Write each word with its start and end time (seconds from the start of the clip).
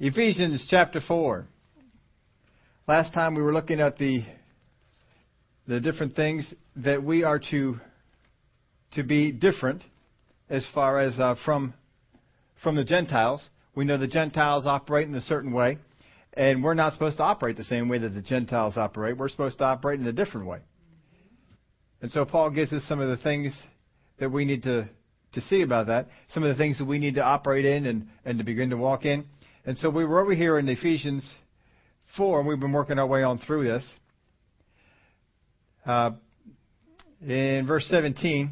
Ephesians 0.00 0.66
chapter 0.68 1.00
4. 1.00 1.46
Last 2.88 3.14
time 3.14 3.36
we 3.36 3.42
were 3.42 3.52
looking 3.52 3.80
at 3.80 3.96
the 3.96 4.24
the 5.68 5.78
different 5.80 6.16
things 6.16 6.52
that 6.74 7.04
we 7.04 7.22
are 7.22 7.38
to 7.38 7.78
to 8.94 9.04
be 9.04 9.30
different 9.30 9.84
as 10.50 10.66
far 10.74 10.98
as 10.98 11.16
uh, 11.20 11.36
from 11.44 11.74
from 12.60 12.74
the 12.74 12.82
Gentiles. 12.82 13.48
We 13.76 13.84
know 13.84 13.96
the 13.96 14.08
Gentiles 14.08 14.66
operate 14.66 15.06
in 15.06 15.14
a 15.14 15.20
certain 15.20 15.52
way, 15.52 15.78
and 16.32 16.64
we're 16.64 16.74
not 16.74 16.94
supposed 16.94 17.18
to 17.18 17.22
operate 17.22 17.56
the 17.56 17.62
same 17.62 17.88
way 17.88 17.98
that 17.98 18.14
the 18.14 18.22
Gentiles 18.22 18.76
operate. 18.76 19.16
We're 19.16 19.28
supposed 19.28 19.58
to 19.58 19.64
operate 19.64 20.00
in 20.00 20.08
a 20.08 20.12
different 20.12 20.48
way. 20.48 20.58
And 22.02 22.10
so 22.10 22.24
Paul 22.24 22.50
gives 22.50 22.72
us 22.72 22.82
some 22.88 22.98
of 22.98 23.16
the 23.16 23.22
things 23.22 23.56
that 24.18 24.32
we 24.32 24.44
need 24.44 24.64
to 24.64 24.88
to 25.34 25.40
see 25.42 25.62
about 25.62 25.86
that, 25.86 26.08
some 26.30 26.42
of 26.42 26.48
the 26.48 26.60
things 26.60 26.78
that 26.78 26.84
we 26.84 26.98
need 26.98 27.14
to 27.14 27.22
operate 27.22 27.64
in 27.64 27.86
and, 27.86 28.08
and 28.24 28.38
to 28.38 28.44
begin 28.44 28.70
to 28.70 28.76
walk 28.76 29.04
in. 29.04 29.26
And 29.66 29.78
so 29.78 29.88
we 29.88 30.04
were 30.04 30.20
over 30.20 30.34
here 30.34 30.58
in 30.58 30.68
Ephesians 30.68 31.26
4, 32.18 32.40
and 32.40 32.48
we've 32.48 32.60
been 32.60 32.72
working 32.72 32.98
our 32.98 33.06
way 33.06 33.22
on 33.22 33.38
through 33.38 33.64
this. 33.64 33.84
Uh, 35.86 36.10
in 37.26 37.66
verse 37.66 37.86
17, 37.88 38.50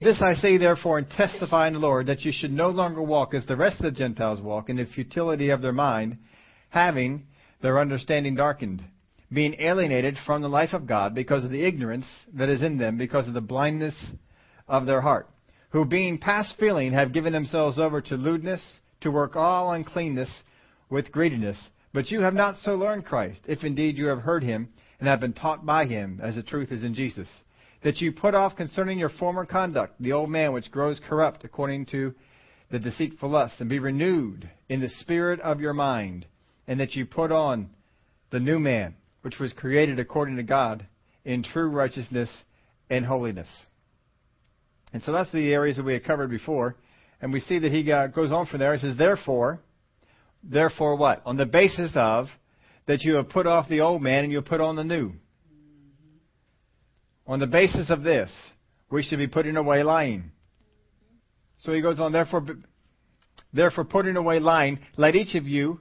this 0.00 0.20
I 0.20 0.34
say 0.34 0.56
therefore 0.56 0.98
and 0.98 1.08
testify 1.08 1.68
in 1.68 1.74
the 1.74 1.78
Lord 1.78 2.08
that 2.08 2.22
you 2.22 2.32
should 2.32 2.50
no 2.50 2.70
longer 2.70 3.00
walk 3.00 3.32
as 3.32 3.46
the 3.46 3.56
rest 3.56 3.78
of 3.78 3.84
the 3.84 3.92
Gentiles 3.92 4.40
walk 4.40 4.68
in 4.68 4.76
the 4.76 4.86
futility 4.86 5.50
of 5.50 5.62
their 5.62 5.72
mind, 5.72 6.18
having 6.70 7.28
their 7.62 7.78
understanding 7.78 8.34
darkened, 8.34 8.82
being 9.32 9.54
alienated 9.60 10.16
from 10.26 10.42
the 10.42 10.48
life 10.48 10.72
of 10.72 10.88
God 10.88 11.14
because 11.14 11.44
of 11.44 11.52
the 11.52 11.64
ignorance 11.64 12.06
that 12.34 12.48
is 12.48 12.60
in 12.60 12.76
them, 12.76 12.98
because 12.98 13.28
of 13.28 13.34
the 13.34 13.40
blindness 13.40 13.94
of 14.66 14.84
their 14.84 15.00
heart, 15.00 15.28
who 15.70 15.84
being 15.84 16.18
past 16.18 16.54
feeling 16.58 16.92
have 16.92 17.14
given 17.14 17.32
themselves 17.32 17.78
over 17.78 18.00
to 18.00 18.16
lewdness, 18.16 18.80
to 19.06 19.12
work 19.12 19.36
all 19.36 19.70
uncleanness 19.70 20.28
with 20.90 21.12
greediness. 21.12 21.56
But 21.94 22.10
you 22.10 22.22
have 22.22 22.34
not 22.34 22.56
so 22.56 22.74
learned 22.74 23.06
Christ, 23.06 23.40
if 23.46 23.62
indeed 23.62 23.96
you 23.96 24.06
have 24.06 24.18
heard 24.18 24.42
him 24.42 24.68
and 24.98 25.08
have 25.08 25.20
been 25.20 25.32
taught 25.32 25.64
by 25.64 25.86
him, 25.86 26.18
as 26.20 26.34
the 26.34 26.42
truth 26.42 26.72
is 26.72 26.82
in 26.82 26.92
Jesus. 26.92 27.28
That 27.84 28.00
you 28.00 28.10
put 28.10 28.34
off 28.34 28.56
concerning 28.56 28.98
your 28.98 29.08
former 29.08 29.46
conduct 29.46 29.94
the 30.00 30.12
old 30.12 30.28
man 30.28 30.52
which 30.52 30.72
grows 30.72 31.00
corrupt 31.08 31.44
according 31.44 31.86
to 31.86 32.14
the 32.72 32.80
deceitful 32.80 33.30
lust, 33.30 33.60
and 33.60 33.70
be 33.70 33.78
renewed 33.78 34.50
in 34.68 34.80
the 34.80 34.88
spirit 34.88 35.38
of 35.38 35.60
your 35.60 35.72
mind, 35.72 36.26
and 36.66 36.80
that 36.80 36.96
you 36.96 37.06
put 37.06 37.30
on 37.30 37.70
the 38.30 38.40
new 38.40 38.58
man, 38.58 38.96
which 39.22 39.38
was 39.38 39.52
created 39.52 40.00
according 40.00 40.34
to 40.36 40.42
God 40.42 40.84
in 41.24 41.44
true 41.44 41.68
righteousness 41.68 42.28
and 42.90 43.06
holiness. 43.06 43.48
And 44.92 45.00
so 45.04 45.12
that's 45.12 45.30
the 45.30 45.54
areas 45.54 45.76
that 45.76 45.84
we 45.84 45.92
had 45.92 46.04
covered 46.04 46.28
before. 46.28 46.74
And 47.20 47.32
we 47.32 47.40
see 47.40 47.58
that 47.58 47.72
he 47.72 47.82
goes 47.84 48.30
on 48.30 48.46
from 48.46 48.60
there. 48.60 48.74
He 48.74 48.80
says, 48.80 48.96
Therefore, 48.96 49.60
therefore 50.42 50.96
what? 50.96 51.22
On 51.24 51.36
the 51.36 51.46
basis 51.46 51.92
of 51.94 52.26
that 52.86 53.02
you 53.02 53.16
have 53.16 53.30
put 53.30 53.46
off 53.46 53.68
the 53.68 53.80
old 53.80 54.02
man 54.02 54.24
and 54.24 54.32
you 54.32 54.38
have 54.38 54.46
put 54.46 54.60
on 54.60 54.76
the 54.76 54.84
new. 54.84 55.12
On 57.26 57.40
the 57.40 57.46
basis 57.46 57.90
of 57.90 58.02
this, 58.02 58.30
we 58.90 59.02
should 59.02 59.18
be 59.18 59.26
putting 59.26 59.56
away 59.56 59.82
lying. 59.82 60.30
So 61.58 61.72
he 61.72 61.80
goes 61.80 61.98
on, 61.98 62.12
therefore, 62.12 62.46
therefore 63.52 63.84
putting 63.84 64.16
away 64.16 64.38
lying, 64.38 64.78
let 64.96 65.16
each 65.16 65.34
of 65.34 65.44
you 65.44 65.80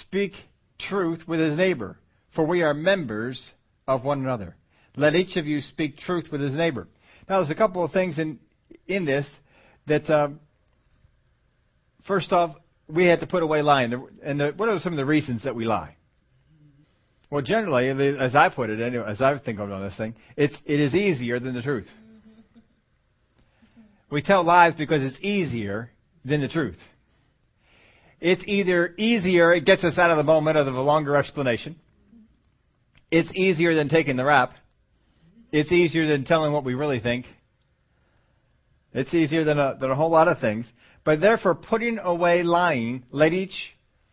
speak 0.00 0.32
truth 0.80 1.20
with 1.28 1.38
his 1.38 1.56
neighbor, 1.56 1.98
for 2.34 2.44
we 2.44 2.62
are 2.62 2.74
members 2.74 3.52
of 3.86 4.02
one 4.02 4.20
another. 4.20 4.56
Let 4.96 5.14
each 5.14 5.36
of 5.36 5.46
you 5.46 5.60
speak 5.60 5.98
truth 5.98 6.26
with 6.32 6.40
his 6.40 6.54
neighbor. 6.54 6.88
Now, 7.28 7.38
there's 7.38 7.50
a 7.50 7.54
couple 7.54 7.84
of 7.84 7.92
things 7.92 8.18
in 8.18 8.40
in 8.86 9.04
this 9.04 9.26
that 9.86 10.08
uh, 10.10 10.28
first 12.06 12.32
off, 12.32 12.56
we 12.88 13.06
had 13.06 13.20
to 13.20 13.26
put 13.26 13.42
away 13.42 13.62
lying. 13.62 13.92
And 14.22 14.40
the, 14.40 14.52
what 14.56 14.68
are 14.68 14.78
some 14.78 14.92
of 14.92 14.96
the 14.96 15.04
reasons 15.04 15.44
that 15.44 15.54
we 15.54 15.64
lie? 15.64 15.96
Well, 17.30 17.42
generally, 17.42 17.88
as 18.18 18.36
I 18.36 18.48
put 18.50 18.70
it, 18.70 18.80
anyway, 18.80 19.04
as 19.06 19.20
I 19.20 19.36
think 19.38 19.58
of 19.58 19.70
on 19.70 19.82
this 19.82 19.96
thing, 19.96 20.14
it's 20.36 20.56
it 20.64 20.80
is 20.80 20.94
easier 20.94 21.40
than 21.40 21.54
the 21.54 21.62
truth. 21.62 21.88
We 24.10 24.22
tell 24.22 24.44
lies 24.44 24.74
because 24.74 25.02
it's 25.02 25.18
easier 25.20 25.90
than 26.24 26.40
the 26.40 26.48
truth. 26.48 26.78
It's 28.20 28.42
either 28.46 28.94
easier, 28.96 29.52
it 29.52 29.64
gets 29.64 29.84
us 29.84 29.98
out 29.98 30.10
of 30.10 30.16
the 30.16 30.22
moment 30.22 30.56
of 30.56 30.66
the 30.66 30.72
longer 30.72 31.16
explanation. 31.16 31.76
It's 33.10 33.30
easier 33.34 33.74
than 33.74 33.88
taking 33.88 34.16
the 34.16 34.24
rap. 34.24 34.54
It's 35.52 35.70
easier 35.70 36.06
than 36.06 36.24
telling 36.24 36.52
what 36.52 36.64
we 36.64 36.74
really 36.74 37.00
think. 37.00 37.26
It's 38.96 39.12
easier 39.12 39.44
than 39.44 39.58
a, 39.58 39.76
than 39.78 39.90
a 39.90 39.94
whole 39.94 40.10
lot 40.10 40.26
of 40.26 40.38
things. 40.40 40.64
But 41.04 41.20
therefore, 41.20 41.54
putting 41.54 41.98
away 41.98 42.42
lying, 42.42 43.04
let 43.10 43.34
each 43.34 43.52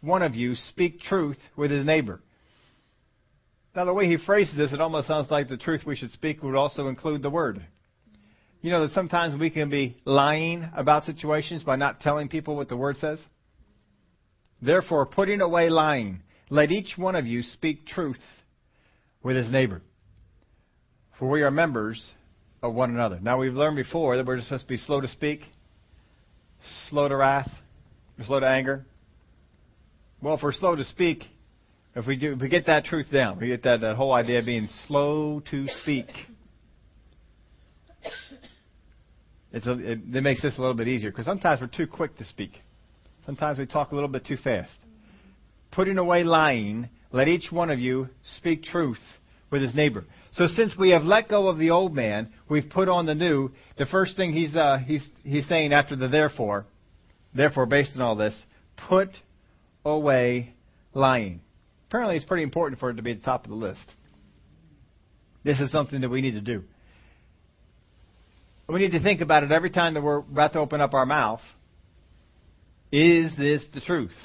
one 0.02 0.22
of 0.22 0.36
you 0.36 0.56
speak 0.56 1.00
truth 1.00 1.38
with 1.56 1.72
his 1.72 1.86
neighbor. 1.86 2.20
Now, 3.74 3.86
the 3.86 3.94
way 3.94 4.08
he 4.08 4.18
phrases 4.18 4.58
this, 4.58 4.74
it 4.74 4.82
almost 4.82 5.08
sounds 5.08 5.32
like 5.32 5.48
the 5.48 5.56
truth 5.56 5.84
we 5.86 5.96
should 5.96 6.12
speak 6.12 6.44
would 6.44 6.56
also 6.56 6.90
include 6.90 7.24
the 7.24 7.30
word. 7.30 7.66
You 8.62 8.72
know 8.72 8.86
that 8.86 8.94
sometimes 8.94 9.40
we 9.40 9.50
can 9.50 9.70
be 9.70 10.02
lying 10.04 10.70
about 10.76 11.06
situations 11.06 11.64
by 11.64 11.78
not 11.78 12.02
telling 12.02 12.28
people 12.28 12.58
what 12.58 12.68
the 12.68 12.78
word 12.78 12.98
says? 12.98 13.20
Therefore, 14.62 15.06
putting 15.06 15.40
away 15.40 15.70
lying, 15.70 16.24
let 16.50 16.72
each 16.72 16.98
one 16.98 17.16
of 17.16 17.26
you 17.26 17.42
speak 17.42 17.88
truth 17.88 18.22
with 19.24 19.38
his 19.38 19.50
neighbor. 19.50 19.82
For 21.18 21.30
we 21.30 21.42
are 21.42 21.52
members 21.52 22.12
of 22.64 22.74
one 22.74 22.90
another. 22.92 23.20
Now, 23.22 23.38
we've 23.38 23.54
learned 23.54 23.76
before 23.76 24.16
that 24.16 24.26
we're 24.26 24.42
supposed 24.42 24.64
to 24.64 24.68
be 24.70 24.78
slow 24.78 25.02
to 25.02 25.08
speak, 25.10 25.42
slow 26.90 27.10
to 27.10 27.16
wrath, 27.16 27.52
slow 28.26 28.40
to 28.40 28.48
anger. 28.48 28.86
Well, 30.22 30.36
if 30.36 30.42
we're 30.42 30.54
slow 30.54 30.76
to 30.76 30.86
speak, 30.86 31.26
if 31.94 32.08
we 32.08 32.16
do, 32.16 32.34
if 32.34 32.42
we 32.42 32.48
get 32.48 32.66
that 32.68 32.86
truth 32.86 33.08
down, 33.12 33.38
we 33.40 33.48
get 33.48 33.64
that, 33.64 33.82
that 33.82 33.98
whole 33.98 34.14
idea 34.14 34.40
of 34.40 34.46
being 34.46 34.70
slow 34.88 35.42
to 35.52 35.68
speak. 35.82 36.08
It's 39.52 39.68
a, 39.68 39.74
it, 39.74 40.00
it 40.14 40.24
makes 40.24 40.42
this 40.42 40.58
a 40.58 40.62
little 40.62 40.74
bit 40.74 40.88
easier 40.88 41.12
because 41.12 41.26
sometimes 41.26 41.60
we're 41.60 41.68
too 41.68 41.86
quick 41.86 42.18
to 42.18 42.24
speak. 42.24 42.54
Sometimes 43.26 43.60
we 43.60 43.66
talk 43.66 43.92
a 43.92 43.96
little 43.96 44.10
bit 44.10 44.26
too 44.26 44.38
fast. 44.38 44.72
Putting 45.72 45.98
away 45.98 46.24
lying, 46.24 46.90
let 47.12 47.28
each 47.28 47.52
one 47.52 47.70
of 47.70 47.78
you 47.78 48.08
speak 48.38 48.64
truth 48.64 49.02
with 49.52 49.62
his 49.62 49.76
neighbor. 49.76 50.06
So 50.36 50.48
since 50.48 50.76
we 50.76 50.90
have 50.92 51.04
let 51.04 51.30
go 51.30 51.48
of 51.48 51.60
the 51.60 51.70
old 51.70 51.94
man, 51.94 52.32
we've 52.50 52.70
put 52.70 52.90
on 52.90 53.06
the 53.06 53.14
new. 53.14 53.52
The 53.78 53.86
first 53.86 54.16
thing 54.16 54.34
he's 54.34 54.56
uh, 54.56 54.80
he's 54.86 55.04
he's 55.24 55.48
saying 55.48 55.74
after 55.74 55.96
the 55.96 56.08
therefore, 56.08 56.66
therefore 57.36 57.68
based 57.68 57.92
on 57.96 58.02
all 58.02 58.16
this, 58.16 58.36
put 58.90 59.10
away 59.86 60.54
lying. 60.94 61.42
Apparently, 61.88 62.16
it's 62.16 62.26
pretty 62.26 62.44
important 62.44 62.80
for 62.80 62.90
it 62.90 62.96
to 62.96 63.04
be 63.04 63.12
at 63.12 63.20
the 63.20 63.24
top 63.24 63.44
of 63.44 63.52
the 63.52 63.56
list. 63.56 63.84
This 65.44 65.60
is 65.60 65.72
something 65.72 66.02
that 66.02 66.10
we 66.10 66.22
need 66.22 66.32
to 66.32 66.42
do. 66.42 66.64
We 68.68 68.80
need 68.80 68.94
to 68.94 69.04
think 69.04 69.22
about 69.22 69.44
it 69.44 69.52
every 69.52 69.70
time 69.70 69.94
that 69.94 70.02
we're 70.02 70.20
about 70.20 70.54
to 70.54 70.60
open 70.60 70.82
up 70.82 70.96
our 70.96 71.06
mouth. 71.06 71.42
Is 72.92 73.36
this 73.38 73.62
the 73.74 73.82
truth? 73.82 74.16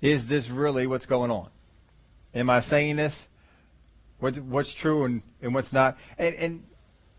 Is 0.00 0.26
this 0.28 0.48
really 0.50 0.86
what's 0.86 1.06
going 1.06 1.30
on? 1.30 1.50
Am 2.34 2.48
I 2.48 2.62
saying 2.62 2.96
this? 2.96 3.12
What's, 4.20 4.38
what's 4.38 4.74
true 4.80 5.04
and, 5.04 5.22
and 5.42 5.54
what's 5.54 5.72
not? 5.72 5.96
And, 6.18 6.34
and, 6.34 6.62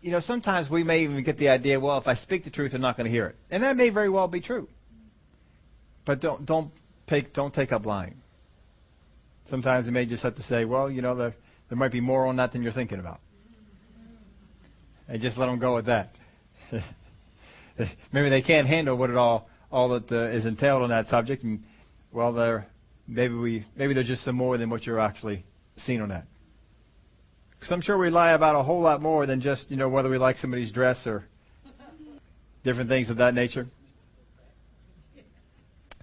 you 0.00 0.10
know, 0.12 0.20
sometimes 0.20 0.70
we 0.70 0.84
may 0.84 1.00
even 1.00 1.22
get 1.24 1.38
the 1.38 1.48
idea, 1.48 1.78
well, 1.80 1.98
if 1.98 2.06
I 2.06 2.14
speak 2.14 2.44
the 2.44 2.50
truth, 2.50 2.72
they're 2.72 2.80
not 2.80 2.96
going 2.96 3.06
to 3.06 3.10
hear 3.10 3.26
it. 3.26 3.36
And 3.50 3.62
that 3.62 3.76
may 3.76 3.90
very 3.90 4.08
well 4.08 4.28
be 4.28 4.40
true. 4.40 4.68
But 6.06 6.20
don't, 6.20 6.46
don't, 6.46 6.70
take, 7.08 7.32
don't 7.34 7.52
take 7.52 7.72
up 7.72 7.86
lying. 7.86 8.16
Sometimes 9.48 9.86
you 9.86 9.92
may 9.92 10.06
just 10.06 10.22
have 10.22 10.36
to 10.36 10.42
say, 10.44 10.64
well, 10.64 10.90
you 10.90 11.02
know, 11.02 11.14
there, 11.14 11.34
there 11.68 11.76
might 11.78 11.92
be 11.92 12.00
more 12.00 12.26
on 12.26 12.36
that 12.36 12.52
than 12.52 12.62
you're 12.62 12.72
thinking 12.72 13.00
about. 13.00 13.20
And 15.08 15.20
just 15.20 15.36
let 15.36 15.46
them 15.46 15.58
go 15.58 15.74
with 15.74 15.86
that. 15.86 16.14
maybe 18.12 18.30
they 18.30 18.42
can't 18.42 18.66
handle 18.66 18.96
what 18.96 19.10
it 19.10 19.16
all 19.16 19.48
all 19.72 19.88
that 19.90 20.10
uh, 20.10 20.30
is 20.30 20.46
entailed 20.46 20.82
on 20.82 20.90
that 20.90 21.06
subject, 21.08 21.44
and 21.44 21.62
well, 22.12 22.32
they're 22.32 22.66
maybe 23.06 23.34
we 23.34 23.66
maybe 23.76 23.94
there's 23.94 24.06
just 24.06 24.24
some 24.24 24.36
more 24.36 24.58
than 24.58 24.70
what 24.70 24.84
you're 24.84 25.00
actually 25.00 25.44
seeing 25.84 26.00
on 26.00 26.08
that. 26.08 26.26
Because 27.60 27.72
I'm 27.72 27.82
sure 27.82 27.98
we 27.98 28.08
lie 28.08 28.32
about 28.32 28.56
a 28.56 28.62
whole 28.62 28.80
lot 28.80 29.02
more 29.02 29.26
than 29.26 29.42
just 29.42 29.70
you 29.70 29.76
know 29.76 29.90
whether 29.90 30.08
we 30.08 30.16
like 30.16 30.38
somebody's 30.38 30.72
dress 30.72 31.06
or 31.06 31.24
different 32.64 32.88
things 32.88 33.10
of 33.10 33.18
that 33.18 33.34
nature. 33.34 33.66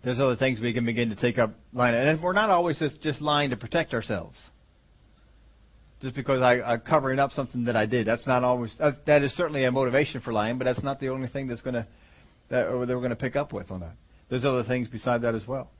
There's 0.04 0.20
other 0.20 0.36
things 0.36 0.60
we 0.60 0.72
can 0.72 0.86
begin 0.86 1.10
to 1.10 1.16
take 1.16 1.40
up 1.40 1.56
lying, 1.74 1.96
and 1.96 2.22
we're 2.22 2.34
not 2.34 2.52
always 2.52 2.78
just, 2.78 3.02
just 3.02 3.20
lying 3.20 3.50
to 3.50 3.58
protect 3.58 3.94
ourselves. 3.94 4.38
Just 6.00 6.16
because 6.16 6.44
I, 6.44 6.62
I'm 6.62 6.82
covering 6.82 7.18
up 7.18 7.32
something 7.32 7.66
that 7.66 7.76
I 7.76 7.88
did, 7.88 8.06
that's 8.06 8.28
not 8.28 8.44
always 8.44 8.74
that, 8.78 9.06
that 9.08 9.24
is 9.24 9.36
certainly 9.36 9.64
a 9.64 9.72
motivation 9.72 10.22
for 10.22 10.32
lying, 10.32 10.60
but 10.60 10.66
that's 10.66 10.84
not 10.84 11.00
the 11.00 11.10
only 11.10 11.28
thing 11.28 11.48
that's 11.48 11.62
going 11.62 11.74
to 11.74 11.88
that, 12.50 12.70
that 12.70 12.72
we're 12.72 12.86
going 12.86 13.10
to 13.10 13.16
pick 13.16 13.36
up 13.36 13.52
with 13.52 13.72
on 13.72 13.80
that. 13.80 13.96
There's 14.30 14.46
other 14.46 14.64
things 14.64 14.88
beside 14.88 15.24
that 15.24 15.34
as 15.34 15.48
well. 15.48 15.72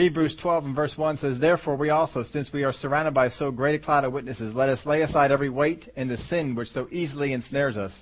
Hebrews 0.00 0.36
12 0.40 0.64
and 0.64 0.74
verse 0.74 0.94
1 0.96 1.18
says, 1.18 1.38
Therefore 1.38 1.76
we 1.76 1.90
also, 1.90 2.22
since 2.22 2.52
we 2.52 2.64
are 2.64 2.72
surrounded 2.72 3.14
by 3.14 3.28
so 3.28 3.50
great 3.50 3.80
a 3.80 3.84
cloud 3.84 4.04
of 4.04 4.12
witnesses, 4.12 4.54
let 4.54 4.68
us 4.68 4.84
lay 4.86 5.02
aside 5.02 5.30
every 5.30 5.50
weight 5.50 5.88
and 5.96 6.10
the 6.10 6.16
sin 6.16 6.54
which 6.54 6.68
so 6.68 6.88
easily 6.90 7.32
ensnares 7.32 7.76
us, 7.76 7.92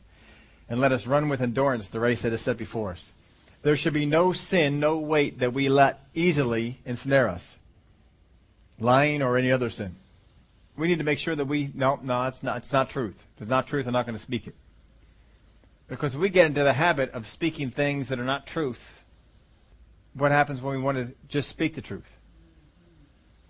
and 0.69 0.81
let 0.81 0.93
us 0.93 1.07
run 1.07 1.29
with 1.29 1.41
endurance 1.41 1.87
the 1.93 2.01
race 2.01 2.23
that 2.23 2.33
is 2.33 2.45
set 2.45 2.59
before 2.59 2.93
us. 2.93 3.13
There 3.65 3.77
should 3.77 3.95
be 3.95 4.07
no 4.07 4.33
sin, 4.33 4.81
no 4.81 4.99
weight 4.99 5.41
that 5.41 5.53
we 5.53 5.69
let 5.69 6.01
easily 6.15 6.79
ensnare 6.85 7.29
us. 7.29 7.43
Lying 8.79 9.23
or 9.23 9.37
any 9.37 9.51
other 9.51 9.71
sin. 9.71 9.97
We 10.77 10.87
need 10.87 10.99
to 10.99 11.05
make 11.05 11.19
sure 11.19 11.35
that 11.35 11.49
we 11.49 11.73
no, 11.75 11.99
no, 12.03 12.29
it's 12.29 12.43
not 12.43 12.59
it's 12.59 12.73
not 12.73 12.91
truth. 12.91 13.17
If 13.37 13.43
it's 13.43 13.51
not 13.51 13.67
truth, 13.67 13.87
I'm 13.87 13.93
not 13.93 14.07
going 14.07 14.17
to 14.17 14.23
speak 14.23 14.47
it. 14.47 14.55
Because 15.89 16.15
we 16.15 16.31
get 16.31 16.47
into 16.47 16.63
the 16.63 16.73
habit 16.73 17.11
of 17.11 17.25
speaking 17.33 17.73
things 17.73 18.11
that 18.11 18.21
are 18.21 18.25
not 18.25 18.47
truth. 18.47 18.79
What 20.15 20.31
happens 20.31 20.61
when 20.61 20.77
we 20.77 20.83
want 20.83 20.99
to 20.99 21.15
just 21.29 21.51
speak 21.51 21.75
the 21.75 21.83
truth? 21.83 22.05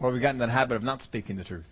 Well, 0.01 0.13
we 0.13 0.21
got 0.21 0.35
in 0.35 0.39
that 0.39 0.51
habit 0.51 0.77
of 0.77 0.83
not 0.83 1.03
speaking 1.03 1.37
the 1.37 1.45
truth. 1.45 1.67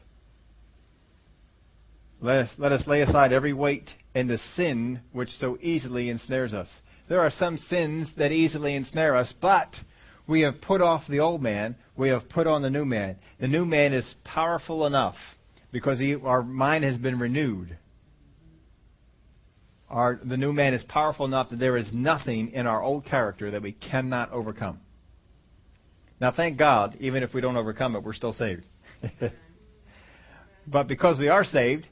Let 2.21 2.37
us, 2.37 2.51
let 2.57 2.73
us 2.73 2.87
lay 2.87 3.03
aside 3.03 3.33
every 3.33 3.53
weight 3.53 3.91
and 4.15 4.29
the 4.29 4.39
sin 4.57 5.01
which 5.13 5.29
so 5.39 5.59
easily 5.61 6.09
ensnares 6.09 6.55
us. 6.55 6.69
There 7.09 7.21
are 7.21 7.31
some 7.31 7.59
sins 7.59 8.09
that 8.17 8.33
easily 8.33 8.75
ensnare 8.75 9.15
us, 9.15 9.33
but 9.41 9.69
we 10.27 10.41
have 10.41 10.61
put 10.61 10.81
off 10.81 11.03
the 11.09 11.21
old 11.21 11.43
man, 11.43 11.77
we 11.97 12.09
have 12.09 12.29
put 12.29 12.47
on 12.47 12.63
the 12.63 12.71
new 12.71 12.85
man. 12.85 13.17
The 13.39 13.49
new 13.49 13.65
man 13.65 13.93
is 13.93 14.15
powerful 14.25 14.87
enough 14.87 15.15
because 15.71 15.99
he, 15.99 16.17
our 16.17 16.43
mind 16.43 16.85
has 16.85 16.97
been 16.97 17.19
renewed. 17.19 17.77
Our, 19.89 20.19
the 20.23 20.37
new 20.37 20.53
man 20.53 20.75
is 20.75 20.83
powerful 20.83 21.27
enough 21.27 21.51
that 21.51 21.59
there 21.59 21.77
is 21.77 21.89
nothing 21.93 22.51
in 22.51 22.67
our 22.67 22.83
old 22.83 23.07
character 23.07 23.53
that 23.53 23.63
we 23.63 23.73
cannot 23.73 24.33
overcome. 24.33 24.81
Now, 26.21 26.33
thank 26.33 26.59
God, 26.59 26.97
even 27.01 27.23
if 27.23 27.33
we 27.35 27.41
don't 27.41 27.57
overcome 27.57 27.95
it, 27.95 28.03
we're 28.03 28.15
still 28.15 28.33
saved. 28.33 28.65
but 30.67 30.89
because 30.89 31.19
we 31.19 31.29
are 31.29 31.45
saved, 31.45 31.87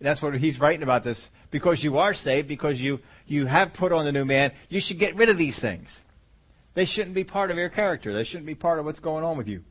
that's 0.00 0.22
what 0.22 0.34
he's 0.34 0.60
writing 0.60 0.82
about 0.82 1.02
this. 1.02 1.20
Because 1.50 1.82
you 1.82 1.98
are 1.98 2.14
saved, 2.14 2.46
because 2.46 2.78
you, 2.78 2.98
you 3.26 3.46
have 3.46 3.74
put 3.74 3.92
on 3.92 4.04
the 4.04 4.12
new 4.12 4.24
man, 4.24 4.52
you 4.68 4.80
should 4.84 4.98
get 4.98 5.16
rid 5.16 5.28
of 5.28 5.36
these 5.36 5.58
things. 5.60 5.88
They 6.74 6.84
shouldn't 6.84 7.14
be 7.14 7.24
part 7.24 7.50
of 7.50 7.56
your 7.56 7.68
character. 7.68 8.14
They 8.14 8.24
shouldn't 8.24 8.46
be 8.46 8.54
part 8.54 8.78
of 8.78 8.84
what's 8.84 9.00
going 9.00 9.24
on 9.24 9.36
with 9.36 9.48
you. 9.48 9.62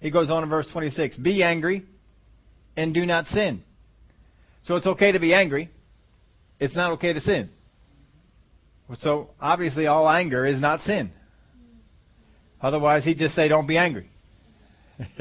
He 0.00 0.10
goes 0.10 0.30
on 0.30 0.42
in 0.42 0.48
verse 0.48 0.66
26 0.72 1.16
Be 1.16 1.42
angry 1.42 1.84
and 2.76 2.94
do 2.94 3.04
not 3.04 3.26
sin. 3.26 3.62
So 4.64 4.76
it's 4.76 4.86
okay 4.86 5.12
to 5.12 5.18
be 5.18 5.34
angry. 5.34 5.70
It's 6.62 6.76
not 6.76 6.92
okay 6.92 7.12
to 7.12 7.20
sin. 7.20 7.50
So 9.00 9.30
obviously, 9.40 9.88
all 9.88 10.08
anger 10.08 10.46
is 10.46 10.60
not 10.60 10.80
sin. 10.82 11.10
Otherwise, 12.60 13.02
he'd 13.02 13.18
just 13.18 13.34
say, 13.34 13.48
Don't 13.48 13.66
be 13.66 13.76
angry. 13.76 14.08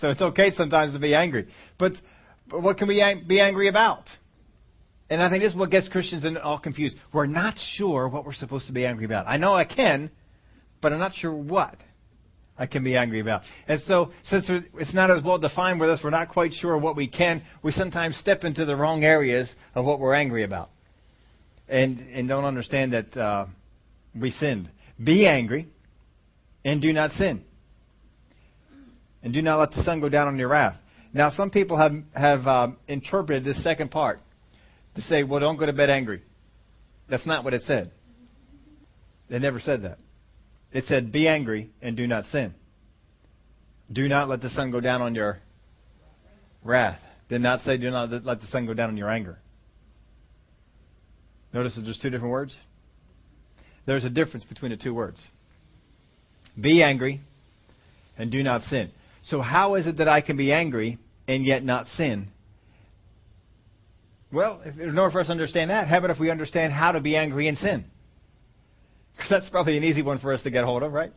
so 0.00 0.08
it's 0.08 0.22
okay 0.22 0.52
sometimes 0.56 0.94
to 0.94 0.98
be 0.98 1.14
angry. 1.14 1.48
But 1.78 1.92
but 2.48 2.62
what 2.62 2.78
can 2.78 2.88
we 2.88 3.22
be 3.28 3.38
angry 3.38 3.68
about? 3.68 4.04
And 5.10 5.22
I 5.22 5.28
think 5.28 5.42
this 5.42 5.52
is 5.52 5.58
what 5.58 5.70
gets 5.70 5.88
Christians 5.88 6.24
all 6.42 6.58
confused. 6.58 6.96
We're 7.12 7.26
not 7.26 7.56
sure 7.74 8.08
what 8.08 8.24
we're 8.24 8.32
supposed 8.32 8.66
to 8.68 8.72
be 8.72 8.86
angry 8.86 9.04
about. 9.04 9.28
I 9.28 9.36
know 9.36 9.54
I 9.54 9.64
can, 9.64 10.10
but 10.80 10.90
I'm 10.90 10.98
not 10.98 11.14
sure 11.16 11.34
what 11.34 11.76
I 12.58 12.66
can 12.66 12.82
be 12.82 12.96
angry 12.96 13.20
about. 13.20 13.42
And 13.68 13.80
so, 13.82 14.12
since 14.30 14.46
it's 14.48 14.94
not 14.94 15.10
as 15.10 15.22
well 15.22 15.38
defined 15.38 15.80
with 15.80 15.90
us, 15.90 16.00
we're 16.02 16.10
not 16.10 16.30
quite 16.30 16.54
sure 16.54 16.76
what 16.78 16.96
we 16.96 17.06
can. 17.06 17.42
We 17.62 17.72
sometimes 17.72 18.16
step 18.16 18.44
into 18.44 18.64
the 18.64 18.74
wrong 18.74 19.04
areas 19.04 19.50
of 19.74 19.84
what 19.84 20.00
we're 20.00 20.14
angry 20.14 20.42
about, 20.42 20.70
and 21.68 21.98
and 22.12 22.28
don't 22.28 22.44
understand 22.44 22.94
that 22.94 23.16
uh, 23.16 23.46
we 24.18 24.30
sinned. 24.30 24.70
Be 25.02 25.26
angry, 25.26 25.68
and 26.64 26.80
do 26.80 26.92
not 26.92 27.12
sin, 27.12 27.44
and 29.22 29.34
do 29.34 29.42
not 29.42 29.58
let 29.58 29.72
the 29.72 29.82
sun 29.82 30.00
go 30.00 30.08
down 30.08 30.28
on 30.28 30.38
your 30.38 30.48
wrath. 30.48 30.76
Now, 31.12 31.30
some 31.30 31.50
people 31.50 31.76
have 31.76 31.94
have 32.14 32.46
um, 32.46 32.78
interpreted 32.88 33.44
this 33.44 33.62
second 33.62 33.90
part 33.90 34.20
to 34.94 35.02
say, 35.02 35.24
"Well, 35.24 35.40
don't 35.40 35.58
go 35.58 35.66
to 35.66 35.74
bed 35.74 35.90
angry." 35.90 36.22
That's 37.08 37.26
not 37.26 37.44
what 37.44 37.52
it 37.52 37.62
said. 37.66 37.92
They 39.28 39.38
never 39.38 39.60
said 39.60 39.82
that. 39.82 39.98
It 40.76 40.84
said, 40.88 41.10
"Be 41.10 41.26
angry 41.26 41.70
and 41.80 41.96
do 41.96 42.06
not 42.06 42.26
sin." 42.26 42.52
Do 43.90 44.10
not 44.10 44.28
let 44.28 44.42
the 44.42 44.50
sun 44.50 44.70
go 44.70 44.78
down 44.78 45.00
on 45.00 45.14
your 45.14 45.38
wrath. 46.62 47.00
Did 47.30 47.40
not 47.40 47.60
say, 47.60 47.78
"Do 47.78 47.90
not 47.90 48.10
let 48.26 48.42
the 48.42 48.46
sun 48.48 48.66
go 48.66 48.74
down 48.74 48.90
on 48.90 48.98
your 48.98 49.08
anger." 49.08 49.38
Notice 51.54 51.76
that 51.76 51.80
there's 51.80 51.96
two 51.96 52.10
different 52.10 52.30
words. 52.30 52.54
There's 53.86 54.04
a 54.04 54.10
difference 54.10 54.44
between 54.44 54.70
the 54.70 54.76
two 54.76 54.92
words. 54.92 55.26
Be 56.60 56.82
angry 56.82 57.22
and 58.18 58.30
do 58.30 58.42
not 58.42 58.62
sin. 58.64 58.90
So, 59.22 59.40
how 59.40 59.76
is 59.76 59.86
it 59.86 59.96
that 59.96 60.08
I 60.08 60.20
can 60.20 60.36
be 60.36 60.52
angry 60.52 60.98
and 61.26 61.42
yet 61.46 61.64
not 61.64 61.86
sin? 61.86 62.28
Well, 64.30 64.60
in 64.60 64.98
order 64.98 65.10
for 65.10 65.20
us 65.20 65.28
to 65.28 65.32
understand 65.32 65.70
that, 65.70 65.88
how 65.88 65.96
about 65.98 66.10
if 66.10 66.18
we 66.18 66.28
understand 66.28 66.74
how 66.74 66.92
to 66.92 67.00
be 67.00 67.16
angry 67.16 67.48
and 67.48 67.56
sin? 67.56 67.86
That's 69.30 69.48
probably 69.50 69.76
an 69.76 69.84
easy 69.84 70.02
one 70.02 70.18
for 70.18 70.32
us 70.32 70.42
to 70.42 70.50
get 70.50 70.64
hold 70.64 70.82
of, 70.82 70.92
right? 70.92 71.12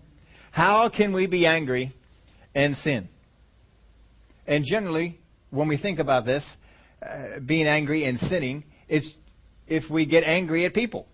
How 0.51 0.89
can 0.89 1.13
we 1.13 1.27
be 1.27 1.45
angry 1.45 1.93
and 2.55 2.75
sin? 2.77 3.09
And 4.47 4.65
generally, 4.65 5.19
when 5.51 5.67
we 5.67 5.77
think 5.77 5.99
about 5.99 6.25
this, 6.25 6.43
uh, 7.01 7.39
being 7.45 7.67
angry 7.67 8.05
and 8.05 8.19
sinning, 8.19 8.63
it's 8.87 9.07
if 9.67 9.89
we 9.89 10.05
get 10.05 10.23
angry 10.23 10.65
at 10.65 10.73
people. 10.73 11.05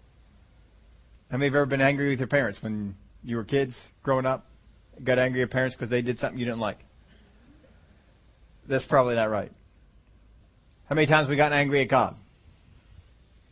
How 1.30 1.38
many 1.38 1.48
of 1.48 1.54
you 1.54 1.60
ever 1.60 1.66
been 1.66 1.82
angry 1.82 2.10
with 2.10 2.20
your 2.20 2.28
parents 2.28 2.60
when 2.62 2.96
you 3.24 3.36
were 3.36 3.44
kids 3.44 3.74
growing 4.04 4.26
up? 4.26 4.46
Got 5.04 5.20
angry 5.20 5.42
at 5.42 5.52
parents 5.52 5.76
because 5.76 5.90
they 5.90 6.02
did 6.02 6.20
something 6.20 6.40
you 6.40 6.46
didn't 6.46 6.60
like? 6.60 6.80
That's 8.70 8.86
probably 8.86 9.16
not 9.16 9.30
right. 9.30 9.52
How 10.88 10.96
many 10.96 11.08
times 11.08 11.28
we 11.28 11.36
got 11.36 11.52
angry 11.52 11.82
at 11.82 11.90
God? 11.90 12.16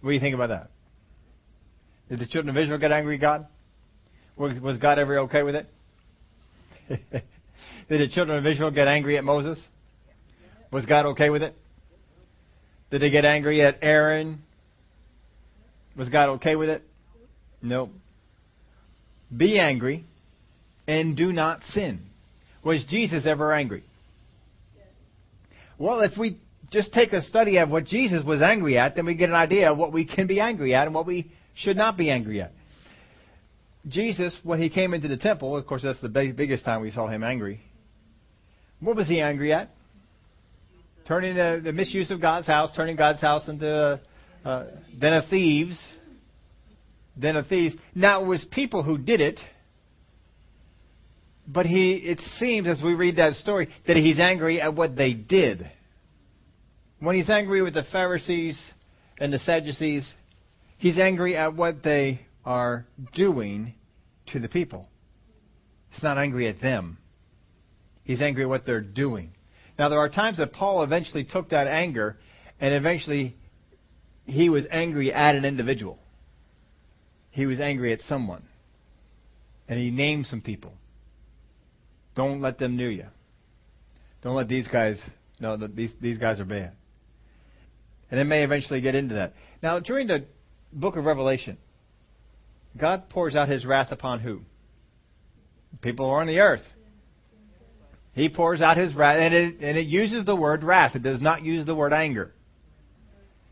What 0.02 0.12
do 0.12 0.14
you 0.14 0.22
think 0.22 0.36
about 0.36 0.48
that? 0.48 0.70
Did 2.10 2.20
the 2.20 2.28
children 2.28 2.56
of 2.56 2.62
Israel 2.62 2.80
get 2.80 2.92
angry 2.92 3.16
at 3.16 3.22
God? 3.22 3.48
Was 4.36 4.78
God 4.78 5.00
ever 5.00 5.20
okay 5.20 5.44
with 5.44 5.56
it? 5.56 5.68
Did 6.90 7.22
the 7.90 8.10
children 8.10 8.38
of 8.38 8.46
Israel 8.46 8.72
get 8.72 8.88
angry 8.88 9.18
at 9.18 9.24
Moses? 9.24 9.60
Was 10.72 10.86
God 10.86 11.06
okay 11.08 11.30
with 11.30 11.44
it? 11.44 11.56
Did 12.90 13.02
they 13.02 13.12
get 13.12 13.26
angry 13.26 13.62
at 13.62 13.78
Aaron? 13.82 14.42
Was 15.96 16.10
God 16.10 16.30
okay 16.30 16.56
with 16.56 16.70
it? 16.70 16.84
No. 17.62 17.90
Be 19.36 19.60
angry 19.60 20.06
and 20.88 21.16
do 21.16 21.32
not 21.32 21.62
sin. 21.70 22.02
Was 22.64 22.84
Jesus 22.90 23.26
ever 23.26 23.54
angry? 23.54 23.84
Well, 25.78 26.02
if 26.02 26.18
we 26.18 26.40
just 26.72 26.92
take 26.94 27.14
a 27.14 27.22
study 27.22 27.58
of 27.58 27.70
what 27.70 27.86
Jesus 27.86 28.24
was 28.24 28.42
angry 28.42 28.78
at, 28.78 28.96
then 28.96 29.06
we 29.06 29.16
get 29.16 29.30
an 29.30 29.36
idea 29.36 29.72
of 29.72 29.78
what 29.78 29.92
we 29.94 30.06
can 30.06 30.28
be 30.28 30.40
angry 30.40 30.74
at 30.74 30.86
and 30.86 30.96
what 30.96 31.06
we 31.06 31.32
should 31.56 31.78
not 31.78 31.98
be 31.98 32.10
angry 32.10 32.42
at. 32.42 32.52
Jesus, 33.88 34.36
when 34.44 34.62
he 34.62 34.70
came 34.70 34.94
into 34.94 35.08
the 35.08 35.18
temple, 35.18 35.58
of 35.58 35.66
course, 35.68 35.84
that's 35.84 36.00
the 36.02 36.10
biggest 36.10 36.64
time 36.64 36.82
we 36.82 36.92
saw 36.92 37.08
him 37.08 37.24
angry. 37.24 37.62
What 38.80 38.96
was 38.96 39.08
he 39.08 39.22
angry 39.22 39.54
at? 39.54 39.70
Turning 41.06 41.36
the, 41.36 41.62
the 41.64 41.74
misuse 41.74 42.10
of 42.12 42.22
God's 42.22 42.48
house, 42.48 42.72
turning 42.76 42.96
God's 42.96 43.20
house 43.20 43.48
into 43.48 44.00
a, 44.46 44.50
a 44.50 44.68
den 44.98 45.14
of 45.14 45.30
thieves. 45.30 45.78
Den 47.20 47.36
of 47.36 47.48
thieves. 47.48 47.76
Now, 47.94 48.24
it 48.24 48.28
was 48.28 48.46
people 48.52 48.84
who 48.84 48.98
did 48.98 49.20
it, 49.20 49.40
but 51.46 51.66
he, 51.66 51.96
it 51.96 52.22
seems 52.40 52.68
as 52.68 52.82
we 52.82 52.94
read 52.94 53.18
that 53.18 53.36
story 53.36 53.70
that 53.86 53.98
he's 53.98 54.18
angry 54.18 54.62
at 54.62 54.74
what 54.76 54.96
they 54.96 55.14
did. 55.14 55.70
When 57.00 57.18
he's 57.18 57.30
angry 57.30 57.62
with 57.62 57.74
the 57.74 57.84
Pharisees 57.92 58.58
and 59.20 59.32
the 59.32 59.40
Sadducees, 59.40 60.12
he's 60.84 61.00
angry 61.00 61.38
at 61.38 61.56
what 61.56 61.82
they 61.82 62.20
are 62.44 62.86
doing 63.14 63.74
to 64.28 64.40
the 64.42 64.50
people. 64.50 64.90
He's 65.92 66.04
not 66.04 66.18
angry 66.18 66.50
at 66.50 66.60
them. 66.60 66.98
He's 68.04 68.22
angry 68.22 68.44
at 68.44 68.50
what 68.50 68.66
they're 68.66 68.82
doing. 68.82 69.32
Now, 69.80 69.88
there 69.88 70.00
are 70.00 70.10
times 70.10 70.40
that 70.40 70.52
Paul 70.52 70.84
eventually 70.84 71.24
took 71.24 71.52
that 71.52 71.68
anger 71.68 72.18
and 72.60 72.74
eventually 72.74 73.38
he 74.26 74.50
was 74.50 74.66
angry 74.70 75.14
at 75.14 75.36
an 75.36 75.46
individual. 75.46 76.00
He 77.32 77.46
was 77.46 77.62
angry 77.62 77.94
at 77.94 78.02
someone. 78.10 78.44
And 79.70 79.80
he 79.80 79.90
named 79.90 80.28
some 80.28 80.42
people. 80.42 80.74
Don't 82.14 82.42
let 82.42 82.60
them 82.60 82.76
know 82.76 82.90
you. 82.90 83.06
Don't 84.22 84.36
let 84.36 84.50
these 84.50 84.68
guys 84.68 85.00
know 85.40 85.56
that 85.56 85.78
these, 85.78 85.92
these 86.02 86.18
guys 86.18 86.42
are 86.42 86.46
bad. 86.46 86.74
And 88.12 88.20
it 88.20 88.26
may 88.26 88.44
eventually 88.44 88.82
get 88.82 88.96
into 88.96 89.16
that. 89.16 89.34
Now, 89.62 89.80
during 89.80 90.08
the 90.08 90.26
book 90.74 90.96
of 90.96 91.06
Revelation, 91.06 91.58
God 92.80 93.10
pours 93.10 93.36
out 93.36 93.50
his 93.50 93.66
wrath 93.66 93.92
upon 93.92 94.20
who? 94.20 94.42
People 95.82 96.06
who 96.06 96.12
are 96.12 96.22
on 96.22 96.28
the 96.28 96.40
earth. 96.40 96.64
He 98.14 98.30
pours 98.30 98.62
out 98.62 98.78
his 98.78 98.96
wrath, 98.96 99.18
and 99.20 99.34
it, 99.34 99.56
and 99.60 99.78
it 99.78 99.88
uses 99.88 100.26
the 100.26 100.36
word 100.36 100.64
wrath. 100.64 100.96
It 100.96 101.04
does 101.04 101.22
not 101.22 101.44
use 101.44 101.66
the 101.66 101.76
word 101.76 101.94
anger. 101.94 102.32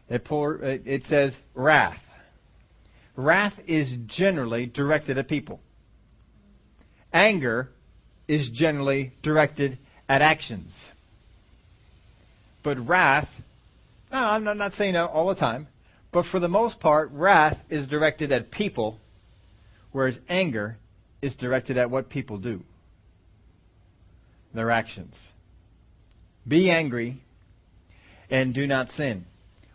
It, 0.10 0.26
pour, 0.26 0.60
it 0.62 1.04
says 1.08 1.36
wrath. 1.56 1.98
Wrath 3.16 3.54
is 3.68 3.92
generally 4.08 4.66
directed 4.66 5.18
at 5.18 5.28
people. 5.28 5.60
Anger 7.14 7.70
is 8.28 8.50
generally 8.54 9.14
directed 9.24 9.80
at 10.08 10.22
actions. 10.22 10.74
But 12.64 12.86
wrath, 12.88 13.28
no, 14.12 14.18
I'm 14.18 14.44
not 14.44 14.74
saying 14.74 14.96
all 14.96 15.30
the 15.30 15.36
time, 15.36 15.68
But 16.12 16.26
for 16.26 16.40
the 16.40 16.50
most 16.50 16.80
part, 16.80 17.12
wrath 17.12 17.58
is 17.70 17.88
directed 17.88 18.32
at 18.32 18.52
people, 18.52 19.00
whereas 19.92 20.18
anger 20.28 20.78
is 21.22 21.36
directed 21.36 21.78
at 21.78 21.90
what 21.90 22.10
people 22.10 22.38
do, 22.38 22.64
their 24.54 24.72
actions. 24.72 25.16
Be 26.48 26.70
angry 26.70 27.22
and 28.30 28.54
do 28.54 28.68
not 28.68 28.90
sin. 28.92 29.26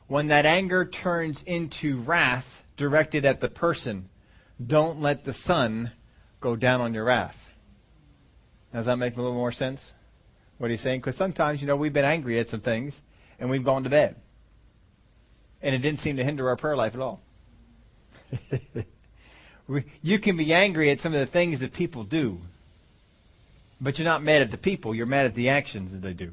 When 0.08 0.28
that 0.28 0.46
anger 0.46 0.84
turns 0.84 1.40
into 1.46 2.02
wrath 2.04 2.44
directed 2.76 3.24
at 3.24 3.40
the 3.40 3.48
person, 3.48 4.08
don't 4.64 5.00
let 5.00 5.24
the 5.24 5.34
sun 5.44 5.92
go 6.40 6.56
down 6.56 6.80
on 6.80 6.92
your 6.92 7.04
wrath. 7.04 7.34
Does 8.72 8.86
that 8.86 8.96
make 8.96 9.14
a 9.14 9.16
little 9.16 9.34
more 9.34 9.52
sense? 9.52 9.80
What 10.58 10.70
he's 10.70 10.82
saying? 10.82 11.00
Because 11.00 11.16
sometimes, 11.16 11.60
you 11.60 11.66
know, 11.66 11.76
we've 11.76 11.92
been 11.92 12.04
angry 12.04 12.38
at 12.40 12.48
some 12.48 12.60
things 12.60 12.94
and 13.38 13.48
we've 13.48 13.64
gone 13.64 13.84
to 13.84 13.90
bed. 13.90 14.16
And 15.62 15.74
it 15.74 15.78
didn't 15.78 16.00
seem 16.00 16.16
to 16.16 16.24
hinder 16.24 16.48
our 16.48 16.56
prayer 16.56 16.76
life 16.76 16.94
at 16.94 17.00
all. 17.00 17.20
you 20.02 20.20
can 20.20 20.36
be 20.36 20.52
angry 20.52 20.90
at 20.90 21.00
some 21.00 21.14
of 21.14 21.26
the 21.26 21.32
things 21.32 21.60
that 21.60 21.72
people 21.72 22.04
do, 22.04 22.38
but 23.80 23.98
you're 23.98 24.06
not 24.06 24.22
mad 24.22 24.42
at 24.42 24.50
the 24.50 24.58
people, 24.58 24.94
you're 24.94 25.06
mad 25.06 25.26
at 25.26 25.34
the 25.34 25.48
actions 25.48 25.92
that 25.92 26.02
they 26.02 26.12
do. 26.12 26.32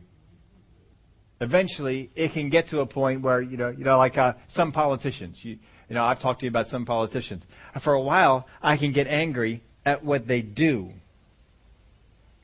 Eventually, 1.41 2.09
it 2.15 2.33
can 2.33 2.49
get 2.49 2.69
to 2.69 2.79
a 2.79 2.85
point 2.85 3.21
where, 3.21 3.41
you 3.41 3.57
know, 3.57 3.69
you 3.69 3.83
know 3.83 3.97
like 3.97 4.17
uh, 4.17 4.33
some 4.53 4.71
politicians, 4.71 5.37
you, 5.41 5.57
you 5.89 5.95
know, 5.95 6.03
I've 6.03 6.21
talked 6.21 6.39
to 6.39 6.45
you 6.45 6.49
about 6.49 6.67
some 6.67 6.85
politicians. 6.85 7.43
For 7.83 7.93
a 7.93 8.01
while, 8.01 8.47
I 8.61 8.77
can 8.77 8.93
get 8.93 9.07
angry 9.07 9.63
at 9.85 10.05
what 10.05 10.27
they 10.27 10.41
do 10.41 10.91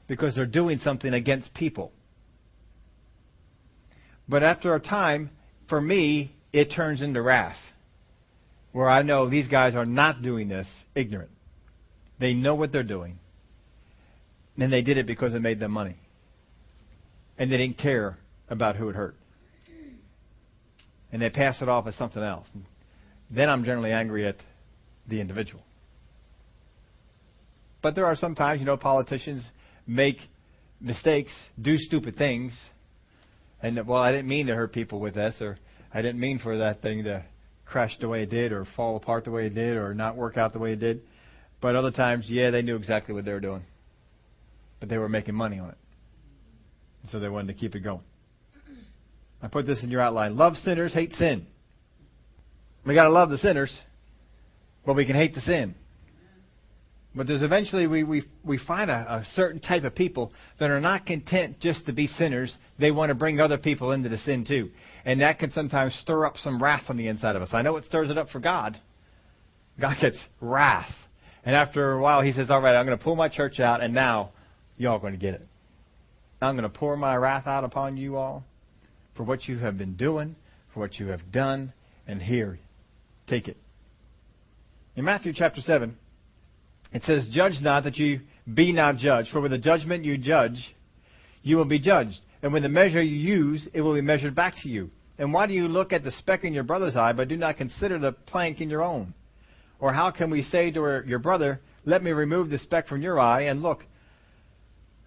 because 0.07 0.35
they're 0.35 0.45
doing 0.45 0.79
something 0.79 1.13
against 1.13 1.53
people. 1.53 1.91
But 4.27 4.43
after 4.43 4.75
a 4.75 4.79
time, 4.79 5.29
for 5.69 5.79
me, 5.79 6.35
it 6.51 6.71
turns 6.75 7.01
into 7.01 7.21
wrath, 7.21 7.57
where 8.71 8.89
I 8.89 9.01
know 9.01 9.29
these 9.29 9.47
guys 9.47 9.75
are 9.75 9.85
not 9.85 10.21
doing 10.21 10.47
this 10.47 10.67
ignorant. 10.95 11.31
They 12.19 12.33
know 12.33 12.55
what 12.55 12.71
they're 12.71 12.83
doing. 12.83 13.19
And 14.57 14.73
they 14.73 14.81
did 14.81 14.97
it 14.97 15.07
because 15.07 15.33
it 15.33 15.41
made 15.41 15.59
them 15.59 15.71
money. 15.71 15.95
And 17.37 17.51
they 17.51 17.57
didn't 17.57 17.77
care 17.77 18.17
about 18.49 18.75
who 18.75 18.89
it 18.89 18.95
hurt. 18.95 19.15
And 21.11 21.21
they 21.21 21.29
pass 21.29 21.61
it 21.61 21.69
off 21.69 21.87
as 21.87 21.95
something 21.95 22.21
else. 22.21 22.47
Then 23.31 23.49
I'm 23.49 23.63
generally 23.63 23.91
angry 23.91 24.27
at 24.27 24.35
the 25.07 25.21
individual. 25.21 25.63
But 27.81 27.95
there 27.95 28.05
are 28.05 28.15
sometimes, 28.15 28.59
you 28.59 28.65
know, 28.65 28.77
politicians 28.77 29.47
make 29.87 30.17
mistakes, 30.81 31.31
do 31.59 31.77
stupid 31.77 32.15
things, 32.15 32.53
and 33.61 33.87
well, 33.87 34.01
I 34.01 34.11
didn't 34.11 34.27
mean 34.27 34.47
to 34.47 34.55
hurt 34.55 34.73
people 34.73 34.99
with 34.99 35.15
this, 35.15 35.35
or 35.41 35.57
I 35.93 36.01
didn't 36.01 36.19
mean 36.19 36.39
for 36.39 36.57
that 36.57 36.81
thing 36.81 37.03
to 37.05 37.23
crash 37.65 37.97
the 37.99 38.07
way 38.07 38.23
it 38.23 38.29
did, 38.29 38.51
or 38.51 38.65
fall 38.75 38.95
apart 38.95 39.25
the 39.25 39.31
way 39.31 39.47
it 39.47 39.55
did, 39.55 39.77
or 39.77 39.93
not 39.93 40.15
work 40.15 40.37
out 40.37 40.53
the 40.53 40.59
way 40.59 40.73
it 40.73 40.79
did. 40.79 41.01
But 41.61 41.75
other 41.75 41.91
times, 41.91 42.25
yeah, 42.27 42.51
they 42.51 42.61
knew 42.61 42.75
exactly 42.75 43.13
what 43.13 43.25
they 43.25 43.33
were 43.33 43.39
doing, 43.39 43.63
but 44.79 44.89
they 44.89 44.97
were 44.97 45.09
making 45.09 45.35
money 45.35 45.59
on 45.59 45.69
it, 45.69 45.77
so 47.09 47.19
they 47.19 47.29
wanted 47.29 47.53
to 47.53 47.59
keep 47.59 47.75
it 47.75 47.81
going. 47.81 48.01
I 49.41 49.47
put 49.47 49.65
this 49.65 49.83
in 49.83 49.89
your 49.89 50.01
outline: 50.01 50.37
love 50.37 50.55
sinners, 50.55 50.93
hate 50.93 51.13
sin. 51.13 51.45
We 52.85 52.93
got 52.93 53.03
to 53.03 53.11
love 53.11 53.29
the 53.29 53.37
sinners, 53.37 53.77
but 54.85 54.95
we 54.95 55.05
can 55.05 55.15
hate 55.15 55.35
the 55.35 55.41
sin. 55.41 55.75
But 57.19 57.27
there's 57.27 57.43
eventually 57.43 57.85
we, 57.85 58.05
we, 58.05 58.23
we 58.45 58.57
find 58.57 58.89
a, 58.89 58.93
a 58.93 59.25
certain 59.33 59.59
type 59.59 59.83
of 59.83 59.93
people 59.93 60.31
that 60.57 60.69
are 60.69 60.79
not 60.79 61.05
content 61.05 61.59
just 61.59 61.85
to 61.87 61.91
be 61.91 62.07
sinners. 62.07 62.57
They 62.79 62.91
want 62.91 63.09
to 63.09 63.13
bring 63.13 63.41
other 63.41 63.57
people 63.57 63.91
into 63.91 64.07
the 64.07 64.19
sin 64.19 64.45
too. 64.45 64.69
And 65.03 65.19
that 65.19 65.37
can 65.37 65.51
sometimes 65.51 65.93
stir 65.95 66.25
up 66.25 66.37
some 66.37 66.63
wrath 66.63 66.83
on 66.87 66.95
the 66.95 67.09
inside 67.09 67.35
of 67.35 67.41
us. 67.41 67.49
I 67.51 67.61
know 67.61 67.75
it 67.75 67.83
stirs 67.83 68.09
it 68.09 68.17
up 68.17 68.29
for 68.29 68.39
God. 68.39 68.79
God 69.81 69.97
gets 69.99 70.17
wrath. 70.39 70.89
And 71.43 71.57
after 71.57 71.91
a 71.91 72.01
while, 72.01 72.21
he 72.21 72.31
says, 72.31 72.49
All 72.49 72.61
right, 72.61 72.73
I'm 72.73 72.85
going 72.85 72.97
to 72.97 73.03
pull 73.03 73.17
my 73.17 73.27
church 73.27 73.59
out, 73.59 73.83
and 73.83 73.93
now 73.93 74.31
y'all 74.77 74.99
going 74.99 75.11
to 75.11 75.19
get 75.19 75.33
it. 75.33 75.45
I'm 76.41 76.55
going 76.55 76.71
to 76.71 76.79
pour 76.79 76.95
my 76.95 77.17
wrath 77.17 77.47
out 77.47 77.65
upon 77.65 77.97
you 77.97 78.15
all 78.15 78.45
for 79.17 79.23
what 79.23 79.45
you 79.45 79.57
have 79.57 79.77
been 79.77 79.97
doing, 79.97 80.37
for 80.73 80.79
what 80.79 80.97
you 80.99 81.07
have 81.07 81.33
done, 81.33 81.73
and 82.07 82.21
here, 82.21 82.59
take 83.27 83.49
it. 83.49 83.57
In 84.95 85.03
Matthew 85.03 85.33
chapter 85.35 85.59
7, 85.59 85.97
it 86.91 87.03
says, 87.03 87.27
Judge 87.31 87.59
not 87.61 87.83
that 87.83 87.97
you 87.97 88.21
be 88.51 88.73
not 88.73 88.97
judged, 88.97 89.29
for 89.31 89.41
with 89.41 89.51
the 89.51 89.57
judgment 89.57 90.05
you 90.05 90.17
judge, 90.17 90.75
you 91.43 91.57
will 91.57 91.65
be 91.65 91.79
judged. 91.79 92.19
And 92.41 92.53
with 92.53 92.63
the 92.63 92.69
measure 92.69 93.01
you 93.01 93.15
use, 93.15 93.67
it 93.73 93.81
will 93.81 93.93
be 93.93 94.01
measured 94.01 94.33
back 94.33 94.55
to 94.63 94.69
you. 94.69 94.89
And 95.17 95.33
why 95.33 95.45
do 95.45 95.53
you 95.53 95.67
look 95.67 95.91
at 95.91 96.03
the 96.03 96.11
speck 96.11 96.43
in 96.45 96.53
your 96.53 96.63
brother's 96.63 96.95
eye, 96.95 97.11
but 97.13 97.27
do 97.27 97.35
not 97.35 97.57
consider 97.57 97.99
the 97.99 98.13
plank 98.13 98.61
in 98.61 98.69
your 98.69 98.81
own? 98.81 99.13
Or 99.79 99.93
how 99.93 100.11
can 100.11 100.29
we 100.29 100.43
say 100.43 100.71
to 100.71 101.03
your 101.05 101.19
brother, 101.19 101.59
Let 101.85 102.03
me 102.03 102.11
remove 102.11 102.49
the 102.49 102.57
speck 102.57 102.87
from 102.87 103.01
your 103.01 103.19
eye, 103.19 103.43
and 103.43 103.61
look, 103.61 103.83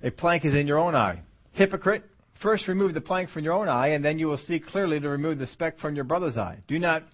a 0.02 0.10
plank 0.10 0.44
is 0.44 0.54
in 0.54 0.66
your 0.66 0.78
own 0.78 0.94
eye? 0.94 1.20
Hypocrite, 1.52 2.04
first 2.42 2.68
remove 2.68 2.94
the 2.94 3.00
plank 3.00 3.30
from 3.30 3.44
your 3.44 3.54
own 3.54 3.68
eye, 3.68 3.88
and 3.88 4.04
then 4.04 4.18
you 4.18 4.26
will 4.26 4.38
see 4.38 4.60
clearly 4.60 5.00
to 5.00 5.08
remove 5.08 5.38
the 5.38 5.46
speck 5.46 5.78
from 5.78 5.94
your 5.94 6.04
brother's 6.04 6.36
eye. 6.36 6.58
Do 6.68 6.78
not 6.78 7.04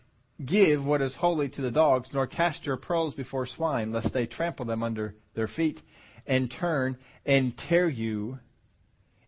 Give 0.45 0.85
what 0.85 1.03
is 1.03 1.15
holy 1.15 1.49
to 1.49 1.63
the 1.63 1.71
dogs, 1.71 2.11
nor 2.13 2.27
cast 2.27 2.65
your 2.65 2.77
pearls 2.77 3.15
before 3.15 3.47
swine, 3.47 3.93
lest 3.93 4.13
they 4.13 4.27
trample 4.27 4.67
them 4.67 4.83
under 4.83 5.15
their 5.35 5.49
feet, 5.49 5.81
and 6.27 6.51
turn 6.51 6.97
and 7.27 7.57
tear 7.69 7.89
you 7.89 8.39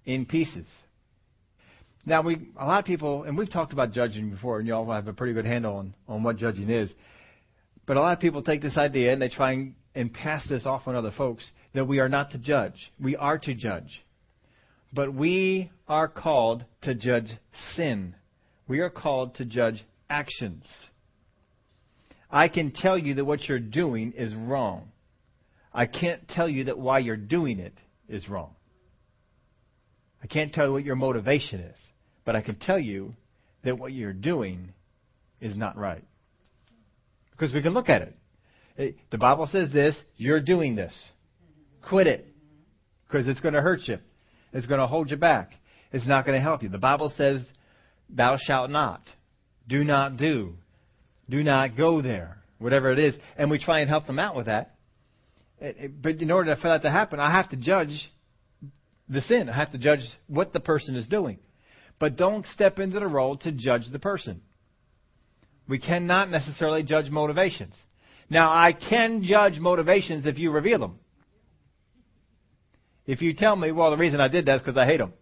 in 0.05 0.25
pieces. 0.25 0.69
Now, 2.07 2.23
we 2.23 2.49
a 2.59 2.65
lot 2.65 2.79
of 2.79 2.85
people, 2.85 3.25
and 3.25 3.37
we've 3.37 3.51
talked 3.51 3.73
about 3.73 3.93
judging 3.93 4.31
before, 4.31 4.59
and 4.59 4.69
you 4.69 4.75
all 4.75 4.91
have 4.91 5.09
a 5.09 5.13
pretty 5.13 5.35
good 5.35 5.45
handle 5.45 5.77
on, 5.77 5.95
on 6.09 6.23
what 6.23 6.37
judging 6.37 6.71
is. 6.71 6.93
But 7.87 7.97
a 7.97 8.01
lot 8.01 8.13
of 8.13 8.21
people 8.21 8.43
take 8.43 8.63
this 8.63 8.77
idea 8.77 9.13
and 9.13 9.21
they 9.21 9.29
try 9.29 9.53
and, 9.53 9.75
and 9.97 10.13
pass 10.13 10.47
this 10.49 10.65
off 10.65 10.83
on 10.87 10.95
other 10.95 11.13
folks 11.17 11.49
that 11.75 11.87
we 11.87 11.99
are 11.99 12.09
not 12.09 12.31
to 12.31 12.39
judge. 12.39 12.93
We 13.01 13.17
are 13.17 13.37
to 13.39 13.55
judge. 13.55 14.03
But 14.93 15.13
we 15.13 15.71
are 15.89 16.09
called 16.09 16.65
to 16.83 16.95
judge 16.95 17.31
sin. 17.75 18.15
We 18.69 18.79
are 18.79 18.91
called 18.91 19.35
to 19.37 19.45
judge 19.45 19.85
actions. 20.09 20.67
I 22.31 22.49
can 22.49 22.73
tell 22.73 22.97
you 22.97 23.15
that 23.15 23.25
what 23.25 23.49
you're 23.49 23.59
doing 23.59 24.13
is 24.17 24.35
wrong. 24.35 24.91
I 25.73 25.87
can't 25.87 26.29
tell 26.29 26.49
you 26.49 26.65
that 26.65 26.79
why 26.79 26.99
you're 26.99 27.17
doing 27.17 27.59
it 27.59 27.75
is 28.09 28.29
wrong. 28.29 28.55
I 30.23 30.27
can't 30.27 30.53
tell 30.53 30.67
you 30.67 30.73
what 30.73 30.85
your 30.85 30.97
motivation 30.97 31.61
is, 31.61 31.79
but 32.25 32.37
I 32.37 32.43
can 32.43 32.57
tell 32.57 32.79
you 32.79 33.15
that 33.65 33.79
what 33.79 33.93
you're 33.93 34.13
doing 34.13 34.73
is 35.41 35.57
not 35.57 35.77
right. 35.77 36.05
Because 37.33 37.55
we 37.55 37.63
can 37.63 37.73
look 37.73 37.89
at 37.89 38.15
it. 38.77 38.97
the 39.11 39.19
Bible 39.19 39.47
says 39.47 39.73
this, 39.73 39.97
you're 40.17 40.41
doing 40.41 40.77
this. 40.77 40.95
Quit 41.89 42.07
it. 42.07 42.27
Because 43.07 43.27
it's 43.27 43.41
going 43.41 43.55
to 43.55 43.63
hurt 43.63 43.81
you. 43.85 43.99
It's 44.53 44.67
going 44.67 44.81
to 44.81 44.87
hold 44.87 45.11
you 45.11 45.17
back. 45.17 45.53
It's 45.93 46.07
not 46.07 46.27
going 46.27 46.37
to 46.37 46.43
help 46.43 46.63
you. 46.63 46.69
The 46.69 46.79
Bible 46.79 47.13
says, 47.17 47.43
thou 48.09 48.37
shalt 48.39 48.71
not. 48.71 49.03
Do 49.67 49.85
not 49.85 50.17
do. 50.17 50.55
Do 51.31 51.45
not 51.45 51.77
go 51.77 52.03
there, 52.03 52.39
whatever 52.59 52.91
it 52.91 52.99
is. 52.99 53.15
And 53.39 53.51
we 53.51 53.59
try 53.59 53.81
and 53.81 53.89
help 53.89 54.07
them 54.07 54.19
out 54.19 54.37
with 54.37 54.47
that. 54.47 54.75
Eh, 55.61 55.73
eh, 55.79 55.87
but 55.89 56.17
in 56.17 56.31
order 56.31 56.55
for 56.57 56.69
that 56.69 56.83
to 56.83 56.91
happen, 56.91 57.21
I 57.21 57.31
have 57.31 57.49
to 57.51 57.57
judge 57.57 58.11
the 59.09 59.21
sin. 59.23 59.49
I 59.49 59.57
have 59.57 59.73
to 59.73 59.79
judge 59.79 60.01
what 60.27 60.53
the 60.53 60.61
person 60.61 60.97
is 60.97 61.07
doing. 61.07 61.39
But 61.99 62.17
don't 62.17 62.47
step 62.47 62.79
into 62.79 62.99
the 62.99 63.07
role 63.07 63.37
to 63.39 63.53
judge 63.53 63.85
the 63.93 63.99
person. 63.99 64.41
We 65.69 65.79
cannot 65.79 66.31
necessarily 66.31 66.83
judge 66.83 67.11
motivations. 67.11 67.75
Now, 68.29 68.51
I 68.51 68.73
can 68.73 69.23
judge 69.23 69.59
motivations 69.59 70.27
if 70.27 70.39
you 70.39 70.51
reveal 70.51 70.81
them. 70.81 70.99
If 73.07 73.23
you 73.23 73.35
tell 73.35 73.55
me, 73.55 73.71
well, 73.71 73.91
the 73.91 73.97
reason 73.97 74.21
I 74.21 74.29
did 74.29 74.47
that 74.47 74.57
is 74.57 74.63
because 74.63 74.77
I 74.77 74.87
hate 74.87 74.99
them. 74.99 75.13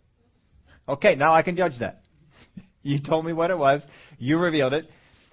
Okay, 0.89 1.17
now 1.17 1.35
I 1.35 1.43
can 1.43 1.57
judge 1.57 1.79
that. 1.81 2.03
You 2.83 3.01
told 3.03 3.27
me 3.27 3.33
what 3.33 3.51
it 3.51 3.59
was. 3.59 3.83
You 4.19 4.39
revealed 4.39 4.73
it. 4.73 4.89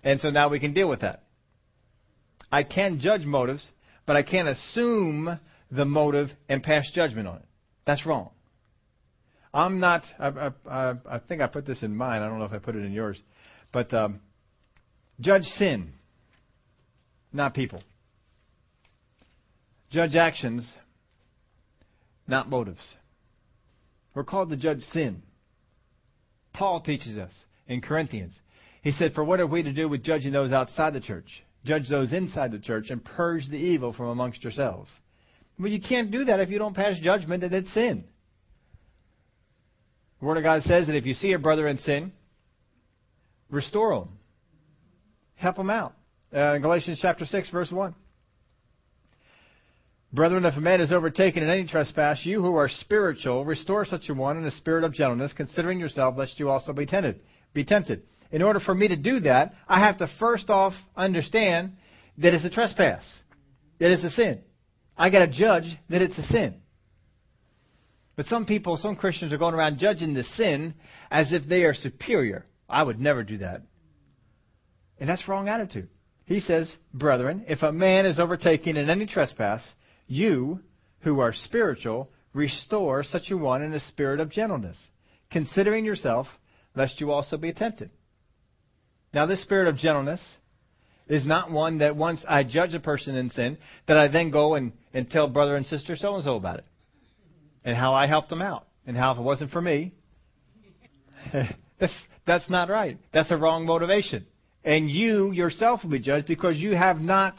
And 0.05 0.21
so 0.21 0.29
now 0.29 0.49
we 0.49 0.59
can 0.59 0.73
deal 0.73 0.87
with 0.87 1.01
that. 1.01 1.23
I 2.51 2.63
can 2.63 2.99
judge 2.99 3.25
motives, 3.25 3.65
but 4.05 4.15
I 4.15 4.21
can't 4.21 4.47
assume 4.47 5.39
the 5.71 5.83
motive 5.83 6.29
and 6.47 6.61
pass 6.61 6.89
judgment 6.93 7.27
on 7.27 7.37
it. 7.37 7.45
That's 7.87 8.05
wrong. 8.05 8.29
I'm 9.51 9.79
not. 9.79 10.03
I, 10.19 10.51
I, 10.69 10.93
I 11.09 11.19
think 11.19 11.41
I 11.41 11.47
put 11.47 11.65
this 11.65 11.81
in 11.81 11.95
mine. 11.95 12.21
I 12.21 12.27
don't 12.27 12.37
know 12.37 12.45
if 12.45 12.53
I 12.53 12.59
put 12.59 12.75
it 12.75 12.85
in 12.85 12.91
yours, 12.91 13.19
but 13.71 13.93
um, 13.93 14.19
judge 15.19 15.43
sin, 15.57 15.93
not 17.33 17.55
people. 17.55 17.81
Judge 19.89 20.15
actions, 20.15 20.69
not 22.27 22.49
motives. 22.49 22.95
We're 24.13 24.23
called 24.23 24.49
to 24.51 24.57
judge 24.57 24.81
sin. 24.91 25.23
Paul 26.53 26.81
teaches 26.81 27.17
us 27.17 27.31
in 27.67 27.81
Corinthians 27.81 28.33
he 28.85 28.91
said, 28.91 29.15
For 29.15 29.23
what 29.23 29.39
are 29.39 29.47
we 29.47 29.63
to 29.63 29.73
do 29.73 29.89
with 29.89 30.03
judging 30.03 30.31
those 30.31 30.51
outside 30.51 30.93
the 30.93 31.01
church? 31.01 31.25
Judge 31.65 31.89
those 31.89 32.13
inside 32.13 32.51
the 32.51 32.59
church 32.59 32.91
and 32.91 33.03
purge 33.03 33.49
the 33.49 33.57
evil 33.57 33.93
from 33.93 34.09
amongst 34.09 34.43
yourselves. 34.43 34.91
Well, 35.59 35.69
you 35.69 35.81
can't 35.81 36.11
do 36.11 36.25
that 36.25 36.39
if 36.39 36.49
you 36.49 36.59
don't 36.59 36.75
pass 36.75 36.99
judgment 37.01 37.41
that 37.41 37.51
it's 37.51 37.73
sin. 37.73 38.03
The 40.19 40.25
Word 40.27 40.37
of 40.37 40.43
God 40.43 40.61
says 40.61 40.85
that 40.85 40.95
if 40.95 41.07
you 41.07 41.15
see 41.15 41.33
a 41.33 41.39
brother 41.39 41.67
in 41.67 41.79
sin, 41.79 42.11
restore 43.49 43.93
him. 43.93 44.09
Help 45.33 45.57
him 45.57 45.71
out. 45.71 45.95
Uh, 46.31 46.59
Galatians 46.59 46.99
chapter 47.01 47.25
6, 47.25 47.49
verse 47.49 47.71
1. 47.71 47.95
Brethren, 50.13 50.45
if 50.45 50.55
a 50.55 50.61
man 50.61 50.79
is 50.79 50.91
overtaken 50.91 51.41
in 51.41 51.49
any 51.49 51.65
trespass, 51.65 52.23
you 52.23 52.39
who 52.43 52.55
are 52.55 52.69
spiritual, 52.69 53.45
restore 53.45 53.83
such 53.83 54.09
a 54.09 54.13
one 54.13 54.37
in 54.37 54.45
a 54.45 54.51
spirit 54.51 54.83
of 54.83 54.93
gentleness, 54.93 55.33
considering 55.35 55.79
yourself, 55.79 56.15
lest 56.15 56.39
you 56.39 56.49
also 56.49 56.71
be 56.71 56.85
tempted. 56.85 57.19
Be 57.51 57.65
tempted. 57.65 58.03
In 58.35 58.41
order 58.41 58.59
for 58.59 58.75
me 58.75 58.89
to 58.89 58.97
do 58.97 59.21
that, 59.21 59.53
I 59.65 59.79
have 59.79 59.99
to 59.99 60.09
first 60.19 60.49
off 60.49 60.73
understand 60.93 61.77
that 62.17 62.33
it's 62.33 62.43
a 62.43 62.49
trespass, 62.49 63.05
that 63.79 63.91
it's 63.91 64.03
a 64.03 64.09
sin. 64.09 64.41
I 64.97 65.09
got 65.09 65.19
to 65.19 65.27
judge 65.27 65.63
that 65.87 66.01
it's 66.01 66.17
a 66.17 66.23
sin. 66.23 66.55
But 68.17 68.25
some 68.25 68.45
people, 68.45 68.75
some 68.75 68.97
Christians 68.97 69.31
are 69.31 69.37
going 69.37 69.53
around 69.53 69.79
judging 69.79 70.13
the 70.13 70.25
sin 70.35 70.73
as 71.09 71.31
if 71.31 71.47
they 71.47 71.63
are 71.63 71.73
superior. 71.73 72.45
I 72.67 72.83
would 72.83 72.99
never 72.99 73.23
do 73.23 73.37
that. 73.37 73.61
And 74.99 75.07
that's 75.07 75.29
wrong 75.29 75.47
attitude. 75.47 75.87
He 76.25 76.41
says, 76.41 76.69
Brethren, 76.93 77.45
if 77.47 77.63
a 77.63 77.71
man 77.71 78.05
is 78.05 78.19
overtaken 78.19 78.75
in 78.75 78.89
any 78.89 79.05
trespass, 79.05 79.65
you, 80.07 80.59
who 81.03 81.21
are 81.21 81.31
spiritual, 81.31 82.11
restore 82.33 83.01
such 83.01 83.31
a 83.31 83.37
one 83.37 83.63
in 83.63 83.73
a 83.73 83.87
spirit 83.87 84.19
of 84.19 84.29
gentleness, 84.29 84.77
considering 85.31 85.85
yourself, 85.85 86.27
lest 86.75 86.99
you 86.99 87.13
also 87.13 87.37
be 87.37 87.53
tempted. 87.53 87.91
Now, 89.15 89.25
this 89.25 89.41
spirit 89.41 89.69
of 89.69 89.77
gentleness 89.77 90.19
is 91.07 91.25
not 91.25 91.49
one 91.49 91.77
that 91.77 91.95
once 91.95 92.25
I 92.27 92.43
judge 92.43 92.73
a 92.73 92.81
person 92.81 93.15
in 93.15 93.29
sin, 93.31 93.57
that 93.87 93.97
I 93.97 94.09
then 94.09 94.29
go 94.29 94.55
and, 94.55 94.73
and 94.93 95.09
tell 95.09 95.29
brother 95.29 95.55
and 95.55 95.65
sister 95.65 95.95
so 95.95 96.15
and 96.15 96.23
so 96.25 96.35
about 96.35 96.59
it. 96.59 96.65
And 97.63 97.77
how 97.77 97.93
I 97.93 98.07
helped 98.07 98.29
them 98.29 98.41
out. 98.41 98.67
And 98.85 98.97
how 98.97 99.13
if 99.13 99.17
it 99.17 99.21
wasn't 99.21 99.51
for 99.51 99.61
me, 99.61 99.93
that's, 101.79 101.93
that's 102.27 102.49
not 102.49 102.67
right. 102.67 102.99
That's 103.13 103.31
a 103.31 103.37
wrong 103.37 103.65
motivation. 103.65 104.25
And 104.65 104.91
you 104.91 105.31
yourself 105.31 105.81
will 105.83 105.91
be 105.91 105.99
judged 105.99 106.27
because 106.27 106.57
you 106.57 106.75
have 106.75 106.99
not 106.99 107.35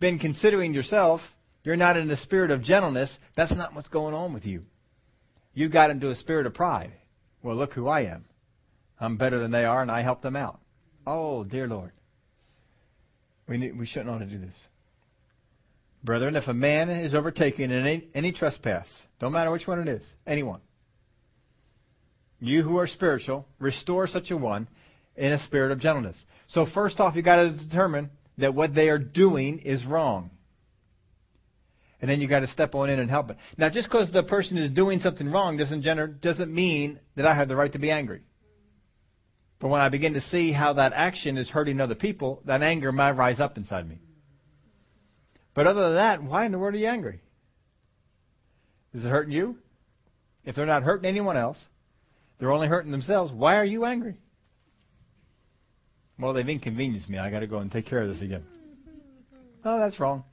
been 0.00 0.18
considering 0.18 0.74
yourself 0.74 1.22
you're 1.62 1.76
not 1.76 1.96
in 1.96 2.08
the 2.08 2.16
spirit 2.18 2.50
of 2.50 2.62
gentleness. 2.62 3.10
That's 3.36 3.54
not 3.54 3.74
what's 3.74 3.88
going 3.88 4.14
on 4.14 4.34
with 4.34 4.44
you. 4.44 4.64
You 5.54 5.70
got 5.70 5.90
into 5.90 6.10
a 6.10 6.16
spirit 6.16 6.46
of 6.46 6.52
pride. 6.52 6.92
Well, 7.42 7.56
look 7.56 7.72
who 7.72 7.88
I 7.88 8.02
am. 8.02 8.26
I'm 8.98 9.16
better 9.16 9.38
than 9.38 9.50
they 9.50 9.64
are, 9.64 9.80
and 9.80 9.90
I 9.90 10.02
help 10.02 10.20
them 10.20 10.36
out. 10.36 10.60
Oh, 11.12 11.42
dear 11.42 11.66
Lord. 11.66 11.90
We, 13.48 13.58
need, 13.58 13.76
we 13.76 13.84
shouldn't 13.84 14.10
ought 14.10 14.18
to 14.18 14.26
do 14.26 14.38
this. 14.38 14.54
Brethren, 16.04 16.36
if 16.36 16.46
a 16.46 16.54
man 16.54 16.88
is 16.88 17.14
overtaken 17.14 17.72
in 17.72 17.84
any, 17.84 18.08
any 18.14 18.32
trespass, 18.32 18.86
don't 19.18 19.32
matter 19.32 19.50
which 19.50 19.66
one 19.66 19.80
it 19.80 19.88
is, 19.88 20.02
anyone, 20.24 20.60
you 22.38 22.62
who 22.62 22.78
are 22.78 22.86
spiritual, 22.86 23.44
restore 23.58 24.06
such 24.06 24.30
a 24.30 24.36
one 24.36 24.68
in 25.16 25.32
a 25.32 25.44
spirit 25.46 25.72
of 25.72 25.80
gentleness. 25.80 26.16
So 26.50 26.64
first 26.72 27.00
off, 27.00 27.16
you've 27.16 27.24
got 27.24 27.42
to 27.42 27.50
determine 27.50 28.10
that 28.38 28.54
what 28.54 28.72
they 28.72 28.88
are 28.88 28.98
doing 28.98 29.58
is 29.58 29.84
wrong 29.84 30.30
and 32.00 32.08
then 32.08 32.20
you've 32.20 32.30
got 32.30 32.40
to 32.40 32.48
step 32.48 32.74
on 32.74 32.88
in 32.88 32.98
and 32.98 33.10
help 33.10 33.30
it. 33.30 33.36
Now, 33.58 33.68
just 33.68 33.88
because 33.88 34.10
the 34.12 34.22
person 34.22 34.56
is 34.56 34.70
doing 34.70 35.00
something 35.00 35.28
wrong 35.30 35.56
doesn't 35.56 35.82
gener- 35.82 36.18
doesn't 36.20 36.54
mean 36.54 37.00
that 37.16 37.26
I 37.26 37.34
have 37.34 37.48
the 37.48 37.56
right 37.56 37.72
to 37.72 37.78
be 37.78 37.90
angry. 37.90 38.22
But 39.60 39.68
when 39.68 39.82
I 39.82 39.90
begin 39.90 40.14
to 40.14 40.22
see 40.22 40.52
how 40.52 40.72
that 40.74 40.92
action 40.94 41.36
is 41.36 41.48
hurting 41.48 41.80
other 41.80 41.94
people, 41.94 42.42
that 42.46 42.62
anger 42.62 42.92
might 42.92 43.12
rise 43.12 43.40
up 43.40 43.58
inside 43.58 43.88
me. 43.88 43.98
But 45.54 45.66
other 45.66 45.84
than 45.84 45.94
that, 45.94 46.22
why 46.22 46.46
in 46.46 46.52
the 46.52 46.58
world 46.58 46.74
are 46.74 46.78
you 46.78 46.86
angry? 46.86 47.20
Is 48.94 49.04
it 49.04 49.08
hurting 49.08 49.32
you? 49.32 49.58
If 50.44 50.56
they're 50.56 50.66
not 50.66 50.82
hurting 50.82 51.08
anyone 51.08 51.36
else, 51.36 51.58
they're 52.38 52.50
only 52.50 52.68
hurting 52.68 52.90
themselves, 52.90 53.30
why 53.32 53.56
are 53.56 53.64
you 53.64 53.84
angry? 53.84 54.16
Well, 56.18 56.32
they've 56.32 56.48
inconvenienced 56.48 57.08
me. 57.08 57.18
I 57.18 57.30
got 57.30 57.40
to 57.40 57.46
go 57.46 57.58
and 57.58 57.70
take 57.70 57.86
care 57.86 58.00
of 58.00 58.08
this 58.08 58.22
again. 58.22 58.44
Oh, 59.64 59.78
that's 59.78 60.00
wrong. 60.00 60.24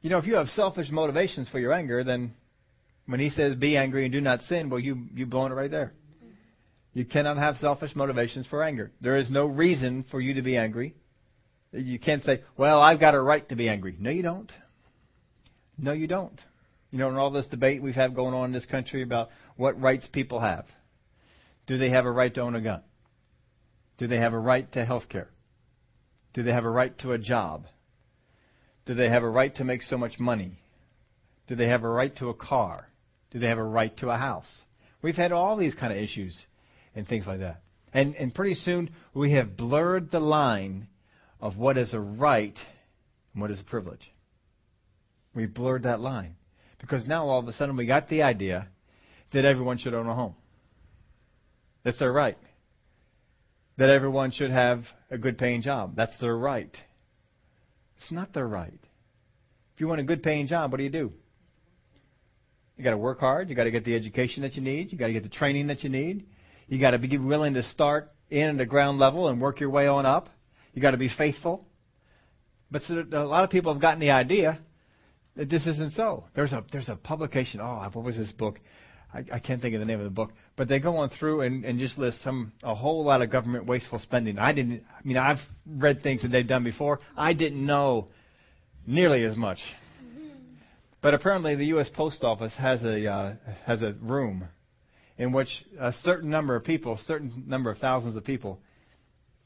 You 0.00 0.08
know, 0.08 0.18
if 0.18 0.26
you 0.26 0.36
have 0.36 0.48
selfish 0.48 0.90
motivations 0.90 1.48
for 1.50 1.58
your 1.58 1.74
anger, 1.74 2.02
then 2.02 2.32
when 3.06 3.20
he 3.20 3.28
says 3.28 3.54
be 3.56 3.76
angry 3.76 4.04
and 4.04 4.12
do 4.12 4.20
not 4.22 4.40
sin, 4.42 4.70
well, 4.70 4.80
you 4.80 5.06
you 5.14 5.26
blown 5.26 5.52
it 5.52 5.54
right 5.54 5.70
there. 5.70 5.92
You 6.92 7.04
cannot 7.04 7.36
have 7.36 7.56
selfish 7.56 7.94
motivations 7.94 8.46
for 8.46 8.64
anger. 8.64 8.90
There 9.00 9.16
is 9.16 9.30
no 9.30 9.46
reason 9.46 10.04
for 10.10 10.20
you 10.20 10.34
to 10.34 10.42
be 10.42 10.56
angry. 10.56 10.94
You 11.72 12.00
can't 12.00 12.24
say, 12.24 12.42
"Well, 12.56 12.80
I've 12.80 12.98
got 12.98 13.14
a 13.14 13.20
right 13.20 13.48
to 13.48 13.56
be 13.56 13.68
angry." 13.68 13.96
No, 13.98 14.10
you 14.10 14.22
don't. 14.22 14.50
No, 15.78 15.92
you 15.92 16.08
don't. 16.08 16.40
You 16.90 16.98
know, 16.98 17.08
in 17.08 17.16
all 17.16 17.30
this 17.30 17.46
debate 17.46 17.80
we've 17.80 17.94
had 17.94 18.14
going 18.14 18.34
on 18.34 18.46
in 18.46 18.52
this 18.52 18.66
country 18.66 19.02
about 19.02 19.30
what 19.56 19.80
rights 19.80 20.08
people 20.12 20.40
have. 20.40 20.66
Do 21.66 21.78
they 21.78 21.90
have 21.90 22.06
a 22.06 22.10
right 22.10 22.34
to 22.34 22.40
own 22.40 22.56
a 22.56 22.60
gun? 22.60 22.82
Do 23.98 24.08
they 24.08 24.18
have 24.18 24.32
a 24.32 24.38
right 24.38 24.70
to 24.72 24.84
health 24.84 25.08
care? 25.08 25.30
Do 26.32 26.42
they 26.42 26.52
have 26.52 26.64
a 26.64 26.70
right 26.70 26.96
to 26.98 27.12
a 27.12 27.18
job? 27.18 27.66
Do 28.86 28.94
they 28.94 29.08
have 29.08 29.22
a 29.22 29.28
right 29.28 29.54
to 29.56 29.64
make 29.64 29.82
so 29.82 29.96
much 29.96 30.18
money? 30.18 30.60
Do 31.46 31.54
they 31.54 31.68
have 31.68 31.84
a 31.84 31.88
right 31.88 32.14
to 32.16 32.28
a 32.30 32.34
car? 32.34 32.88
Do 33.30 33.38
they 33.38 33.46
have 33.46 33.58
a 33.58 33.64
right 33.64 33.96
to 33.98 34.10
a 34.10 34.16
house? 34.16 34.62
We've 35.02 35.16
had 35.16 35.30
all 35.30 35.56
these 35.56 35.74
kind 35.74 35.92
of 35.92 35.98
issues 35.98 36.46
and 36.94 37.06
things 37.06 37.26
like 37.26 37.40
that. 37.40 37.62
And, 37.92 38.14
and 38.14 38.34
pretty 38.34 38.54
soon 38.54 38.90
we 39.14 39.32
have 39.32 39.56
blurred 39.56 40.10
the 40.10 40.20
line 40.20 40.88
of 41.40 41.56
what 41.56 41.76
is 41.76 41.92
a 41.94 42.00
right 42.00 42.56
and 43.32 43.42
what 43.42 43.50
is 43.50 43.60
a 43.60 43.64
privilege. 43.64 44.12
We've 45.34 45.52
blurred 45.52 45.84
that 45.84 46.00
line. 46.00 46.36
Because 46.80 47.06
now 47.06 47.28
all 47.28 47.40
of 47.40 47.48
a 47.48 47.52
sudden 47.52 47.76
we 47.76 47.86
got 47.86 48.08
the 48.08 48.22
idea 48.22 48.68
that 49.32 49.44
everyone 49.44 49.78
should 49.78 49.94
own 49.94 50.06
a 50.06 50.14
home. 50.14 50.34
That's 51.84 51.98
their 51.98 52.12
right. 52.12 52.38
That 53.78 53.90
everyone 53.90 54.32
should 54.32 54.50
have 54.50 54.84
a 55.10 55.18
good 55.18 55.38
paying 55.38 55.62
job. 55.62 55.94
That's 55.96 56.18
their 56.20 56.36
right. 56.36 56.74
It's 57.98 58.12
not 58.12 58.32
their 58.34 58.46
right. 58.46 58.80
If 59.74 59.80
you 59.80 59.88
want 59.88 60.00
a 60.00 60.04
good 60.04 60.22
paying 60.22 60.46
job, 60.46 60.72
what 60.72 60.78
do 60.78 60.84
you 60.84 60.90
do? 60.90 61.12
You 62.76 62.84
got 62.84 62.90
to 62.90 62.98
work 62.98 63.20
hard. 63.20 63.48
You 63.50 63.54
got 63.54 63.64
to 63.64 63.70
get 63.70 63.84
the 63.84 63.94
education 63.94 64.42
that 64.42 64.54
you 64.54 64.62
need. 64.62 64.90
You 64.90 64.98
got 64.98 65.08
to 65.08 65.12
get 65.12 65.22
the 65.22 65.28
training 65.28 65.68
that 65.68 65.82
you 65.84 65.90
need. 65.90 66.26
You 66.70 66.78
got 66.78 66.92
to 66.92 66.98
be 66.98 67.18
willing 67.18 67.54
to 67.54 67.64
start 67.64 68.12
in 68.30 68.48
at 68.48 68.56
the 68.56 68.64
ground 68.64 69.00
level 69.00 69.26
and 69.26 69.40
work 69.40 69.58
your 69.58 69.70
way 69.70 69.88
on 69.88 70.06
up. 70.06 70.28
You 70.72 70.80
got 70.80 70.92
to 70.92 70.96
be 70.96 71.10
faithful. 71.18 71.66
But 72.70 72.82
so 72.82 73.04
a 73.12 73.24
lot 73.24 73.42
of 73.42 73.50
people 73.50 73.72
have 73.72 73.82
gotten 73.82 73.98
the 73.98 74.12
idea 74.12 74.60
that 75.34 75.50
this 75.50 75.66
isn't 75.66 75.94
so. 75.94 76.26
There's 76.36 76.52
a 76.52 76.64
there's 76.70 76.88
a 76.88 76.94
publication. 76.94 77.60
Oh, 77.60 77.90
what 77.92 78.04
was 78.04 78.16
this 78.16 78.30
book? 78.30 78.60
I, 79.12 79.24
I 79.32 79.38
can't 79.40 79.60
think 79.60 79.74
of 79.74 79.80
the 79.80 79.84
name 79.84 79.98
of 79.98 80.04
the 80.04 80.10
book, 80.10 80.30
but 80.54 80.68
they 80.68 80.78
go 80.78 80.98
on 80.98 81.10
through 81.18 81.40
and, 81.40 81.64
and 81.64 81.80
just 81.80 81.98
list 81.98 82.22
some 82.22 82.52
a 82.62 82.76
whole 82.76 83.04
lot 83.04 83.20
of 83.20 83.32
government 83.32 83.66
wasteful 83.66 83.98
spending. 83.98 84.38
I 84.38 84.52
didn't. 84.52 84.84
I 84.88 85.00
mean, 85.02 85.16
I've 85.16 85.40
read 85.66 86.04
things 86.04 86.22
that 86.22 86.28
they've 86.28 86.46
done 86.46 86.62
before. 86.62 87.00
I 87.16 87.32
didn't 87.32 87.66
know 87.66 88.10
nearly 88.86 89.24
as 89.24 89.36
much. 89.36 89.58
But 91.02 91.14
apparently, 91.14 91.56
the 91.56 91.66
U.S. 91.66 91.88
Post 91.92 92.22
Office 92.22 92.52
has 92.56 92.84
a 92.84 93.10
uh, 93.10 93.34
has 93.66 93.82
a 93.82 93.94
room 94.00 94.44
in 95.20 95.32
which 95.32 95.48
a 95.78 95.92
certain 96.02 96.30
number 96.30 96.56
of 96.56 96.64
people, 96.64 96.94
a 96.94 97.02
certain 97.02 97.44
number 97.46 97.70
of 97.70 97.76
thousands 97.76 98.16
of 98.16 98.24
people 98.24 98.58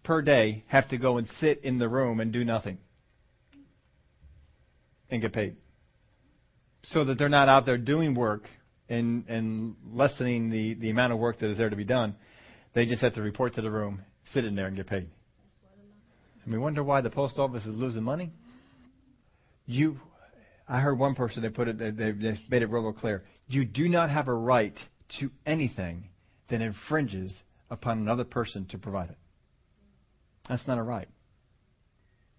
per 0.04 0.22
day 0.22 0.62
have 0.68 0.88
to 0.88 0.96
go 0.96 1.18
and 1.18 1.26
sit 1.40 1.64
in 1.64 1.80
the 1.80 1.88
room 1.88 2.20
and 2.20 2.32
do 2.32 2.44
nothing 2.44 2.78
and 5.10 5.20
get 5.20 5.32
paid, 5.32 5.56
so 6.84 7.04
that 7.04 7.18
they're 7.18 7.28
not 7.28 7.48
out 7.48 7.66
there 7.66 7.76
doing 7.76 8.14
work 8.14 8.44
and, 8.88 9.24
and 9.26 9.74
lessening 9.90 10.48
the, 10.48 10.74
the 10.74 10.90
amount 10.90 11.12
of 11.12 11.18
work 11.18 11.40
that 11.40 11.50
is 11.50 11.58
there 11.58 11.70
to 11.70 11.76
be 11.76 11.84
done. 11.84 12.14
They 12.72 12.86
just 12.86 13.02
have 13.02 13.14
to 13.14 13.22
report 13.22 13.54
to 13.56 13.60
the 13.60 13.70
room, 13.70 14.02
sit 14.32 14.44
in 14.44 14.54
there, 14.54 14.68
and 14.68 14.76
get 14.76 14.86
paid. 14.86 15.08
And 16.44 16.52
we 16.52 16.58
wonder 16.58 16.84
why 16.84 17.00
the 17.00 17.10
post 17.10 17.36
office 17.36 17.64
is 17.64 17.74
losing 17.74 18.04
money. 18.04 18.30
You, 19.66 19.98
I 20.68 20.78
heard 20.78 21.00
one 21.00 21.16
person 21.16 21.42
they 21.42 21.48
put 21.48 21.66
it, 21.66 21.78
they, 21.78 21.90
they 21.90 22.40
made 22.48 22.62
it 22.62 22.70
real 22.70 22.92
clear. 22.92 23.24
You 23.48 23.64
do 23.64 23.88
not 23.88 24.10
have 24.10 24.28
a 24.28 24.34
right 24.34 24.78
to 25.20 25.30
anything 25.46 26.08
that 26.48 26.60
infringes 26.60 27.34
upon 27.70 27.98
another 27.98 28.24
person 28.24 28.66
to 28.66 28.78
provide 28.78 29.10
it. 29.10 29.18
That's 30.48 30.66
not 30.66 30.78
a 30.78 30.82
right. 30.82 31.08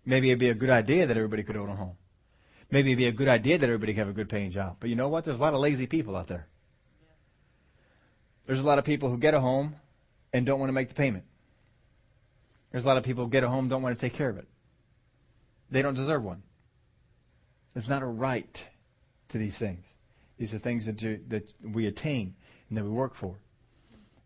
Maybe 0.06 0.30
it'd 0.30 0.40
be 0.40 0.50
a 0.50 0.56
good 0.56 0.70
idea 0.70 1.08
that 1.08 1.18
everybody 1.18 1.44
could 1.44 1.58
own 1.58 1.70
a 1.70 1.76
home. 1.76 1.98
Maybe 2.72 2.92
it'd 2.92 2.98
be 2.98 3.08
a 3.08 3.12
good 3.12 3.28
idea 3.28 3.58
that 3.58 3.66
everybody 3.66 3.94
could 3.94 4.00
have 4.00 4.10
a 4.10 4.14
good 4.14 4.30
paying 4.30 4.52
job. 4.52 4.78
But 4.80 4.90
you 4.90 4.96
know 4.96 5.10
what? 5.10 5.26
There's 5.26 5.38
a 5.38 5.42
lot 5.42 5.54
of 5.54 5.60
lazy 5.60 5.88
people 5.88 6.16
out 6.16 6.28
there. 6.28 6.48
There's 8.48 8.60
a 8.60 8.64
lot 8.64 8.78
of 8.78 8.86
people 8.86 9.10
who 9.10 9.18
get 9.18 9.34
a 9.34 9.40
home 9.40 9.76
and 10.34 10.46
don't 10.46 10.60
want 10.60 10.70
to 10.70 10.74
make 10.74 10.90
the 10.90 10.96
payment. 10.96 11.24
There's 12.72 12.84
a 12.84 12.88
lot 12.88 12.98
of 12.98 13.04
people 13.04 13.26
who 13.26 13.32
get 13.32 13.44
a 13.44 13.50
home 13.50 13.62
and 13.62 13.70
don't 13.70 13.82
want 13.82 13.98
to 13.98 14.10
take 14.10 14.18
care 14.18 14.30
of 14.30 14.38
it. 14.38 14.48
They 15.72 15.82
don't 15.82 15.96
deserve 15.96 16.24
one. 16.24 16.44
There's 17.74 17.90
not 17.90 18.04
a 18.04 18.08
right 18.08 18.58
to 19.30 19.38
these 19.38 19.58
things. 19.58 19.84
These 20.38 20.54
are 20.54 20.60
things 20.60 20.86
that, 20.86 21.02
you, 21.02 21.20
that 21.30 21.44
we 21.64 21.88
attain 21.88 22.36
and 22.70 22.78
that 22.78 22.84
we 22.84 22.90
work 22.90 23.14
for. 23.20 23.36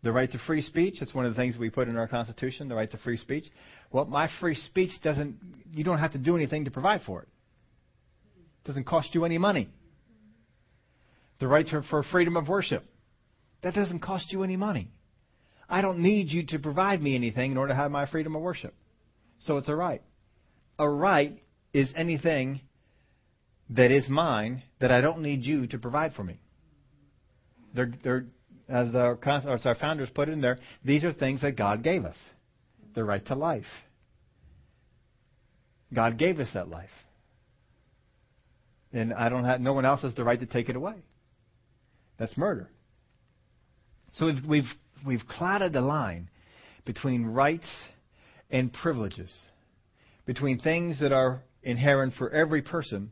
The 0.01 0.11
right 0.11 0.31
to 0.31 0.39
free 0.47 0.61
speech, 0.61 0.95
that's 0.99 1.13
one 1.13 1.25
of 1.25 1.35
the 1.35 1.41
things 1.41 1.57
we 1.57 1.69
put 1.69 1.89
in 1.89 1.97
our 1.97 2.07
Constitution, 2.07 2.69
the 2.69 2.75
right 2.75 2.89
to 2.89 2.97
free 2.97 3.17
speech. 3.17 3.45
Well, 3.91 4.05
my 4.05 4.29
free 4.39 4.55
speech 4.55 4.91
doesn't, 5.03 5.37
you 5.73 5.83
don't 5.83 5.99
have 5.99 6.13
to 6.13 6.17
do 6.17 6.37
anything 6.37 6.65
to 6.65 6.71
provide 6.71 7.01
for 7.05 7.21
it. 7.21 7.27
Doesn't 8.63 8.85
cost 8.85 9.13
you 9.13 9.25
any 9.25 9.37
money. 9.37 9.67
The 11.39 11.47
right 11.47 11.67
to, 11.67 11.81
for 11.89 12.03
freedom 12.03 12.37
of 12.37 12.47
worship. 12.47 12.85
That 13.61 13.73
doesn't 13.73 13.99
cost 13.99 14.31
you 14.31 14.43
any 14.43 14.55
money. 14.55 14.89
I 15.69 15.81
don't 15.81 15.99
need 15.99 16.29
you 16.29 16.45
to 16.47 16.59
provide 16.59 17.01
me 17.01 17.15
anything 17.15 17.51
in 17.51 17.57
order 17.57 17.73
to 17.73 17.75
have 17.75 17.91
my 17.91 18.05
freedom 18.05 18.35
of 18.35 18.41
worship. 18.41 18.73
So 19.39 19.57
it's 19.57 19.67
a 19.67 19.75
right. 19.75 20.01
A 20.77 20.89
right 20.89 21.41
is 21.73 21.91
anything 21.95 22.61
that 23.69 23.91
is 23.91 24.07
mine 24.09 24.63
that 24.79 24.91
I 24.91 25.01
don't 25.01 25.21
need 25.21 25.43
you 25.43 25.67
to 25.67 25.77
provide 25.77 26.13
for 26.13 26.23
me. 26.23 26.39
They're, 27.73 27.91
they're, 28.03 28.25
as, 28.67 28.93
our, 28.95 29.17
as 29.23 29.65
our 29.65 29.75
founders 29.75 30.09
put 30.13 30.29
it 30.29 30.33
in 30.33 30.41
there, 30.41 30.59
these 30.83 31.03
are 31.03 31.13
things 31.13 31.41
that 31.41 31.55
God 31.55 31.83
gave 31.83 32.05
us. 32.05 32.17
The 32.95 33.03
right 33.03 33.25
to 33.27 33.35
life. 33.35 33.65
God 35.93 36.17
gave 36.17 36.39
us 36.39 36.47
that 36.53 36.69
life. 36.69 36.89
And 38.91 39.13
I 39.13 39.29
don't 39.29 39.45
have, 39.45 39.61
no 39.61 39.73
one 39.73 39.85
else 39.85 40.01
has 40.01 40.15
the 40.15 40.23
right 40.23 40.39
to 40.39 40.45
take 40.45 40.69
it 40.69 40.75
away. 40.75 40.95
That's 42.17 42.35
murder. 42.37 42.69
So 44.13 44.25
we've, 44.25 44.45
we've, 44.45 44.63
we've 45.05 45.27
clouded 45.27 45.73
the 45.73 45.81
line 45.81 46.29
between 46.85 47.25
rights 47.25 47.67
and 48.49 48.73
privileges, 48.73 49.31
between 50.25 50.59
things 50.59 50.99
that 51.01 51.11
are 51.11 51.41
inherent 51.61 52.15
for 52.15 52.29
every 52.31 52.61
person 52.61 53.11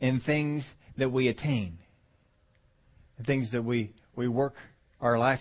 and 0.00 0.22
things 0.22 0.64
that 0.96 1.12
we 1.12 1.28
attain, 1.28 1.78
things 3.26 3.50
that 3.52 3.62
we, 3.62 3.92
we 4.16 4.28
work 4.28 4.54
our 5.00 5.18
life 5.18 5.40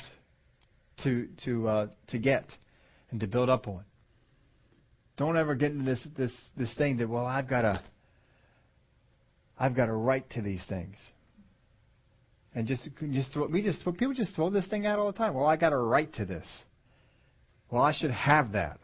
to, 1.04 1.28
to, 1.46 1.68
uh, 1.68 1.88
to 2.10 2.20
get 2.20 2.46
and 3.12 3.20
to 3.20 3.28
build 3.28 3.50
up 3.50 3.68
on. 3.68 3.84
Don't 5.18 5.38
ever 5.38 5.56
get 5.56 5.72
into 5.72 5.84
this, 5.84 6.08
this, 6.18 6.32
this 6.56 6.74
thing 6.78 6.98
that, 6.98 7.10
well, 7.10 7.26
I've 7.26 7.50
got 7.50 7.66
a, 7.66 7.82
I've 9.58 9.76
got 9.76 9.90
a 9.90 9.94
right 9.94 10.28
to 10.32 10.42
these 10.42 10.64
things. 10.70 10.96
And 12.56 12.68
just, 12.68 12.88
just 13.12 13.34
throw, 13.34 13.48
we 13.48 13.62
just 13.62 13.84
people 13.84 14.14
just 14.14 14.34
throw 14.36 14.50
this 14.50 14.68
thing 14.68 14.86
out 14.86 14.98
all 14.98 15.12
the 15.12 15.18
time. 15.18 15.34
Well, 15.34 15.46
I 15.46 15.58
got 15.58 15.74
a 15.74 15.78
right 15.78 16.12
to 16.16 16.26
this. 16.26 16.48
Well, 17.70 17.84
I 17.84 17.94
should 17.94 18.12
have 18.12 18.54
that. 18.54 18.80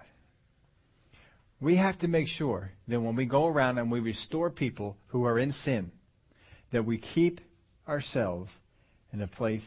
We 1.60 1.78
have 1.78 1.98
to 2.00 2.08
make 2.08 2.28
sure 2.28 2.72
that 2.88 3.00
when 3.00 3.16
we 3.16 3.26
go 3.26 3.48
around 3.48 3.78
and 3.78 3.90
we 3.90 4.00
restore 4.02 4.50
people 4.50 4.98
who 5.08 5.24
are 5.24 5.40
in 5.40 5.52
sin, 5.52 5.92
that 6.72 6.86
we 6.86 6.98
keep 6.98 7.40
ourselves 7.88 8.52
in 9.15 9.21
a 9.21 9.28
place, 9.28 9.65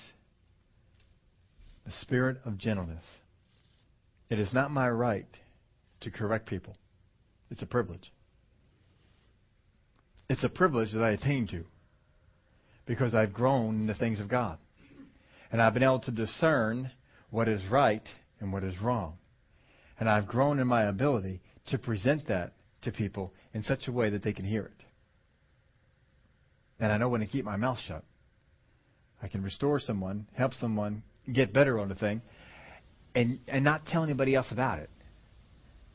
the 1.87 1.93
spirit 2.03 2.37
of 2.45 2.59
gentleness. 2.59 3.05
It 4.29 4.39
is 4.39 4.53
not 4.53 4.71
my 4.71 4.91
right 4.91 5.27
to 6.03 6.11
correct 6.11 6.47
people. 6.47 6.77
It's 7.51 7.63
a 7.63 7.67
privilege. 7.67 8.13
It's 10.29 10.45
a 10.45 10.51
privilege 10.51 10.93
that 10.93 11.03
I 11.03 11.13
attain 11.13 11.47
to 11.49 11.65
because 12.85 13.15
I've 13.15 13.33
grown 13.33 13.77
in 13.77 13.87
the 13.87 13.95
things 13.95 14.21
of 14.21 14.29
God. 14.29 14.59
And 15.51 15.63
I've 15.63 15.73
been 15.73 15.83
able 15.83 16.01
to 16.01 16.11
discern 16.11 16.91
what 17.31 17.49
is 17.49 17.63
right 17.71 18.07
and 18.41 18.53
what 18.53 18.65
is 18.65 18.79
wrong. 18.83 19.15
And 19.99 20.11
I've 20.11 20.29
grown 20.29 20.59
in 20.59 20.67
my 20.67 20.85
ability 20.85 21.41
to 21.69 21.79
present 21.79 22.29
that 22.29 22.53
to 22.83 22.93
people 22.93 23.33
in 23.55 23.63
such 23.63 23.89
a 23.89 23.93
way 23.93 24.11
that 24.11 24.23
they 24.23 24.35
can 24.35 24.45
hear 24.45 24.65
it. 24.65 24.85
And 26.79 26.93
I 26.93 26.99
know 26.99 27.09
when 27.09 27.23
to 27.23 27.27
keep 27.27 27.47
my 27.47 27.57
mouth 27.57 27.79
shut. 27.89 28.05
I 29.23 29.29
can 29.29 29.43
restore 29.43 29.81
someone, 29.81 30.27
help 30.35 30.55
someone 30.55 31.03
get 31.33 31.53
better 31.53 31.79
on 31.79 31.91
a 31.91 31.95
thing, 31.95 32.23
and, 33.15 33.41
and 33.49 33.65
not 33.65 33.87
tell 33.87 34.05
anybody 34.05 34.35
else 34.35 34.51
about 34.51 34.79
it. 34.79 34.91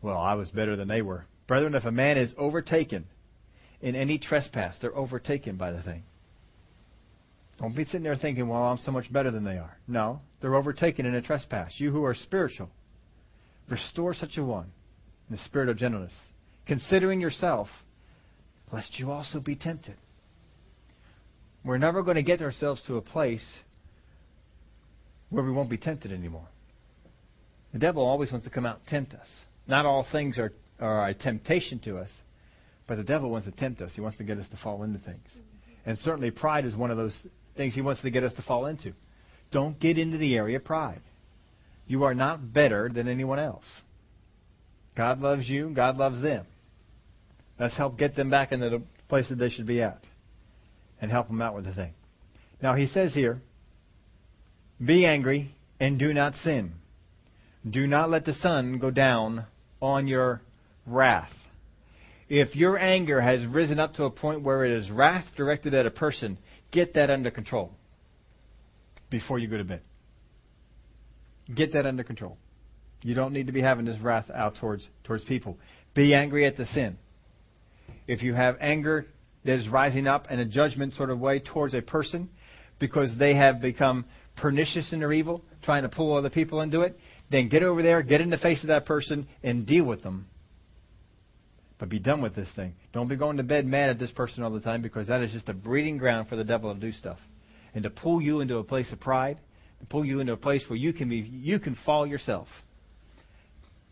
Well, 0.01 0.17
I 0.17 0.33
was 0.33 0.51
better 0.51 0.75
than 0.75 0.87
they 0.87 1.01
were. 1.01 1.25
Brethren, 1.47 1.75
if 1.75 1.85
a 1.85 1.91
man 1.91 2.17
is 2.17 2.33
overtaken 2.37 3.05
in 3.81 3.95
any 3.95 4.17
trespass, 4.17 4.75
they're 4.81 4.95
overtaken 4.95 5.55
by 5.55 5.71
the 5.71 5.81
thing. 5.81 6.03
Don't 7.59 7.75
be 7.75 7.85
sitting 7.85 8.03
there 8.03 8.15
thinking, 8.15 8.47
well, 8.47 8.63
I'm 8.63 8.77
so 8.77 8.91
much 8.91 9.11
better 9.11 9.31
than 9.31 9.43
they 9.43 9.57
are. 9.57 9.77
No, 9.87 10.19
they're 10.41 10.55
overtaken 10.55 11.05
in 11.05 11.15
a 11.15 11.21
trespass. 11.21 11.73
You 11.77 11.91
who 11.91 12.03
are 12.03 12.15
spiritual, 12.15 12.69
restore 13.69 14.13
such 14.13 14.37
a 14.37 14.43
one 14.43 14.71
in 15.29 15.35
the 15.35 15.41
spirit 15.43 15.69
of 15.69 15.77
gentleness, 15.77 16.13
considering 16.65 17.21
yourself, 17.21 17.69
lest 18.71 18.99
you 18.99 19.11
also 19.11 19.39
be 19.39 19.55
tempted. 19.55 19.95
We're 21.63 21.77
never 21.77 22.03
going 22.03 22.15
to 22.15 22.23
get 22.23 22.41
ourselves 22.41 22.81
to 22.87 22.97
a 22.97 23.01
place 23.01 23.45
where 25.29 25.43
we 25.43 25.51
won't 25.51 25.69
be 25.69 25.77
tempted 25.77 26.11
anymore. 26.11 26.47
The 27.71 27.79
devil 27.79 28.05
always 28.05 28.31
wants 28.31 28.45
to 28.45 28.51
come 28.51 28.65
out 28.65 28.79
and 28.79 28.87
tempt 28.87 29.13
us. 29.13 29.27
Not 29.67 29.85
all 29.85 30.05
things 30.11 30.37
are, 30.37 30.51
are 30.79 31.07
a 31.07 31.13
temptation 31.13 31.79
to 31.79 31.97
us, 31.97 32.09
but 32.85 32.97
the 32.97 33.03
devil 33.03 33.29
wants 33.29 33.47
to 33.47 33.51
tempt 33.51 33.81
us. 33.81 33.91
He 33.95 34.01
wants 34.01 34.17
to 34.17 34.23
get 34.23 34.37
us 34.37 34.47
to 34.49 34.57
fall 34.57 34.83
into 34.83 34.99
things. 34.99 35.25
And 35.85 35.97
certainly 35.99 36.31
pride 36.31 36.65
is 36.65 36.75
one 36.75 36.91
of 36.91 36.97
those 36.97 37.17
things 37.55 37.73
he 37.73 37.81
wants 37.81 38.01
to 38.01 38.11
get 38.11 38.23
us 38.23 38.33
to 38.33 38.41
fall 38.41 38.65
into. 38.65 38.93
Don't 39.51 39.79
get 39.79 39.97
into 39.97 40.17
the 40.17 40.35
area 40.35 40.57
of 40.57 40.65
pride. 40.65 41.01
You 41.87 42.03
are 42.03 42.13
not 42.13 42.53
better 42.53 42.89
than 42.93 43.07
anyone 43.07 43.39
else. 43.39 43.65
God 44.95 45.21
loves 45.21 45.49
you, 45.49 45.69
God 45.69 45.97
loves 45.97 46.21
them. 46.21 46.45
Let's 47.59 47.77
help 47.77 47.97
get 47.97 48.15
them 48.15 48.29
back 48.29 48.51
into 48.51 48.69
the 48.69 48.81
place 49.09 49.29
that 49.29 49.35
they 49.35 49.49
should 49.49 49.67
be 49.67 49.81
at 49.81 50.03
and 51.03 51.11
help 51.11 51.27
them 51.27 51.41
out 51.41 51.53
with 51.53 51.65
the 51.65 51.73
thing. 51.73 51.93
Now, 52.61 52.75
he 52.75 52.87
says 52.87 53.13
here, 53.13 53.41
Be 54.83 55.05
angry 55.05 55.53
and 55.77 55.99
do 55.99 56.13
not 56.13 56.33
sin. 56.45 56.75
Do 57.69 57.85
not 57.87 58.09
let 58.09 58.23
the 58.23 58.31
sun 58.35 58.79
go 58.79 58.89
down 58.89 59.45
on 59.81 60.07
your 60.07 60.41
wrath. 60.87 61.33
If 62.29 62.55
your 62.55 62.79
anger 62.79 63.19
has 63.19 63.45
risen 63.45 63.79
up 63.79 63.95
to 63.95 64.05
a 64.05 64.09
point 64.09 64.43
where 64.43 64.63
it 64.63 64.71
is 64.71 64.89
wrath 64.89 65.25
directed 65.35 65.73
at 65.73 65.85
a 65.85 65.91
person, 65.91 66.37
get 66.71 66.93
that 66.93 67.09
under 67.09 67.31
control 67.31 67.71
before 69.09 69.39
you 69.39 69.49
go 69.49 69.57
to 69.57 69.65
bed. 69.65 69.81
Get 71.53 71.73
that 71.73 71.85
under 71.85 72.05
control. 72.05 72.37
You 73.01 73.13
don't 73.13 73.33
need 73.33 73.47
to 73.47 73.53
be 73.53 73.61
having 73.61 73.83
this 73.83 73.99
wrath 73.99 74.29
out 74.33 74.55
towards 74.55 74.87
towards 75.03 75.25
people. 75.25 75.57
Be 75.93 76.15
angry 76.15 76.45
at 76.45 76.55
the 76.55 76.65
sin. 76.67 76.97
If 78.07 78.23
you 78.23 78.33
have 78.35 78.55
anger 78.61 79.05
that 79.45 79.59
is 79.59 79.67
rising 79.67 80.07
up 80.07 80.31
in 80.31 80.39
a 80.39 80.45
judgment 80.45 80.93
sort 80.93 81.09
of 81.09 81.19
way 81.19 81.39
towards 81.39 81.73
a 81.73 81.81
person 81.81 82.29
because 82.79 83.17
they 83.17 83.35
have 83.35 83.61
become 83.61 84.05
pernicious 84.35 84.91
in 84.93 84.99
their 84.99 85.13
evil, 85.13 85.43
trying 85.63 85.83
to 85.83 85.89
pull 85.89 86.15
other 86.15 86.29
people 86.29 86.61
into 86.61 86.81
it, 86.81 86.97
then 87.29 87.49
get 87.49 87.63
over 87.63 87.81
there, 87.81 88.01
get 88.01 88.21
in 88.21 88.29
the 88.29 88.37
face 88.37 88.61
of 88.61 88.67
that 88.67 88.85
person, 88.85 89.27
and 89.43 89.65
deal 89.65 89.85
with 89.85 90.03
them. 90.03 90.27
But 91.79 91.89
be 91.89 91.99
done 91.99 92.21
with 92.21 92.35
this 92.35 92.49
thing. 92.55 92.75
Don't 92.93 93.07
be 93.07 93.15
going 93.15 93.37
to 93.37 93.43
bed 93.43 93.65
mad 93.65 93.89
at 93.89 93.99
this 93.99 94.11
person 94.11 94.43
all 94.43 94.51
the 94.51 94.59
time 94.59 94.81
because 94.81 95.07
that 95.07 95.21
is 95.21 95.31
just 95.31 95.49
a 95.49 95.53
breeding 95.53 95.97
ground 95.97 96.29
for 96.29 96.35
the 96.35 96.43
devil 96.43 96.73
to 96.73 96.79
do 96.79 96.91
stuff. 96.91 97.17
And 97.73 97.83
to 97.83 97.89
pull 97.89 98.21
you 98.21 98.39
into 98.39 98.57
a 98.57 98.63
place 98.63 98.91
of 98.91 98.99
pride, 98.99 99.39
to 99.79 99.85
pull 99.85 100.05
you 100.05 100.19
into 100.19 100.33
a 100.33 100.37
place 100.37 100.63
where 100.67 100.77
you 100.77 100.93
can 100.93 101.09
be 101.09 101.17
you 101.17 101.59
can 101.59 101.75
fall 101.85 102.05
yourself. 102.05 102.47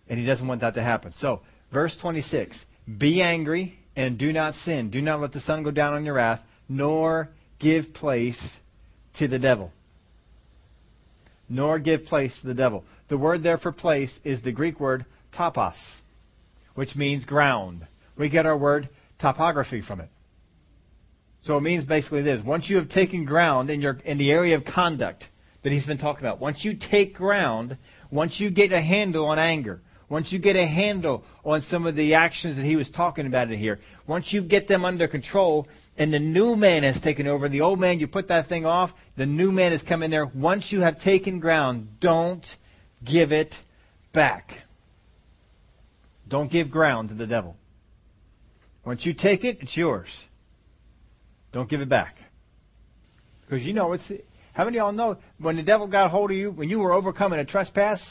And 0.08 0.20
he 0.20 0.26
doesn't 0.26 0.48
want 0.48 0.62
that 0.62 0.76
to 0.76 0.84
happen. 0.84 1.14
So, 1.18 1.42
verse 1.74 1.98
26 2.02 2.58
Be 2.98 3.22
angry 3.22 3.78
and 3.96 4.18
do 4.18 4.32
not 4.32 4.56
sin. 4.66 4.90
Do 4.90 5.02
not 5.02 5.20
let 5.20 5.34
the 5.34 5.42
sun 5.42 5.64
go 5.64 5.72
down 5.72 5.94
on 5.94 6.06
your 6.06 6.16
wrath, 6.16 6.42
nor 6.70 7.30
give 7.60 7.94
place 7.94 8.40
to 9.20 9.28
the 9.28 9.40
devil. 9.40 9.72
Nor 11.50 11.80
give 11.80 12.06
place 12.06 12.34
to 12.42 12.48
the 12.48 12.54
devil. 12.54 12.84
The 13.10 13.18
word 13.18 13.44
there 13.44 13.58
for 13.58 13.72
place 13.72 14.12
is 14.24 14.42
the 14.42 14.54
Greek 14.54 14.80
word 14.80 15.06
topos, 15.38 15.74
which 16.76 16.96
means 16.96 17.26
ground. 17.26 17.86
We 18.18 18.30
get 18.30 18.46
our 18.46 18.58
word 18.58 18.90
topography 19.20 19.82
from 19.86 20.00
it. 20.00 20.10
So 21.44 21.58
it 21.58 21.62
means 21.62 21.86
basically 21.86 22.22
this. 22.22 22.42
Once 22.46 22.70
you 22.70 22.78
have 22.78 22.90
taken 22.90 23.26
ground 23.26 23.70
in, 23.70 23.82
your, 23.82 23.98
in 24.06 24.18
the 24.18 24.32
area 24.32 24.56
of 24.56 24.64
conduct 24.64 25.24
that 25.64 25.72
he's 25.72 25.86
been 25.86 25.98
talking 25.98 26.24
about, 26.24 26.40
once 26.40 26.64
you 26.64 26.78
take 26.90 27.16
ground, 27.16 27.78
once 28.12 28.40
you 28.40 28.52
get 28.52 28.72
a 28.72 28.82
handle 28.82 29.26
on 29.26 29.40
anger, 29.40 29.82
once 30.12 30.30
you 30.30 30.40
get 30.40 30.58
a 30.58 30.68
handle 30.68 31.24
on 31.46 31.62
some 31.70 31.86
of 31.86 31.96
the 31.96 32.16
actions 32.16 32.58
that 32.58 32.66
he 32.66 32.76
was 32.76 32.92
talking 32.92 33.26
about 33.26 33.50
in 33.50 33.58
here, 33.58 33.80
once 34.06 34.28
you 34.32 34.42
get 34.42 34.68
them 34.68 34.84
under 34.84 35.08
control, 35.08 35.66
and 35.96 36.14
the 36.14 36.20
new 36.20 36.54
man 36.58 36.84
has 36.84 37.00
taken 37.02 37.28
over, 37.28 37.48
the 37.48 37.62
old 37.62 37.80
man, 37.80 37.98
you 37.98 38.08
put 38.08 38.28
that 38.28 38.50
thing 38.50 38.66
off, 38.66 38.92
the 39.16 39.26
new 39.26 39.54
man 39.54 39.72
has 39.72 39.82
come 39.88 40.04
in 40.04 40.12
there. 40.12 40.26
Once 40.26 40.68
you 40.70 40.82
have 40.82 41.00
taken 41.00 41.40
ground, 41.40 41.88
don't 42.02 42.46
give 43.06 43.32
it 43.32 43.56
back. 44.14 44.52
Don't 46.28 46.52
give 46.52 46.70
ground 46.70 47.08
to 47.10 47.16
the 47.16 47.26
devil. 47.26 47.56
Once 48.86 49.06
you 49.06 49.14
take 49.14 49.46
it, 49.46 49.60
it's 49.62 49.78
yours. 49.78 50.10
Don't 51.54 51.70
give 51.70 51.80
it 51.80 51.90
back. 51.90 52.16
Because 53.46 53.64
you 53.64 53.74
know, 53.74 53.94
it's 53.94 54.12
how 54.52 54.66
many 54.66 54.78
of 54.78 54.84
y'all 54.84 54.92
know 54.92 55.18
when 55.40 55.56
the 55.56 55.64
devil 55.64 55.88
got 55.88 56.12
hold 56.12 56.32
of 56.32 56.38
you, 56.38 56.52
when 56.52 56.68
you 56.68 56.80
were 56.80 56.92
overcoming 56.92 57.40
a 57.40 57.46
trespass, 57.46 58.02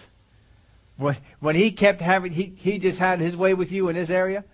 when, 1.00 1.16
when 1.40 1.56
he 1.56 1.72
kept 1.72 2.00
having, 2.00 2.32
he, 2.32 2.54
he 2.56 2.78
just 2.78 2.98
had 2.98 3.20
his 3.20 3.34
way 3.34 3.54
with 3.54 3.70
you 3.70 3.88
in 3.88 3.96
this 3.96 4.10
area, 4.10 4.44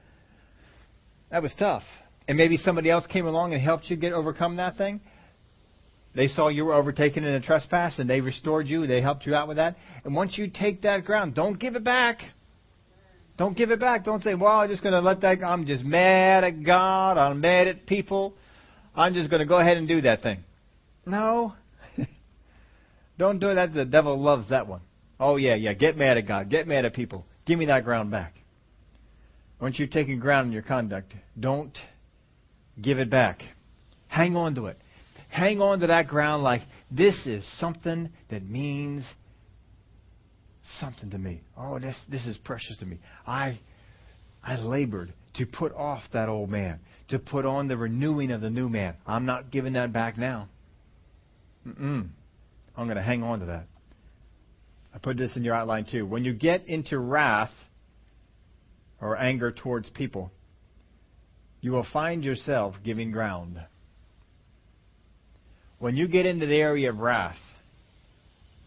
that 1.30 1.42
was 1.42 1.52
tough. 1.58 1.82
And 2.28 2.36
maybe 2.36 2.56
somebody 2.56 2.90
else 2.90 3.06
came 3.06 3.26
along 3.26 3.52
and 3.52 3.62
helped 3.62 3.90
you 3.90 3.96
get 3.96 4.12
overcome 4.12 4.56
that 4.56 4.76
thing. 4.76 5.00
They 6.14 6.28
saw 6.28 6.48
you 6.48 6.64
were 6.64 6.74
overtaken 6.74 7.24
in 7.24 7.34
a 7.34 7.40
trespass 7.40 7.98
and 7.98 8.08
they 8.08 8.20
restored 8.20 8.68
you. 8.68 8.86
They 8.86 9.02
helped 9.02 9.26
you 9.26 9.34
out 9.34 9.48
with 9.48 9.58
that. 9.58 9.76
And 10.04 10.14
once 10.14 10.38
you 10.38 10.48
take 10.48 10.82
that 10.82 11.04
ground, 11.04 11.34
don't 11.34 11.58
give 11.58 11.76
it 11.76 11.84
back. 11.84 12.22
Don't 13.36 13.56
give 13.56 13.70
it 13.70 13.78
back. 13.78 14.04
Don't 14.04 14.22
say, 14.22 14.34
well, 14.34 14.60
I'm 14.60 14.70
just 14.70 14.82
going 14.82 14.94
to 14.94 15.00
let 15.00 15.20
that, 15.20 15.44
I'm 15.44 15.66
just 15.66 15.84
mad 15.84 16.42
at 16.42 16.62
God. 16.64 17.18
I'm 17.18 17.40
mad 17.40 17.68
at 17.68 17.86
people. 17.86 18.34
I'm 18.94 19.12
just 19.12 19.28
going 19.28 19.40
to 19.40 19.46
go 19.46 19.58
ahead 19.58 19.76
and 19.76 19.86
do 19.86 20.00
that 20.02 20.22
thing. 20.22 20.42
No. 21.04 21.52
don't 23.18 23.38
do 23.38 23.54
that. 23.54 23.74
The 23.74 23.84
devil 23.84 24.18
loves 24.20 24.48
that 24.48 24.66
one. 24.66 24.80
Oh, 25.18 25.36
yeah, 25.36 25.54
yeah. 25.54 25.72
Get 25.72 25.96
mad 25.96 26.18
at 26.18 26.26
God. 26.26 26.50
Get 26.50 26.66
mad 26.66 26.84
at 26.84 26.94
people. 26.94 27.26
Give 27.46 27.58
me 27.58 27.66
that 27.66 27.84
ground 27.84 28.10
back. 28.10 28.34
once 29.60 29.78
you've 29.78 29.90
taken 29.90 30.18
ground 30.18 30.48
in 30.48 30.52
your 30.52 30.62
conduct, 30.62 31.14
don't 31.38 31.76
give 32.80 32.98
it 32.98 33.08
back. 33.08 33.42
Hang 34.08 34.36
on 34.36 34.54
to 34.56 34.66
it. 34.66 34.78
Hang 35.28 35.60
on 35.60 35.80
to 35.80 35.86
that 35.88 36.08
ground 36.08 36.42
like 36.42 36.62
this 36.90 37.14
is 37.26 37.46
something 37.58 38.10
that 38.30 38.44
means 38.48 39.04
something 40.80 41.10
to 41.10 41.18
me. 41.18 41.42
Oh, 41.56 41.78
this 41.78 41.96
this 42.08 42.26
is 42.26 42.36
precious 42.38 42.76
to 42.78 42.86
me. 42.86 42.98
I 43.26 43.58
I 44.42 44.56
labored 44.56 45.12
to 45.34 45.46
put 45.46 45.72
off 45.74 46.02
that 46.12 46.28
old 46.28 46.48
man, 46.50 46.80
to 47.08 47.18
put 47.18 47.44
on 47.44 47.68
the 47.68 47.76
renewing 47.76 48.30
of 48.30 48.40
the 48.40 48.50
new 48.50 48.68
man. 48.68 48.94
I'm 49.06 49.26
not 49.26 49.50
giving 49.50 49.74
that 49.74 49.92
back 49.92 50.16
now. 50.16 50.48
Mm-mm. 51.66 52.08
I'm 52.76 52.86
going 52.86 52.96
to 52.96 53.02
hang 53.02 53.22
on 53.22 53.40
to 53.40 53.46
that. 53.46 53.66
I 54.96 54.98
put 54.98 55.18
this 55.18 55.36
in 55.36 55.44
your 55.44 55.54
outline 55.54 55.84
too. 55.84 56.06
When 56.06 56.24
you 56.24 56.32
get 56.32 56.66
into 56.68 56.98
wrath 56.98 57.50
or 58.98 59.14
anger 59.18 59.52
towards 59.52 59.90
people, 59.90 60.32
you 61.60 61.70
will 61.72 61.86
find 61.92 62.24
yourself 62.24 62.76
giving 62.82 63.10
ground. 63.10 63.60
When 65.78 65.98
you 65.98 66.08
get 66.08 66.24
into 66.24 66.46
the 66.46 66.56
area 66.56 66.88
of 66.88 66.98
wrath, 66.98 67.36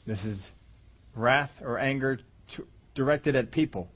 this 0.06 0.24
is 0.24 0.40
wrath 1.16 1.50
or 1.64 1.80
anger 1.80 2.20
directed 2.94 3.36
at 3.36 3.52
people, 3.52 3.88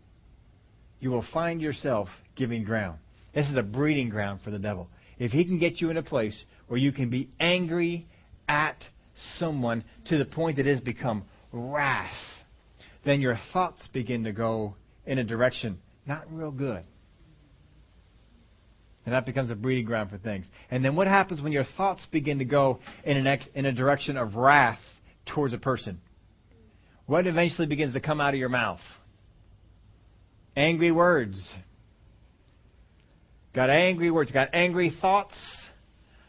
you 1.00 1.12
will 1.12 1.26
find 1.34 1.62
yourself 1.62 2.08
giving 2.36 2.64
ground. 2.64 2.98
This 3.36 3.48
is 3.48 3.58
a 3.58 3.64
breeding 3.64 4.10
ground 4.10 4.40
for 4.44 4.50
the 4.50 4.58
devil. 4.58 4.90
If 5.20 5.32
he 5.32 5.46
can 5.46 5.60
get 5.60 5.80
you 5.82 5.92
in 5.92 5.98
a 5.98 6.04
place 6.04 6.46
where 6.68 6.80
you 6.80 6.92
can 6.92 7.12
be 7.12 7.30
angry 7.40 8.08
at 8.48 8.84
someone 9.38 9.84
to 10.06 10.18
the 10.18 10.26
point 10.26 10.58
that 10.58 10.66
it 10.66 10.72
has 10.72 10.82
become 10.82 11.26
wrath, 11.54 12.12
then 13.06 13.22
your 13.22 13.40
thoughts 13.54 13.88
begin 13.94 14.26
to 14.26 14.34
go 14.34 14.76
in 15.06 15.20
a 15.20 15.24
direction 15.24 15.78
not 16.06 16.26
real 16.32 16.52
good. 16.52 16.84
And 19.06 19.14
that 19.14 19.26
becomes 19.26 19.52
a 19.52 19.56
breeding 19.56 19.86
ground 19.86 20.10
for 20.10 20.18
things. 20.18 20.46
And 20.72 20.84
then 20.84 20.96
what 20.96 21.08
happens 21.08 21.42
when 21.42 21.52
your 21.52 21.66
thoughts 21.78 22.06
begin 22.12 22.40
to 22.40 22.46
go 22.46 22.80
in, 23.04 23.18
an 23.18 23.28
ex- 23.28 23.48
in 23.54 23.66
a 23.66 23.72
direction 23.72 24.18
of 24.18 24.36
wrath 24.36 24.80
towards 25.34 25.54
a 25.54 25.58
person? 25.58 26.00
What 27.06 27.28
eventually 27.28 27.68
begins 27.68 27.94
to 27.96 28.00
come 28.00 28.22
out 28.22 28.34
of 28.34 28.40
your 28.40 28.50
mouth? 28.50 28.80
Angry 30.56 30.92
words. 30.92 31.54
Got 33.54 33.70
angry 33.70 34.10
words. 34.10 34.32
Got 34.32 34.50
angry 34.54 34.96
thoughts. 35.02 35.36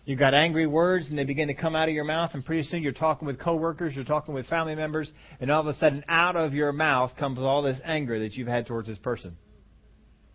You 0.04 0.16
got 0.16 0.34
angry 0.34 0.66
words, 0.66 1.08
and 1.08 1.18
they 1.18 1.24
begin 1.24 1.48
to 1.48 1.54
come 1.54 1.74
out 1.74 1.88
of 1.88 1.94
your 1.94 2.04
mouth, 2.04 2.32
and 2.34 2.44
pretty 2.44 2.68
soon 2.68 2.82
you're 2.82 2.92
talking 2.92 3.26
with 3.26 3.38
coworkers, 3.38 3.94
you're 3.94 4.04
talking 4.04 4.34
with 4.34 4.46
family 4.46 4.74
members, 4.74 5.10
and 5.40 5.50
all 5.50 5.62
of 5.62 5.66
a 5.66 5.74
sudden, 5.78 6.04
out 6.08 6.36
of 6.36 6.52
your 6.52 6.72
mouth 6.72 7.12
comes 7.16 7.38
all 7.38 7.62
this 7.62 7.80
anger 7.84 8.18
that 8.18 8.34
you've 8.34 8.48
had 8.48 8.66
towards 8.66 8.86
this 8.86 8.98
person. 8.98 9.36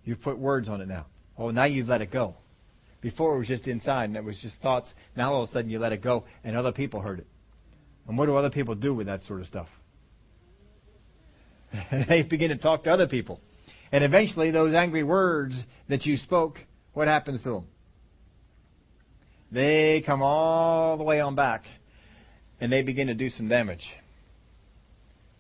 You've 0.03 0.21
put 0.21 0.39
words 0.39 0.69
on 0.69 0.81
it 0.81 0.87
now. 0.87 1.05
Oh, 1.37 1.51
now 1.51 1.65
you've 1.65 1.87
let 1.87 2.01
it 2.01 2.11
go. 2.11 2.35
Before 3.01 3.35
it 3.35 3.39
was 3.39 3.47
just 3.47 3.67
inside, 3.67 4.05
and 4.05 4.17
it 4.17 4.23
was 4.23 4.39
just 4.41 4.55
thoughts. 4.59 4.89
Now 5.15 5.33
all 5.33 5.43
of 5.43 5.49
a 5.49 5.51
sudden 5.51 5.69
you 5.69 5.77
let 5.77 5.91
it 5.91 6.01
go, 6.01 6.25
and 6.43 6.55
other 6.55 6.71
people 6.71 6.99
heard 7.01 7.19
it. 7.19 7.27
And 8.07 8.17
what 8.17 8.25
do 8.25 8.35
other 8.35 8.49
people 8.49 8.73
do 8.73 8.95
with 8.95 9.05
that 9.05 9.23
sort 9.25 9.39
of 9.39 9.47
stuff? 9.47 9.67
they 12.09 12.23
begin 12.23 12.49
to 12.49 12.57
talk 12.57 12.85
to 12.85 12.89
other 12.89 13.07
people. 13.07 13.39
And 13.91 14.03
eventually, 14.03 14.49
those 14.49 14.73
angry 14.73 15.03
words 15.03 15.63
that 15.87 16.05
you 16.05 16.17
spoke, 16.17 16.57
what 16.93 17.07
happens 17.07 17.43
to 17.43 17.49
them? 17.51 17.63
They 19.51 20.03
come 20.05 20.21
all 20.21 20.97
the 20.97 21.03
way 21.03 21.19
on 21.19 21.35
back 21.35 21.63
and 22.61 22.71
they 22.71 22.83
begin 22.83 23.07
to 23.07 23.13
do 23.13 23.29
some 23.29 23.47
damage 23.47 23.83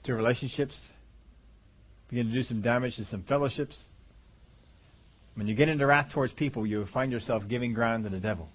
to 0.05 0.15
relationships, 0.15 0.75
begin 2.09 2.27
to 2.27 2.33
do 2.33 2.43
some 2.43 2.61
damage 2.61 2.95
to 2.95 3.03
some 3.05 3.23
fellowships. 3.23 3.85
When 5.35 5.47
you 5.47 5.55
get 5.55 5.69
into 5.69 5.85
wrath 5.85 6.11
towards 6.13 6.33
people, 6.33 6.65
you 6.65 6.85
find 6.93 7.11
yourself 7.11 7.43
giving 7.47 7.73
ground 7.73 8.03
to 8.05 8.09
the 8.09 8.19
devil. 8.19 8.49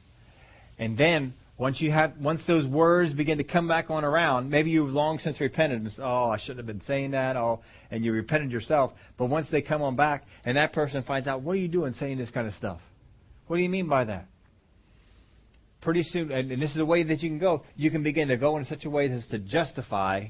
And 0.79 0.99
then 0.99 1.35
once 1.57 1.81
you 1.81 1.93
have 1.93 2.15
once 2.19 2.41
those 2.49 2.67
words 2.67 3.13
begin 3.13 3.39
to 3.39 3.45
come 3.45 3.69
back 3.69 3.91
on 3.91 4.05
around, 4.05 4.51
maybe 4.51 4.71
you've 4.71 4.91
long 4.91 5.19
since 5.19 5.41
repented 5.41 5.83
and 5.83 5.93
said, 5.93 6.03
Oh, 6.05 6.31
I 6.31 6.39
shouldn't 6.39 6.59
have 6.59 6.67
been 6.67 6.83
saying 6.87 7.13
that, 7.13 7.37
oh 7.37 7.61
and 7.93 8.05
you 8.05 8.13
repented 8.13 8.51
yourself, 8.51 8.93
but 9.17 9.27
once 9.27 9.47
they 9.53 9.63
come 9.63 9.83
on 9.83 9.95
back 9.95 10.25
and 10.45 10.57
that 10.57 10.73
person 10.73 11.05
finds 11.05 11.29
out, 11.29 11.43
What 11.43 11.53
are 11.53 11.61
you 11.61 11.69
doing 11.69 11.93
saying 11.93 12.19
this 12.19 12.31
kind 12.31 12.49
of 12.49 12.55
stuff? 12.55 12.81
What 13.47 13.57
do 13.57 13.63
you 13.63 13.69
mean 13.69 13.89
by 13.89 14.05
that? 14.05 14.27
Pretty 15.85 16.03
soon, 16.03 16.33
and, 16.33 16.51
this 16.61 16.71
is 16.71 16.81
a 16.81 16.85
way 16.85 17.05
that 17.05 17.23
you 17.23 17.29
can 17.29 17.39
go, 17.39 17.63
you 17.77 17.91
can 17.91 18.03
begin 18.03 18.29
to 18.29 18.37
go 18.37 18.57
in 18.57 18.65
such 18.65 18.85
a 18.85 18.91
way 18.91 19.09
as 19.09 19.27
to 19.29 19.39
justify 19.39 20.27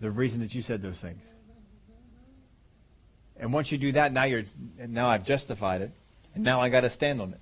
the 0.00 0.10
reason 0.10 0.40
that 0.40 0.52
you 0.52 0.62
said 0.62 0.82
those 0.82 1.00
things. 1.00 1.22
And 3.36 3.52
once 3.52 3.72
you 3.72 3.78
do 3.78 3.92
that, 3.92 4.12
now 4.12 4.24
you're 4.24 4.44
now 4.86 5.08
I've 5.08 5.24
justified 5.24 5.80
it, 5.80 5.90
and 6.34 6.44
now 6.44 6.60
I 6.60 6.68
got 6.68 6.82
to 6.82 6.90
stand 6.90 7.20
on 7.20 7.32
it. 7.32 7.40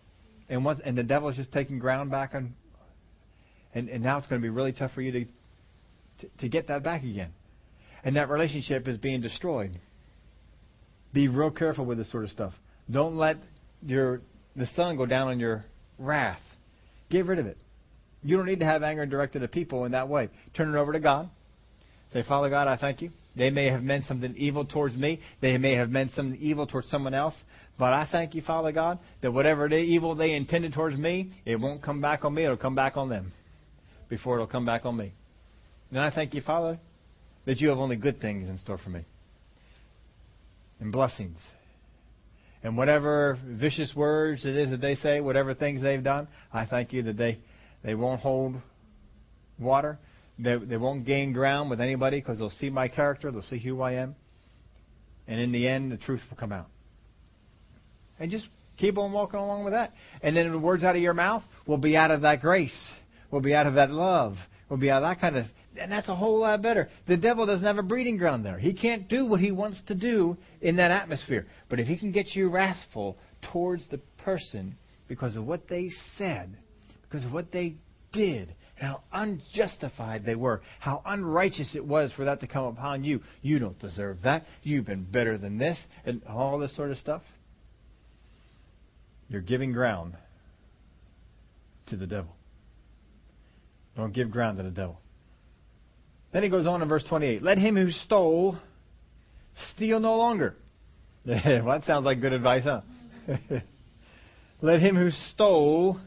And 0.48 0.64
once 0.64 0.80
and 0.84 0.96
the 0.96 1.02
devil's 1.02 1.36
just 1.36 1.52
taking 1.52 1.78
ground 1.78 2.10
back 2.10 2.34
on, 2.34 2.54
and 3.74 3.88
and 3.88 4.02
now 4.02 4.18
it's 4.18 4.26
going 4.26 4.40
to 4.40 4.44
be 4.44 4.50
really 4.50 4.72
tough 4.72 4.92
for 4.92 5.02
you 5.02 5.12
to, 5.12 5.24
to 5.24 6.28
to 6.38 6.48
get 6.48 6.68
that 6.68 6.82
back 6.82 7.02
again, 7.02 7.32
and 8.04 8.16
that 8.16 8.30
relationship 8.30 8.88
is 8.88 8.96
being 8.96 9.20
destroyed. 9.20 9.78
Be 11.12 11.28
real 11.28 11.50
careful 11.50 11.84
with 11.84 11.98
this 11.98 12.10
sort 12.10 12.24
of 12.24 12.30
stuff. 12.30 12.54
Don't 12.90 13.16
let 13.16 13.36
your 13.82 14.22
the 14.56 14.66
sun 14.68 14.96
go 14.96 15.06
down 15.06 15.28
on 15.28 15.40
your 15.40 15.64
wrath. 15.98 16.40
Get 17.10 17.26
rid 17.26 17.38
of 17.38 17.46
it. 17.46 17.58
You 18.22 18.36
don't 18.36 18.46
need 18.46 18.60
to 18.60 18.66
have 18.66 18.82
anger 18.82 19.06
directed 19.06 19.42
at 19.42 19.52
people 19.52 19.84
in 19.84 19.92
that 19.92 20.08
way. 20.08 20.28
Turn 20.54 20.74
it 20.74 20.78
over 20.78 20.92
to 20.92 21.00
God. 21.00 21.30
Say, 22.12 22.22
Father 22.26 22.50
God, 22.50 22.68
I 22.68 22.76
thank 22.76 23.02
you. 23.02 23.10
They 23.36 23.50
may 23.50 23.66
have 23.66 23.82
meant 23.82 24.04
something 24.06 24.34
evil 24.36 24.64
towards 24.64 24.96
me. 24.96 25.20
They 25.40 25.56
may 25.58 25.74
have 25.74 25.90
meant 25.90 26.12
something 26.12 26.38
evil 26.40 26.66
towards 26.66 26.90
someone 26.90 27.14
else. 27.14 27.34
But 27.78 27.92
I 27.92 28.08
thank 28.10 28.34
you, 28.34 28.42
Father 28.42 28.72
God, 28.72 28.98
that 29.22 29.32
whatever 29.32 29.68
they, 29.68 29.82
evil 29.82 30.14
they 30.14 30.32
intended 30.32 30.72
towards 30.72 30.96
me, 30.96 31.32
it 31.44 31.56
won't 31.56 31.82
come 31.82 32.00
back 32.00 32.24
on 32.24 32.34
me. 32.34 32.44
It'll 32.44 32.56
come 32.56 32.74
back 32.74 32.96
on 32.96 33.08
them 33.08 33.32
before 34.08 34.34
it'll 34.34 34.46
come 34.46 34.66
back 34.66 34.84
on 34.84 34.96
me. 34.96 35.12
And 35.90 36.00
I 36.00 36.10
thank 36.10 36.34
you, 36.34 36.42
Father, 36.42 36.78
that 37.46 37.58
you 37.58 37.68
have 37.70 37.78
only 37.78 37.96
good 37.96 38.20
things 38.20 38.48
in 38.48 38.58
store 38.58 38.78
for 38.78 38.90
me 38.90 39.04
and 40.80 40.90
blessings 40.90 41.38
and 42.62 42.76
whatever 42.76 43.38
vicious 43.44 43.92
words 43.94 44.44
it 44.44 44.56
is 44.56 44.70
that 44.70 44.80
they 44.80 44.94
say, 44.94 45.20
whatever 45.20 45.54
things 45.54 45.80
they've 45.80 46.02
done, 46.02 46.28
I 46.52 46.66
thank 46.66 46.92
you 46.92 47.02
that 47.04 47.16
they, 47.16 47.38
they 47.82 47.94
won't 47.94 48.20
hold 48.20 48.56
water. 49.58 49.98
They, 50.38 50.56
they 50.56 50.76
won't 50.76 51.06
gain 51.06 51.32
ground 51.32 51.70
with 51.70 51.80
anybody 51.80 52.20
because 52.20 52.38
they'll 52.38 52.50
see 52.50 52.70
my 52.70 52.88
character, 52.88 53.30
they'll 53.30 53.42
see 53.42 53.58
who 53.58 53.80
I 53.82 53.92
am. 53.94 54.14
And 55.26 55.40
in 55.40 55.52
the 55.52 55.68
end, 55.68 55.92
the 55.92 55.96
truth 55.96 56.20
will 56.28 56.36
come 56.36 56.52
out. 56.52 56.66
And 58.18 58.30
just 58.30 58.48
keep 58.76 58.98
on 58.98 59.12
walking 59.12 59.38
along 59.38 59.64
with 59.64 59.72
that. 59.72 59.92
And 60.22 60.36
then 60.36 60.50
the 60.50 60.58
words 60.58 60.82
out 60.82 60.96
of 60.96 61.02
your 61.02 61.14
mouth 61.14 61.42
will 61.66 61.78
be 61.78 61.96
out 61.96 62.10
of 62.10 62.22
that 62.22 62.40
grace, 62.40 62.76
will 63.30 63.40
be 63.40 63.54
out 63.54 63.66
of 63.66 63.74
that 63.74 63.90
love, 63.90 64.36
will 64.70 64.78
be 64.78 64.90
out 64.90 65.00
that 65.00 65.20
kind 65.20 65.36
of 65.36 65.44
and 65.76 65.92
that's 65.92 66.08
a 66.08 66.16
whole 66.16 66.40
lot 66.40 66.62
better. 66.62 66.88
The 67.06 67.16
devil 67.16 67.46
doesn't 67.46 67.64
have 67.64 67.78
a 67.78 67.82
breeding 67.82 68.16
ground 68.16 68.44
there. 68.44 68.58
He 68.58 68.72
can't 68.72 69.08
do 69.08 69.24
what 69.24 69.40
he 69.40 69.52
wants 69.52 69.80
to 69.86 69.94
do 69.94 70.36
in 70.60 70.76
that 70.76 70.90
atmosphere. 70.90 71.46
But 71.68 71.78
if 71.78 71.86
he 71.86 71.96
can 71.96 72.12
get 72.12 72.34
you 72.34 72.48
wrathful 72.48 73.16
towards 73.52 73.86
the 73.88 73.98
person 74.24 74.76
because 75.06 75.36
of 75.36 75.46
what 75.46 75.68
they 75.68 75.90
said, 76.18 76.56
because 77.02 77.24
of 77.24 77.32
what 77.32 77.52
they 77.52 77.76
did, 78.12 78.54
and 78.78 78.88
how 78.88 79.02
unjustified 79.12 80.24
they 80.24 80.34
were, 80.34 80.62
how 80.80 81.02
unrighteous 81.04 81.74
it 81.76 81.84
was 81.84 82.12
for 82.12 82.24
that 82.24 82.40
to 82.40 82.46
come 82.46 82.64
upon 82.64 83.04
you, 83.04 83.20
you 83.42 83.58
don't 83.58 83.78
deserve 83.78 84.18
that. 84.24 84.44
You've 84.62 84.86
been 84.86 85.04
better 85.04 85.38
than 85.38 85.58
this, 85.58 85.78
and 86.04 86.22
all 86.28 86.58
this 86.58 86.74
sort 86.74 86.90
of 86.90 86.98
stuff. 86.98 87.22
You're 89.28 89.42
giving 89.42 89.72
ground 89.72 90.16
to 91.88 91.96
the 91.96 92.06
devil. 92.06 92.34
Don't 94.00 94.14
give 94.14 94.30
ground 94.30 94.56
to 94.56 94.64
the 94.64 94.70
devil. 94.70 94.98
Then 96.32 96.42
he 96.42 96.48
goes 96.48 96.66
on 96.66 96.80
in 96.80 96.88
verse 96.88 97.04
28. 97.04 97.42
Let 97.42 97.58
him 97.58 97.76
who 97.76 97.90
stole 97.90 98.56
steal 99.74 100.00
no 100.00 100.16
longer. 100.16 100.56
well, 101.26 101.66
that 101.66 101.84
sounds 101.84 102.06
like 102.06 102.22
good 102.22 102.32
advice, 102.32 102.62
huh? 102.64 102.80
let 104.62 104.80
him 104.80 104.96
who 104.96 105.10
stole 105.32 106.00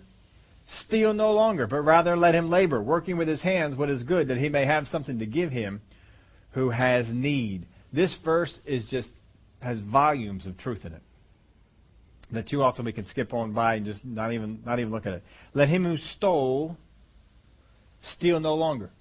steal 0.85 1.13
no 1.13 1.33
longer, 1.33 1.67
but 1.67 1.81
rather 1.81 2.17
let 2.17 2.33
him 2.33 2.49
labor, 2.49 2.81
working 2.81 3.15
with 3.15 3.27
his 3.27 3.41
hands 3.41 3.75
what 3.75 3.91
is 3.91 4.01
good, 4.01 4.29
that 4.29 4.37
he 4.37 4.49
may 4.49 4.65
have 4.65 4.87
something 4.87 5.19
to 5.19 5.27
give 5.27 5.51
him 5.51 5.79
who 6.53 6.71
has 6.71 7.05
need. 7.09 7.67
This 7.91 8.15
verse 8.25 8.57
is 8.65 8.87
just 8.87 9.09
has 9.59 9.79
volumes 9.79 10.47
of 10.47 10.57
truth 10.57 10.83
in 10.83 10.93
it. 10.93 11.01
That 12.31 12.47
too 12.47 12.63
often 12.63 12.85
we 12.85 12.91
can 12.93 13.05
skip 13.05 13.33
on 13.33 13.53
by 13.53 13.75
and 13.75 13.85
just 13.85 14.03
not 14.03 14.33
even 14.33 14.61
not 14.65 14.79
even 14.79 14.91
look 14.91 15.05
at 15.05 15.13
it. 15.13 15.23
Let 15.53 15.69
him 15.69 15.83
who 15.83 15.97
stole 15.97 16.75
steal 18.11 18.39
no 18.39 18.55
longer. 18.55 18.91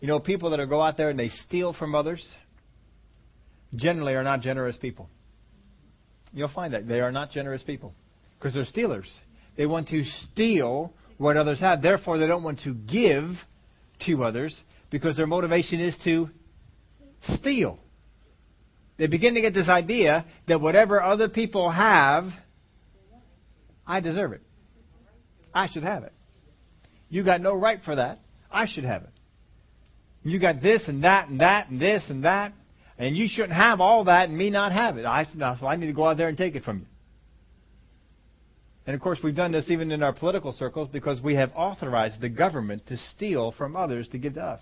You 0.00 0.08
know, 0.08 0.18
people 0.18 0.50
that 0.50 0.66
go 0.68 0.80
out 0.82 0.96
there 0.96 1.10
and 1.10 1.18
they 1.18 1.28
steal 1.28 1.72
from 1.72 1.94
others 1.94 2.26
generally 3.74 4.14
are 4.14 4.24
not 4.24 4.40
generous 4.40 4.76
people. 4.76 5.08
You'll 6.32 6.48
find 6.48 6.74
that 6.74 6.88
they 6.88 7.00
are 7.00 7.12
not 7.12 7.30
generous 7.30 7.62
people 7.62 7.94
because 8.38 8.54
they're 8.54 8.64
stealers. 8.64 9.12
They 9.56 9.66
want 9.66 9.88
to 9.88 10.04
steal 10.04 10.92
what 11.18 11.36
others 11.36 11.60
have. 11.60 11.82
Therefore, 11.82 12.18
they 12.18 12.26
don't 12.26 12.42
want 12.42 12.60
to 12.60 12.74
give 12.74 13.34
to 14.06 14.24
others 14.24 14.58
because 14.90 15.16
their 15.16 15.26
motivation 15.26 15.80
is 15.80 15.96
to 16.04 16.30
steal. 17.34 17.78
They 18.96 19.06
begin 19.06 19.34
to 19.34 19.40
get 19.40 19.54
this 19.54 19.68
idea 19.68 20.24
that 20.46 20.60
whatever 20.60 21.02
other 21.02 21.28
people 21.28 21.70
have, 21.70 22.26
I 23.86 24.00
deserve 24.00 24.32
it. 24.32 24.42
I 25.54 25.68
should 25.68 25.82
have 25.82 26.04
it. 26.04 26.12
You 27.08 27.24
got 27.24 27.40
no 27.40 27.54
right 27.54 27.80
for 27.84 27.96
that. 27.96 28.20
I 28.50 28.66
should 28.66 28.84
have 28.84 29.02
it. 29.02 29.10
You 30.22 30.38
got 30.38 30.60
this 30.60 30.82
and 30.86 31.04
that 31.04 31.28
and 31.28 31.40
that 31.40 31.70
and 31.70 31.80
this 31.80 32.02
and 32.08 32.24
that, 32.24 32.52
and 32.98 33.16
you 33.16 33.26
shouldn't 33.28 33.54
have 33.54 33.80
all 33.80 34.04
that 34.04 34.28
and 34.28 34.36
me 34.36 34.50
not 34.50 34.72
have 34.72 34.98
it. 34.98 35.06
I, 35.06 35.26
so 35.58 35.66
I 35.66 35.76
need 35.76 35.86
to 35.86 35.92
go 35.92 36.04
out 36.04 36.18
there 36.18 36.28
and 36.28 36.36
take 36.36 36.54
it 36.54 36.64
from 36.64 36.80
you. 36.80 36.86
And 38.86 38.94
of 38.94 39.00
course, 39.00 39.18
we've 39.22 39.34
done 39.34 39.52
this 39.52 39.66
even 39.68 39.90
in 39.92 40.02
our 40.02 40.12
political 40.12 40.52
circles 40.52 40.88
because 40.92 41.20
we 41.20 41.34
have 41.36 41.52
authorized 41.54 42.20
the 42.20 42.28
government 42.28 42.86
to 42.88 42.96
steal 43.14 43.52
from 43.52 43.76
others 43.76 44.08
to 44.08 44.18
give 44.18 44.34
to 44.34 44.42
us. 44.42 44.60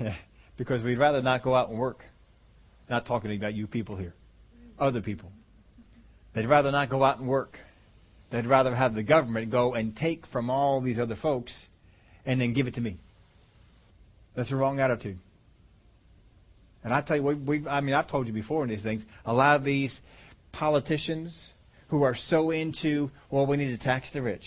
because 0.56 0.82
we'd 0.82 0.98
rather 0.98 1.22
not 1.22 1.42
go 1.42 1.54
out 1.54 1.70
and 1.70 1.78
work. 1.78 2.04
Not 2.88 3.06
talking 3.06 3.34
about 3.36 3.54
you 3.54 3.66
people 3.66 3.96
here, 3.96 4.14
other 4.78 5.02
people. 5.02 5.30
They'd 6.34 6.46
rather 6.46 6.72
not 6.72 6.88
go 6.88 7.04
out 7.04 7.18
and 7.18 7.28
work. 7.28 7.58
They'd 8.30 8.46
rather 8.46 8.74
have 8.74 8.94
the 8.94 9.02
government 9.02 9.50
go 9.50 9.74
and 9.74 9.94
take 9.94 10.26
from 10.26 10.50
all 10.50 10.80
these 10.80 10.98
other 10.98 11.16
folks 11.16 11.52
and 12.28 12.38
then 12.38 12.52
give 12.52 12.66
it 12.66 12.74
to 12.74 12.80
me. 12.80 12.98
That's 14.36 14.52
a 14.52 14.56
wrong 14.56 14.78
attitude. 14.78 15.18
And 16.84 16.92
I 16.92 17.00
tell 17.00 17.16
you, 17.16 17.22
we 17.22 17.66
I 17.66 17.80
mean, 17.80 17.94
I've 17.94 18.08
told 18.08 18.28
you 18.28 18.32
before 18.32 18.62
in 18.62 18.70
these 18.70 18.82
things, 18.82 19.02
a 19.24 19.32
lot 19.32 19.56
of 19.56 19.64
these 19.64 19.98
politicians 20.52 21.36
who 21.88 22.02
are 22.02 22.14
so 22.14 22.50
into, 22.50 23.10
well, 23.30 23.46
we 23.46 23.56
need 23.56 23.76
to 23.76 23.82
tax 23.82 24.08
the 24.12 24.20
rich. 24.20 24.44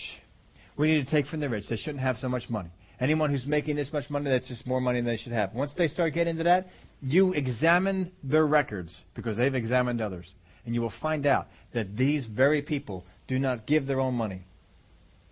We 0.78 0.92
need 0.92 1.04
to 1.04 1.10
take 1.10 1.26
from 1.26 1.40
the 1.40 1.50
rich. 1.50 1.64
They 1.68 1.76
shouldn't 1.76 2.02
have 2.02 2.16
so 2.16 2.28
much 2.28 2.48
money. 2.48 2.70
Anyone 3.00 3.30
who's 3.30 3.46
making 3.46 3.74
this 3.74 3.92
much 3.92 4.08
money, 4.08 4.30
that's 4.30 4.46
just 4.46 4.64
more 4.64 4.80
money 4.80 5.00
than 5.00 5.06
they 5.06 5.16
should 5.16 5.32
have. 5.32 5.52
Once 5.52 5.72
they 5.76 5.88
start 5.88 6.14
getting 6.14 6.30
into 6.30 6.44
that, 6.44 6.68
you 7.00 7.32
examine 7.32 8.12
their 8.22 8.46
records 8.46 8.96
because 9.14 9.36
they've 9.36 9.54
examined 9.54 10.00
others. 10.00 10.32
And 10.64 10.74
you 10.74 10.82
will 10.82 10.92
find 11.02 11.26
out 11.26 11.48
that 11.74 11.96
these 11.96 12.26
very 12.26 12.62
people 12.62 13.04
do 13.26 13.40
not 13.40 13.66
give 13.66 13.88
their 13.88 13.98
own 13.98 14.14
money 14.14 14.46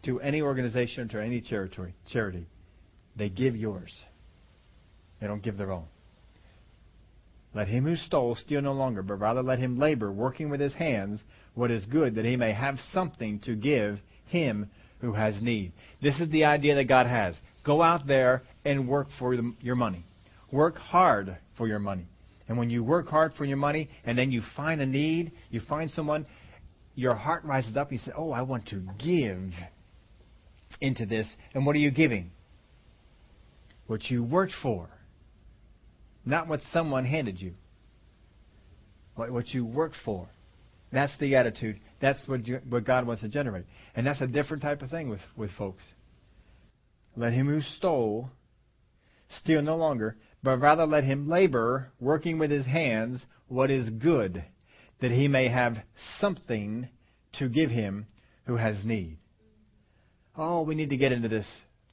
to 0.04 0.20
any 0.20 0.42
organization 0.42 1.04
or 1.04 1.08
to 1.08 1.22
any 1.22 1.40
territory, 1.40 1.94
charity. 2.10 2.46
They 3.16 3.28
give 3.28 3.56
yours. 3.56 3.92
They 5.20 5.26
don't 5.26 5.42
give 5.42 5.56
their 5.56 5.72
own. 5.72 5.86
Let 7.54 7.68
him 7.68 7.84
who 7.84 7.96
stole 7.96 8.36
steal 8.36 8.62
no 8.62 8.72
longer, 8.72 9.02
but 9.02 9.14
rather 9.14 9.42
let 9.42 9.58
him 9.58 9.78
labor, 9.78 10.12
working 10.12 10.50
with 10.50 10.60
his 10.60 10.74
hands 10.74 11.20
what 11.54 11.70
is 11.70 11.84
good, 11.86 12.14
that 12.14 12.24
he 12.24 12.36
may 12.36 12.52
have 12.52 12.78
something 12.92 13.40
to 13.40 13.56
give 13.56 13.98
him 14.26 14.70
who 15.00 15.12
has 15.12 15.42
need. 15.42 15.72
This 16.00 16.18
is 16.20 16.30
the 16.30 16.44
idea 16.44 16.76
that 16.76 16.84
God 16.84 17.06
has. 17.06 17.34
Go 17.64 17.82
out 17.82 18.06
there 18.06 18.42
and 18.64 18.88
work 18.88 19.08
for 19.18 19.34
your 19.60 19.74
money. 19.74 20.04
Work 20.52 20.76
hard 20.78 21.36
for 21.56 21.66
your 21.66 21.78
money. 21.78 22.06
And 22.48 22.58
when 22.58 22.70
you 22.70 22.82
work 22.82 23.08
hard 23.08 23.32
for 23.34 23.44
your 23.44 23.56
money 23.56 23.88
and 24.04 24.18
then 24.18 24.30
you 24.30 24.42
find 24.56 24.80
a 24.80 24.86
need, 24.86 25.32
you 25.50 25.60
find 25.68 25.90
someone, 25.90 26.26
your 26.94 27.14
heart 27.14 27.44
rises 27.44 27.76
up. 27.76 27.90
and 27.90 28.00
You 28.00 28.04
say, 28.04 28.12
Oh, 28.16 28.32
I 28.32 28.42
want 28.42 28.66
to 28.68 28.82
give 28.98 29.52
into 30.80 31.06
this. 31.06 31.26
And 31.54 31.66
what 31.66 31.76
are 31.76 31.80
you 31.80 31.90
giving? 31.90 32.30
What 33.86 34.04
you 34.10 34.22
worked 34.24 34.54
for 34.62 34.88
not 36.24 36.48
what 36.48 36.60
someone 36.72 37.04
handed 37.04 37.40
you. 37.40 37.54
What, 39.14 39.48
you 39.48 39.66
worked 39.66 39.96
for. 40.04 40.28
That's 40.92 41.16
the 41.18 41.36
attitude. 41.36 41.80
That's 42.00 42.20
what, 42.26 42.46
you, 42.46 42.60
what 42.68 42.84
God 42.84 43.06
wants 43.06 43.22
to 43.22 43.28
generate. 43.28 43.66
And 43.94 44.06
that's 44.06 44.20
a 44.20 44.26
different 44.26 44.62
type 44.62 44.82
of 44.82 44.90
thing 44.90 45.10
with, 45.10 45.20
with 45.36 45.50
folks. 45.52 45.82
Let 47.16 47.32
him 47.32 47.48
who 47.48 47.60
stole 47.60 48.30
steal 49.42 49.62
no 49.62 49.76
longer, 49.76 50.16
but 50.42 50.58
rather 50.58 50.86
let 50.86 51.04
him 51.04 51.28
labor, 51.28 51.92
working 52.00 52.38
with 52.38 52.50
his 52.50 52.66
hands, 52.66 53.24
what 53.46 53.70
is 53.70 53.88
good, 53.90 54.44
that 55.00 55.12
he 55.12 55.28
may 55.28 55.48
have 55.48 55.76
something 56.18 56.88
to 57.34 57.48
give 57.48 57.70
him 57.70 58.06
who 58.46 58.56
has 58.56 58.84
need. 58.84 59.18
Oh, 60.36 60.62
we 60.62 60.74
need 60.74 60.90
to 60.90 60.96
get 60.96 61.12
into 61.12 61.28
this 61.28 61.46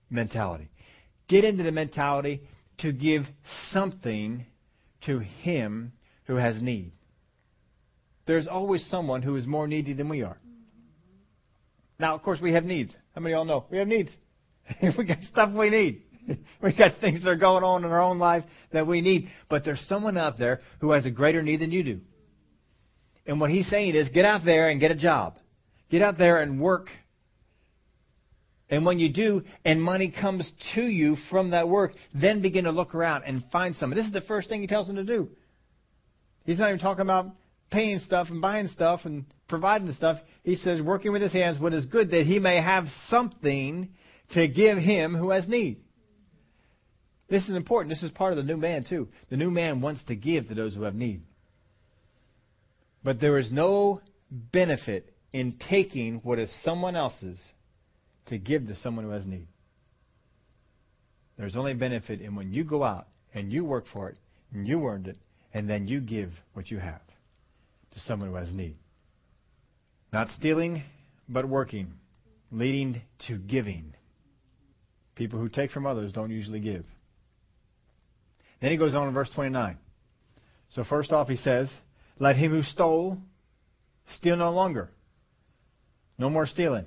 mentality. 0.10 0.70
Get 1.28 1.44
into 1.44 1.64
the 1.64 1.72
mentality 1.72 2.42
to 2.80 2.92
give 2.92 3.24
something 3.72 4.46
to 5.06 5.20
him 5.20 5.94
who 6.26 6.36
has 6.36 6.62
need. 6.62 6.92
There's 8.26 8.48
always 8.48 8.86
someone 8.90 9.22
who 9.22 9.36
is 9.36 9.48
more 9.48 9.68
needy 9.68 9.94
than 9.94 10.10
we 10.10 10.22
are. 10.22 10.38
Now, 12.00 12.14
of 12.16 12.22
course, 12.22 12.40
we 12.42 12.54
have 12.54 12.64
needs. 12.64 12.94
How 13.16 13.22
many 13.22 13.34
of 13.34 13.38
y'all 13.38 13.46
know? 13.46 13.66
We 13.72 13.78
have 13.78 13.88
needs. 13.88 14.12
we 14.98 15.06
got 15.06 15.18
stuff 15.32 15.54
we 15.54 15.70
need. 15.70 16.04
we 16.62 16.78
got 16.78 17.00
things 17.00 17.24
that 17.24 17.30
are 17.30 17.36
going 17.36 17.64
on 17.64 17.84
in 17.84 17.92
our 17.92 18.02
own 18.02 18.20
life 18.20 18.44
that 18.72 18.86
we 18.86 19.02
need. 19.02 19.30
But 19.50 19.66
there's 19.66 19.84
someone 19.88 20.18
out 20.18 20.38
there 20.38 20.60
who 20.80 20.92
has 20.92 21.06
a 21.06 21.12
greater 21.12 21.42
need 21.42 21.62
than 21.62 21.72
you 21.72 21.84
do. 21.84 22.02
And 23.26 23.42
what 23.42 23.50
he's 23.50 23.70
saying 23.70 23.96
is 23.96 24.10
get 24.10 24.26
out 24.26 24.46
there 24.46 24.70
and 24.70 24.80
get 24.80 24.92
a 24.92 24.96
job. 24.96 25.38
Get 25.90 26.02
out 26.02 26.18
there 26.18 26.38
and 26.38 26.62
work 26.62 26.90
and 28.70 28.86
when 28.86 29.00
you 29.00 29.10
do, 29.10 29.44
and 29.64 29.82
money 29.82 30.12
comes 30.12 30.50
to 30.76 30.82
you 30.82 31.16
from 31.30 31.52
that 31.52 31.70
work, 31.70 31.94
then 32.14 32.42
begin 32.42 32.66
to 32.66 32.72
look 32.72 32.96
around 32.96 33.24
and 33.24 33.44
find 33.52 33.76
some. 33.76 33.92
This 33.92 34.06
is 34.06 34.12
the 34.12 34.22
first 34.22 34.50
thing 34.50 34.62
he 34.62 34.68
tells 34.68 34.88
them 34.88 34.98
to 34.98 35.06
do. 35.06 35.30
He's 36.46 36.60
not 36.60 36.70
even 36.70 36.80
talking 36.80 37.02
about 37.02 37.28
paying 37.72 38.00
stuff 38.00 38.28
and 38.30 38.42
buying 38.42 38.68
stuff 38.68 39.02
and 39.06 39.26
providing 39.48 39.92
stuff. 39.94 40.20
He 40.44 40.58
says, 40.58 40.82
working 40.82 41.14
with 41.14 41.22
his 41.22 41.32
hands 41.32 41.60
what 41.60 41.74
is 41.74 41.86
good, 41.86 42.12
that 42.12 42.26
he 42.26 42.40
may 42.40 42.62
have 42.62 42.86
something 43.08 43.90
to 44.34 44.48
give 44.48 44.78
him 44.78 45.16
who 45.16 45.32
has 45.32 45.48
need. 45.48 45.78
This 47.30 47.48
is 47.48 47.56
important. 47.56 47.94
This 47.94 48.04
is 48.04 48.12
part 48.12 48.34
of 48.34 48.38
the 48.38 48.44
new 48.44 48.58
man, 48.58 48.86
too. 48.88 49.10
The 49.30 49.38
new 49.38 49.52
man 49.52 49.82
wants 49.82 50.02
to 50.08 50.16
give 50.16 50.48
to 50.48 50.56
those 50.56 50.76
who 50.76 50.84
have 50.84 50.96
need. 50.96 51.22
But 53.04 53.22
there 53.22 53.38
is 53.38 53.52
no 53.52 54.02
benefit 54.30 55.14
in 55.32 55.60
taking 55.70 56.16
what 56.24 56.40
is 56.40 56.54
someone 56.64 56.96
else's 56.96 57.40
to 58.28 58.38
give 58.38 58.68
to 58.68 58.76
someone 58.76 59.06
who 59.06 59.12
has 59.12 59.26
need. 59.26 59.48
There's 61.38 61.56
only 61.56 61.74
benefit 61.74 62.22
in 62.22 62.36
when 62.36 62.52
you 62.52 62.64
go 62.64 62.84
out 62.84 63.08
and 63.34 63.52
you 63.52 63.64
work 63.64 63.86
for 63.92 64.10
it 64.10 64.18
and 64.54 64.68
you 64.68 64.86
earned 64.86 65.08
it 65.08 65.18
and 65.54 65.70
then 65.70 65.88
you 65.88 66.02
give 66.02 66.32
what 66.54 66.72
you 66.72 66.80
have 66.80 67.02
to 67.94 68.00
someone 68.02 68.30
who 68.30 68.36
has 68.36 68.52
need. 68.52 68.76
Not 70.12 70.30
stealing, 70.38 70.84
but 71.30 71.48
working, 71.48 71.94
leading 72.52 73.02
to 73.28 73.38
giving. 73.38 73.94
People 75.16 75.40
who 75.40 75.50
take 75.50 75.72
from 75.72 75.86
others 75.86 76.14
don't 76.14 76.32
usually 76.32 76.60
give. 76.60 76.86
Then 78.62 78.72
he 78.72 78.78
goes 78.78 78.96
on 78.96 79.08
in 79.08 79.14
verse 79.14 79.30
29. 79.36 79.78
So 80.72 80.84
first 80.84 81.12
off, 81.12 81.28
he 81.28 81.38
says, 81.38 81.72
Let 82.20 82.36
him 82.36 82.52
who 82.52 82.64
stole 82.64 83.18
steal 84.16 84.38
no 84.38 84.52
longer. 84.52 84.90
No 86.18 86.30
more 86.30 86.46
stealing. 86.46 86.86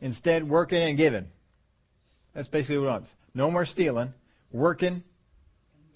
Instead, 0.00 0.48
working 0.48 0.82
and 0.82 0.96
giving. 0.96 1.26
That's 2.34 2.48
basically 2.48 2.78
what 2.78 2.82
we 2.82 2.88
want. 2.88 3.06
No 3.34 3.50
more 3.50 3.64
stealing, 3.64 4.12
working 4.52 5.02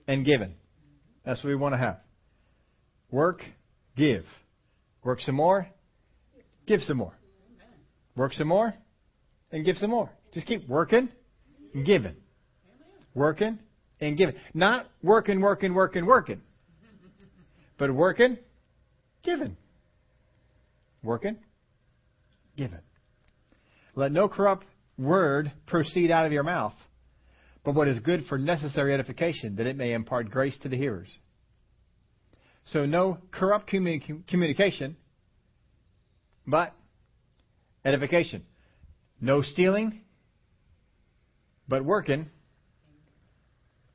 and 0.07 0.25
giving. 0.25 0.55
That's 1.25 1.43
what 1.45 1.51
we 1.51 1.57
want 1.57 1.75
to 1.75 1.79
have. 1.79 1.99
Work, 3.11 3.43
give. 3.97 4.25
Work 5.03 5.21
some 5.21 5.35
more, 5.35 5.67
give 6.67 6.81
some 6.83 6.99
more. 6.99 7.15
Work 8.17 8.33
some 8.35 8.49
more, 8.49 8.75
and 9.51 9.65
give 9.65 9.77
some 9.77 9.91
more. 9.91 10.11
Just 10.33 10.47
keep 10.47 10.69
working 10.69 11.09
and 11.75 11.87
giving. 11.87 12.17
Working 13.15 13.59
and 14.01 14.17
giving. 14.17 14.35
Not 14.55 14.87
working, 15.03 15.41
working, 15.41 15.75
working, 15.75 16.07
working. 16.07 16.41
But 17.79 17.95
working, 17.95 18.37
giving. 19.23 19.57
Working, 21.03 21.37
giving. 22.57 22.81
Let 24.01 24.13
no 24.13 24.31
corrupt 24.31 24.65
word 24.97 25.53
proceed 25.67 26.11
out 26.11 26.25
of 26.25 26.33
your 26.33 26.43
mouth, 26.43 26.73
but 27.63 27.75
what 27.75 27.87
is 27.87 27.99
good 27.99 28.25
for 28.31 28.39
necessary 28.39 28.95
edification, 28.95 29.57
that 29.57 29.67
it 29.67 29.77
may 29.77 29.93
impart 29.93 30.31
grace 30.31 30.59
to 30.63 30.71
the 30.71 30.77
hearers. 30.79 31.15
So 32.65 32.87
no 32.87 33.19
corrupt 33.31 33.69
communi- 33.69 34.27
communication, 34.27 34.97
but 36.47 36.75
edification. 37.85 38.47
No 39.21 39.43
stealing, 39.43 40.01
but 41.69 41.85
working 41.85 42.31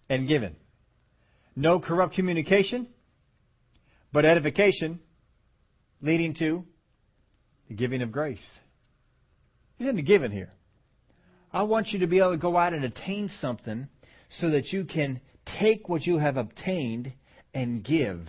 and 0.08 0.28
giving. 0.28 0.56
No 1.56 1.80
corrupt 1.80 2.14
communication, 2.14 2.90
but 4.14 4.24
edification 4.24 5.00
leading 6.00 6.36
to 6.36 6.64
the 7.70 7.74
giving 7.74 8.04
of 8.04 8.12
grace. 8.12 8.46
He's 9.78 9.88
in 9.88 9.96
the 9.96 10.02
giving 10.02 10.32
here. 10.32 10.50
I 11.52 11.64
want 11.64 11.90
you 11.90 12.00
to 12.00 12.08
be 12.08 12.20
able 12.20 12.32
to 12.32 12.38
go 12.38 12.58
out 12.58 12.74
and 12.74 12.84
attain 12.84 13.30
something 13.40 13.88
so 14.40 14.50
that 14.52 14.74
you 14.74 14.86
can 14.86 15.22
take 15.60 15.88
what 15.88 16.06
you 16.06 16.18
have 16.18 16.38
obtained 16.38 17.14
and 17.54 17.84
give. 17.84 18.28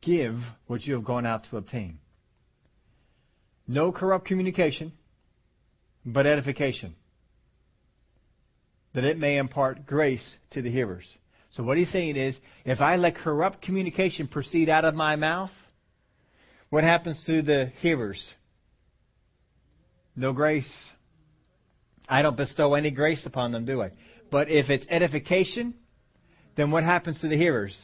Give 0.00 0.36
what 0.66 0.82
you 0.82 0.94
have 0.94 1.04
gone 1.04 1.26
out 1.26 1.44
to 1.50 1.56
obtain. 1.56 1.98
No 3.66 3.92
corrupt 3.92 4.26
communication, 4.26 4.92
but 6.04 6.26
edification, 6.26 6.94
that 8.94 9.04
it 9.04 9.18
may 9.18 9.36
impart 9.36 9.86
grace 9.86 10.26
to 10.52 10.62
the 10.62 10.70
hearers. 10.70 11.06
So 11.50 11.62
what 11.62 11.76
he's 11.76 11.92
saying 11.92 12.16
is, 12.16 12.36
if 12.64 12.80
I 12.80 12.96
let 12.96 13.16
corrupt 13.16 13.62
communication 13.62 14.26
proceed 14.26 14.68
out 14.68 14.84
of 14.84 14.94
my 14.94 15.16
mouth, 15.16 15.50
what 16.70 16.84
happens 16.84 17.22
to 17.26 17.42
the 17.42 17.72
hearers? 17.80 18.22
No 20.18 20.32
grace. 20.32 20.68
I 22.08 22.22
don't 22.22 22.36
bestow 22.36 22.74
any 22.74 22.90
grace 22.90 23.24
upon 23.24 23.52
them, 23.52 23.64
do 23.64 23.80
I? 23.82 23.92
But 24.32 24.50
if 24.50 24.68
it's 24.68 24.84
edification, 24.90 25.74
then 26.56 26.72
what 26.72 26.82
happens 26.82 27.20
to 27.20 27.28
the 27.28 27.36
hearers? 27.36 27.76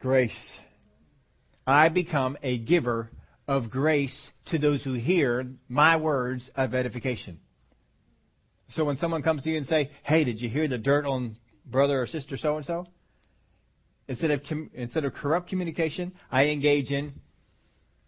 Grace. 0.00 0.32
I 1.66 1.90
become 1.90 2.38
a 2.42 2.56
giver 2.56 3.10
of 3.46 3.70
grace 3.70 4.30
to 4.46 4.58
those 4.58 4.82
who 4.82 4.94
hear 4.94 5.46
my 5.68 5.96
words 5.96 6.50
of 6.56 6.74
edification. 6.74 7.40
So 8.68 8.86
when 8.86 8.96
someone 8.96 9.22
comes 9.22 9.42
to 9.42 9.50
you 9.50 9.58
and 9.58 9.66
say, 9.66 9.90
"Hey, 10.02 10.24
did 10.24 10.40
you 10.40 10.48
hear 10.48 10.66
the 10.66 10.78
dirt 10.78 11.04
on 11.04 11.36
brother 11.66 12.00
or 12.00 12.06
sister 12.06 12.38
so 12.38 12.56
and 12.56 12.64
so?" 12.64 12.86
Instead 14.08 14.30
of 14.30 14.40
instead 14.72 15.04
of 15.04 15.12
corrupt 15.12 15.50
communication, 15.50 16.14
I 16.32 16.46
engage 16.46 16.90
in 16.90 17.20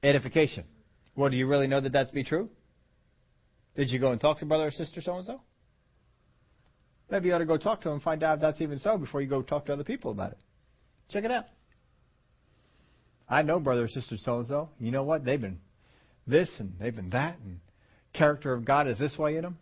edification. 0.02 0.64
Well, 1.16 1.30
do 1.30 1.36
you 1.36 1.46
really 1.46 1.66
know 1.66 1.80
that 1.80 1.92
that 1.92 2.08
to 2.08 2.14
be 2.14 2.24
true? 2.24 2.50
Did 3.74 3.90
you 3.90 3.98
go 3.98 4.12
and 4.12 4.20
talk 4.20 4.38
to 4.38 4.46
brother 4.46 4.66
or 4.66 4.70
sister 4.70 5.00
so 5.00 5.16
and 5.16 5.26
so? 5.26 5.40
Maybe 7.10 7.28
you 7.28 7.34
ought 7.34 7.38
to 7.38 7.46
go 7.46 7.56
talk 7.56 7.80
to 7.82 7.88
them 7.88 7.94
and 7.94 8.02
find 8.02 8.22
out 8.22 8.36
if 8.36 8.40
that's 8.40 8.60
even 8.60 8.78
so 8.78 8.98
before 8.98 9.20
you 9.20 9.28
go 9.28 9.42
talk 9.42 9.66
to 9.66 9.72
other 9.72 9.84
people 9.84 10.10
about 10.10 10.32
it. 10.32 10.38
Check 11.08 11.24
it 11.24 11.30
out. 11.30 11.46
I 13.28 13.42
know 13.42 13.60
brother 13.60 13.84
or 13.84 13.88
sister 13.88 14.16
so 14.18 14.38
and 14.38 14.46
so. 14.46 14.68
You 14.78 14.90
know 14.90 15.04
what? 15.04 15.24
They've 15.24 15.40
been 15.40 15.58
this 16.26 16.50
and 16.58 16.74
they've 16.80 16.94
been 16.94 17.10
that, 17.10 17.38
and 17.44 17.60
character 18.12 18.52
of 18.52 18.64
God 18.64 18.88
is 18.88 18.98
this 18.98 19.16
way 19.16 19.36
in 19.36 19.42
them. 19.42 19.58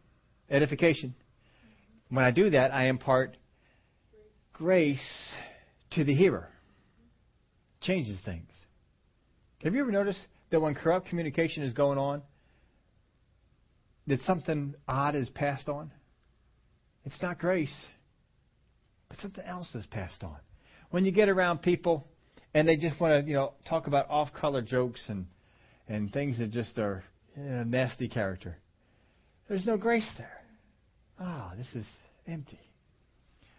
Edification. 0.50 1.14
When 2.08 2.24
I 2.24 2.30
do 2.30 2.50
that, 2.50 2.72
I 2.72 2.86
impart 2.86 3.36
grace 4.52 5.32
to 5.92 6.04
the 6.04 6.14
hearer. 6.14 6.48
Changes 7.80 8.18
things. 8.24 8.50
Have 9.62 9.74
you 9.74 9.80
ever 9.80 9.92
noticed 9.92 10.20
that 10.54 10.60
when 10.60 10.76
corrupt 10.76 11.08
communication 11.08 11.64
is 11.64 11.72
going 11.72 11.98
on, 11.98 12.22
that 14.06 14.20
something 14.20 14.72
odd 14.86 15.16
is 15.16 15.28
passed 15.30 15.68
on? 15.68 15.90
It's 17.04 17.20
not 17.20 17.40
grace, 17.40 17.74
but 19.08 19.18
something 19.18 19.44
else 19.44 19.74
is 19.74 19.84
passed 19.86 20.22
on. 20.22 20.36
When 20.90 21.04
you 21.04 21.10
get 21.10 21.28
around 21.28 21.62
people 21.62 22.06
and 22.54 22.68
they 22.68 22.76
just 22.76 23.00
want 23.00 23.24
to, 23.24 23.28
you 23.28 23.34
know, 23.34 23.54
talk 23.68 23.88
about 23.88 24.08
off-color 24.08 24.62
jokes 24.62 25.02
and 25.08 25.26
and 25.88 26.12
things 26.12 26.38
that 26.38 26.52
just 26.52 26.78
are 26.78 27.02
you 27.36 27.42
know, 27.42 27.64
nasty 27.64 28.06
character, 28.08 28.56
there's 29.48 29.66
no 29.66 29.76
grace 29.76 30.08
there. 30.16 30.40
Ah, 31.18 31.50
oh, 31.52 31.56
this 31.56 31.66
is 31.74 31.86
empty. 32.28 32.60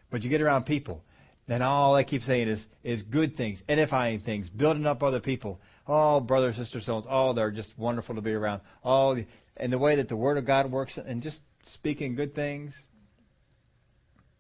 But 0.09 0.23
you 0.23 0.29
get 0.29 0.39
around 0.39 0.63
people, 0.63 1.03
then 1.45 1.61
all 1.61 1.93
they 1.95 2.05
keep 2.05 2.21
saying 2.21 2.47
is 2.47 2.65
is 2.85 3.01
good 3.01 3.35
things, 3.35 3.59
edifying 3.67 4.21
things, 4.21 4.47
building 4.47 4.85
up 4.85 5.03
other 5.03 5.19
people. 5.19 5.59
Oh, 5.87 6.19
brothers, 6.19 6.55
sisters, 6.55 6.85
souls, 6.85 7.05
oh, 7.09 7.33
they're 7.33 7.51
just 7.51 7.71
wonderful 7.77 8.15
to 8.15 8.21
be 8.21 8.31
around. 8.31 8.61
Oh, 8.83 9.17
and 9.57 9.71
the 9.71 9.77
way 9.77 9.97
that 9.97 10.09
the 10.09 10.15
Word 10.15 10.37
of 10.37 10.45
God 10.45 10.71
works, 10.71 10.97
and 10.97 11.21
just 11.21 11.39
speaking 11.73 12.15
good 12.15 12.33
things, 12.33 12.73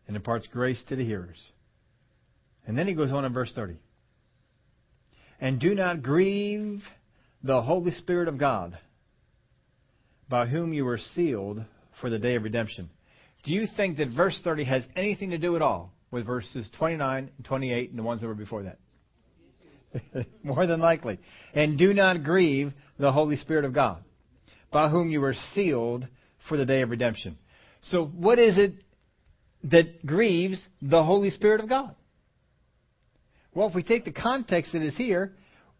and 0.07 0.15
imparts 0.15 0.47
grace 0.47 0.83
to 0.89 0.95
the 0.95 1.05
hearers. 1.05 1.39
And 2.65 2.77
then 2.77 2.87
he 2.87 2.93
goes 2.93 3.11
on 3.11 3.25
in 3.25 3.33
verse 3.33 3.51
30. 3.53 3.77
And 5.39 5.59
do 5.59 5.75
not 5.75 6.01
grieve 6.01 6.81
the 7.43 7.61
Holy 7.61 7.91
Spirit 7.91 8.27
of 8.27 8.37
God, 8.37 8.77
by 10.27 10.47
whom 10.47 10.73
you 10.73 10.85
were 10.85 10.97
sealed 10.97 11.63
for 12.01 12.09
the 12.09 12.19
day 12.19 12.35
of 12.35 12.43
redemption. 12.43 12.89
Do 13.43 13.53
you 13.53 13.67
think 13.77 13.97
that 13.97 14.09
verse 14.09 14.39
30 14.43 14.63
has 14.63 14.83
anything 14.95 15.29
to 15.29 15.37
do 15.37 15.55
at 15.55 15.61
all 15.61 15.93
with 16.09 16.25
verses 16.25 16.69
29 16.77 17.29
and 17.37 17.45
28 17.45 17.89
and 17.91 17.99
the 17.99 18.03
ones 18.03 18.21
that 18.21 18.27
were 18.27 18.33
before 18.33 18.63
that? 18.63 18.79
More 20.43 20.65
than 20.67 20.79
likely. 20.79 21.19
And 21.53 21.77
do 21.77 21.93
not 21.93 22.23
grieve 22.23 22.73
the 22.99 23.11
Holy 23.11 23.37
Spirit 23.37 23.65
of 23.65 23.73
God, 23.73 24.03
by 24.71 24.89
whom 24.89 25.11
you 25.11 25.21
were 25.21 25.35
sealed 25.53 26.07
for 26.47 26.57
the 26.57 26.65
day 26.65 26.81
of 26.81 26.89
redemption. 26.89 27.37
So, 27.89 28.05
what 28.05 28.39
is 28.39 28.57
it 28.57 28.73
that 29.65 30.05
grieves 30.05 30.63
the 30.81 31.03
Holy 31.03 31.31
Spirit 31.31 31.61
of 31.61 31.69
God? 31.69 31.95
Well, 33.53 33.67
if 33.69 33.75
we 33.75 33.83
take 33.83 34.05
the 34.05 34.11
context 34.11 34.73
that 34.73 34.81
is 34.81 34.97
here, 34.97 35.33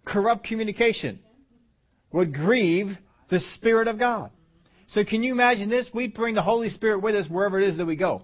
corrupt 0.05 0.45
communication 0.45 1.20
would 2.11 2.34
grieve 2.34 2.97
the 3.30 3.41
Spirit 3.55 3.88
of 3.88 3.99
God. 3.99 4.32
So 4.88 5.03
can 5.03 5.24
you 5.24 5.34
imagine 5.34 5.70
this? 5.70 5.88
We 5.93 6.07
bring 6.07 6.36
the 6.36 6.43
Holy 6.43 6.70
Spirit 6.70 6.99
with 6.99 7.16
us 7.16 7.28
wherever 7.30 7.59
it 7.59 7.70
is 7.70 7.78
that 7.78 7.86
we 7.86 7.95
go. 7.95 8.22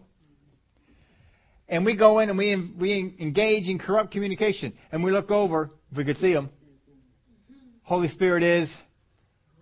And 1.68 1.86
we 1.86 1.96
go 1.96 2.20
in 2.20 2.30
and 2.30 2.38
we, 2.38 2.56
we 2.78 3.16
engage 3.20 3.68
in 3.68 3.80
corrupt 3.80 4.12
communication. 4.12 4.74
And 4.92 5.04
we 5.04 5.12
look 5.12 5.32
over, 5.32 5.72
if 5.92 5.98
we 5.98 6.06
could 6.06 6.18
see 6.18 6.32
him, 6.32 6.50
Holy 7.84 8.08
Spirit 8.10 8.44
is 8.44 8.74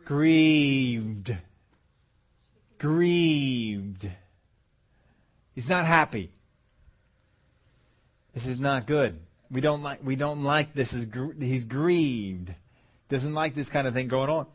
grieved. 0.05 1.32
Grieved. 2.77 4.05
He's 5.53 5.67
not 5.67 5.86
happy. 5.86 6.32
This 8.34 8.45
is 8.45 8.59
not 8.59 8.88
good. 8.88 9.19
We 9.51 9.61
don't 9.61 9.82
like. 9.82 10.03
We 10.03 10.15
don't 10.15 10.43
like 10.43 10.73
this. 10.73 10.91
Is 10.93 11.05
he's 11.39 11.63
grieved. 11.63 12.53
Doesn't 13.09 13.34
like 13.34 13.55
this 13.55 13.67
kind 13.69 13.88
of 13.88 13.93
thing 13.93 14.07
going 14.07 14.30
on. 14.30 14.45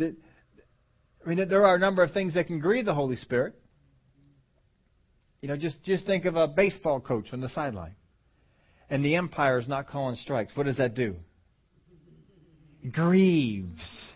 I 0.00 1.28
mean, 1.28 1.48
there 1.48 1.64
are 1.64 1.76
a 1.76 1.78
number 1.78 2.02
of 2.02 2.10
things 2.12 2.34
that 2.34 2.48
can 2.48 2.58
grieve 2.58 2.84
the 2.84 2.94
Holy 2.94 3.16
Spirit. 3.16 3.54
You 5.40 5.48
know, 5.48 5.56
just 5.56 5.82
just 5.84 6.04
think 6.06 6.24
of 6.24 6.34
a 6.34 6.48
baseball 6.48 7.00
coach 7.00 7.26
on 7.32 7.40
the 7.40 7.48
sideline, 7.48 7.94
and 8.90 9.04
the 9.04 9.16
empire 9.16 9.58
is 9.58 9.68
not 9.68 9.88
calling 9.88 10.16
strikes. 10.16 10.56
What 10.56 10.66
does 10.66 10.76
that 10.76 10.94
do? 10.94 11.16
Grieves 12.92 14.10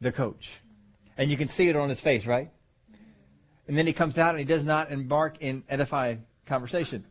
the 0.00 0.12
coach, 0.12 0.44
and 1.16 1.30
you 1.30 1.36
can 1.36 1.48
see 1.50 1.68
it 1.68 1.76
on 1.76 1.88
his 1.88 2.00
face, 2.00 2.26
right? 2.26 2.50
And 3.66 3.76
then 3.76 3.86
he 3.86 3.92
comes 3.92 4.16
out 4.16 4.30
and 4.30 4.38
he 4.38 4.44
does 4.44 4.64
not 4.64 4.90
embark 4.90 5.40
in 5.40 5.62
edifying 5.68 6.24
conversation. 6.46 7.04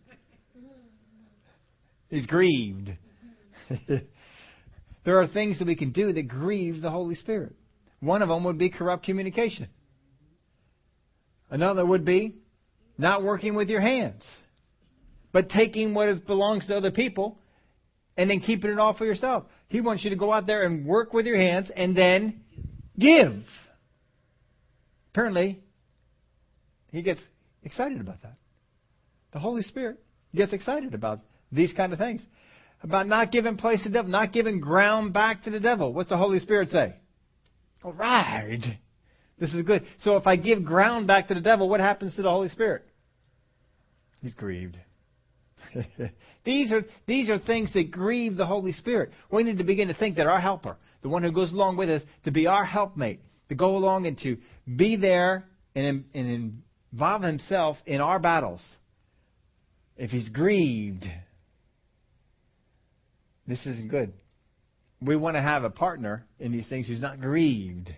He's 2.09 2.25
grieved. 2.25 2.91
there 5.05 5.19
are 5.19 5.27
things 5.27 5.59
that 5.59 5.67
we 5.67 5.75
can 5.75 5.91
do 5.91 6.13
that 6.13 6.27
grieve 6.27 6.81
the 6.81 6.89
Holy 6.89 7.15
Spirit. 7.15 7.53
One 7.99 8.21
of 8.21 8.29
them 8.29 8.43
would 8.45 8.57
be 8.57 8.69
corrupt 8.69 9.03
communication. 9.03 9.67
Another 11.49 11.85
would 11.85 12.05
be 12.05 12.35
not 12.97 13.23
working 13.23 13.55
with 13.55 13.69
your 13.69 13.81
hands, 13.81 14.23
but 15.31 15.49
taking 15.49 15.93
what 15.93 16.25
belongs 16.25 16.67
to 16.67 16.75
other 16.75 16.91
people 16.91 17.39
and 18.17 18.29
then 18.29 18.39
keeping 18.39 18.71
it 18.71 18.79
all 18.79 18.95
for 18.95 19.05
yourself. 19.05 19.45
He 19.67 19.81
wants 19.81 20.03
you 20.03 20.09
to 20.09 20.15
go 20.15 20.31
out 20.31 20.47
there 20.47 20.65
and 20.65 20.85
work 20.85 21.13
with 21.13 21.25
your 21.25 21.37
hands 21.37 21.69
and 21.75 21.95
then 21.95 22.41
give. 22.97 23.33
Apparently, 25.11 25.59
he 26.91 27.01
gets 27.01 27.21
excited 27.63 27.99
about 27.99 28.21
that. 28.23 28.35
The 29.33 29.39
Holy 29.39 29.61
Spirit 29.61 29.99
gets 30.33 30.53
excited 30.53 30.93
about 30.93 31.19
these 31.51 31.73
kind 31.73 31.93
of 31.93 31.99
things. 31.99 32.21
About 32.81 33.07
not 33.07 33.31
giving 33.31 33.57
place 33.57 33.81
to 33.83 33.89
the 33.89 33.93
devil, 33.93 34.11
not 34.11 34.31
giving 34.31 34.59
ground 34.59 35.13
back 35.13 35.43
to 35.43 35.49
the 35.49 35.59
devil. 35.59 35.93
What's 35.93 36.09
the 36.09 36.17
Holy 36.17 36.39
Spirit 36.39 36.69
say? 36.69 36.95
All 37.83 37.93
right. 37.93 38.63
This 39.39 39.53
is 39.53 39.63
good. 39.63 39.83
So 39.99 40.17
if 40.17 40.27
I 40.27 40.35
give 40.35 40.63
ground 40.63 41.07
back 41.07 41.27
to 41.27 41.33
the 41.33 41.41
devil, 41.41 41.69
what 41.69 41.79
happens 41.79 42.15
to 42.15 42.21
the 42.21 42.29
Holy 42.29 42.49
Spirit? 42.49 42.83
He's 44.21 44.33
grieved. 44.33 44.77
these 46.45 46.71
are 46.71 46.83
these 47.05 47.29
are 47.29 47.37
things 47.37 47.71
that 47.73 47.91
grieve 47.91 48.35
the 48.35 48.45
Holy 48.45 48.73
Spirit. 48.73 49.11
We 49.31 49.43
need 49.43 49.57
to 49.57 49.63
begin 49.63 49.87
to 49.87 49.93
think 49.93 50.17
that 50.17 50.27
our 50.27 50.39
helper, 50.39 50.77
the 51.01 51.09
one 51.09 51.23
who 51.23 51.31
goes 51.31 51.51
along 51.51 51.77
with 51.77 51.89
us, 51.89 52.01
to 52.25 52.31
be 52.31 52.47
our 52.47 52.65
helpmate, 52.65 53.21
to 53.49 53.55
go 53.55 53.75
along 53.75 54.05
and 54.05 54.17
to 54.19 54.37
be 54.75 54.95
there 54.95 55.45
and, 55.75 56.05
and 56.13 56.63
involve 56.91 57.21
himself 57.21 57.77
in 57.85 58.01
our 58.01 58.19
battles. 58.19 58.61
If 59.95 60.11
he's 60.11 60.29
grieved, 60.29 61.05
this 63.47 63.59
isn't 63.65 63.89
good. 63.89 64.13
We 65.01 65.15
want 65.15 65.37
to 65.37 65.41
have 65.41 65.63
a 65.63 65.69
partner 65.69 66.25
in 66.39 66.51
these 66.51 66.67
things 66.67 66.87
who's 66.87 67.01
not 67.01 67.19
grieved. 67.19 67.91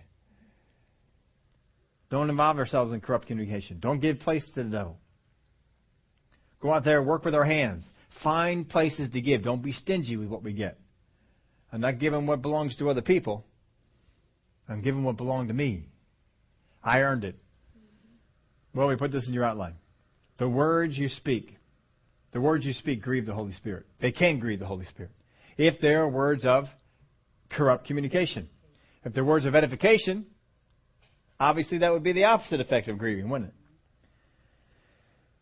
Don't 2.10 2.28
involve 2.28 2.58
ourselves 2.58 2.92
in 2.92 3.00
corrupt 3.00 3.26
communication. 3.26 3.78
Don't 3.80 4.00
give 4.00 4.20
place 4.20 4.44
to 4.54 4.64
the 4.64 4.70
devil. 4.70 4.98
Go 6.60 6.72
out 6.72 6.84
there, 6.84 7.02
work 7.02 7.24
with 7.24 7.34
our 7.34 7.44
hands. 7.44 7.84
Find 8.22 8.68
places 8.68 9.10
to 9.12 9.20
give. 9.20 9.42
Don't 9.42 9.62
be 9.62 9.72
stingy 9.72 10.16
with 10.16 10.28
what 10.28 10.42
we 10.42 10.52
get. 10.52 10.78
I'm 11.72 11.80
not 11.80 11.98
giving 11.98 12.26
what 12.26 12.42
belongs 12.42 12.76
to 12.76 12.90
other 12.90 13.02
people. 13.02 13.44
I'm 14.68 14.82
giving 14.82 15.04
what 15.04 15.16
belonged 15.16 15.48
to 15.48 15.54
me. 15.54 15.86
I 16.82 17.00
earned 17.00 17.24
it. 17.24 17.36
Well, 18.74 18.88
we 18.88 18.96
put 18.96 19.12
this 19.12 19.26
in 19.26 19.34
your 19.34 19.44
outline. 19.44 19.74
The 20.38 20.48
words 20.48 20.96
you 20.96 21.08
speak, 21.08 21.56
the 22.32 22.40
words 22.40 22.64
you 22.64 22.72
speak 22.72 23.02
grieve 23.02 23.26
the 23.26 23.34
Holy 23.34 23.52
Spirit. 23.52 23.86
They 24.00 24.12
can 24.12 24.38
grieve 24.38 24.60
the 24.60 24.66
Holy 24.66 24.86
Spirit 24.86 25.12
if 25.56 25.80
they 25.80 25.94
are 25.94 26.08
words 26.08 26.46
of 26.46 26.64
corrupt 27.50 27.86
communication. 27.86 28.48
If 29.04 29.12
they're 29.12 29.24
words 29.24 29.44
of 29.44 29.54
edification, 29.54 30.26
obviously 31.38 31.78
that 31.78 31.92
would 31.92 32.02
be 32.02 32.12
the 32.12 32.24
opposite 32.24 32.60
effect 32.60 32.88
of 32.88 32.98
grieving, 32.98 33.28
wouldn't 33.28 33.50
it? 33.50 33.59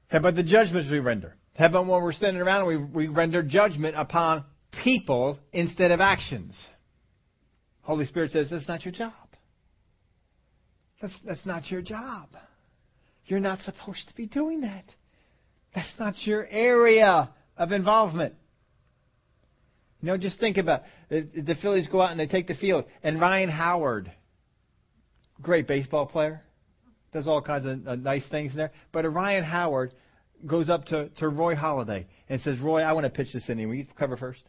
How 0.08 0.18
about 0.18 0.34
the 0.34 0.42
judgments 0.42 0.90
we 0.90 1.00
render? 1.00 1.34
How 1.56 1.66
about 1.66 1.86
when 1.86 2.02
we're 2.02 2.12
standing 2.12 2.42
around 2.42 2.68
and 2.68 2.92
we, 2.94 3.06
we 3.06 3.08
render 3.08 3.42
judgment 3.42 3.94
upon 3.96 4.44
people 4.82 5.38
instead 5.52 5.90
of 5.90 6.00
actions? 6.00 6.56
Holy 7.82 8.06
Spirit 8.06 8.30
says 8.30 8.48
that's 8.50 8.68
not 8.68 8.84
your 8.84 8.92
job. 8.92 9.12
That's, 11.00 11.14
that's 11.24 11.46
not 11.46 11.70
your 11.70 11.82
job. 11.82 12.28
You're 13.26 13.40
not 13.40 13.60
supposed 13.60 14.08
to 14.08 14.14
be 14.14 14.26
doing 14.26 14.62
that. 14.62 14.84
That's 15.74 15.92
not 15.98 16.14
your 16.26 16.46
area 16.46 17.30
of 17.56 17.72
involvement. 17.72 18.34
You 20.00 20.08
know, 20.08 20.16
just 20.16 20.40
think 20.40 20.56
about 20.56 20.82
it. 21.10 21.44
the 21.44 21.54
Phillies 21.56 21.88
go 21.88 22.00
out 22.00 22.12
and 22.12 22.20
they 22.20 22.26
take 22.26 22.46
the 22.46 22.54
field, 22.54 22.84
and 23.02 23.20
Ryan 23.20 23.50
Howard, 23.50 24.10
great 25.42 25.66
baseball 25.66 26.06
player, 26.06 26.42
does 27.12 27.26
all 27.26 27.42
kinds 27.42 27.66
of 27.66 27.86
uh, 27.86 27.94
nice 27.96 28.26
things 28.30 28.54
there. 28.54 28.72
But 28.92 29.04
Ryan 29.04 29.44
Howard 29.44 29.92
goes 30.46 30.68
up 30.68 30.86
to, 30.86 31.08
to 31.18 31.28
Roy 31.28 31.54
Halladay 31.54 32.06
and 32.28 32.40
says, 32.40 32.58
Roy, 32.58 32.82
I 32.82 32.92
want 32.92 33.04
to 33.04 33.10
pitch 33.10 33.32
this 33.32 33.48
inning. 33.48 33.68
Will 33.68 33.76
you 33.76 33.86
cover 33.98 34.16
first? 34.16 34.42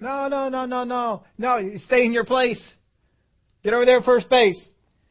No, 0.00 0.28
no, 0.28 0.48
no, 0.48 0.66
no, 0.66 0.84
no. 0.84 1.24
No, 1.38 1.60
stay 1.86 2.04
in 2.04 2.12
your 2.12 2.24
place. 2.24 2.62
Get 3.62 3.72
over 3.72 3.86
there 3.86 3.98
at 3.98 4.04
first 4.04 4.28
base. 4.28 4.60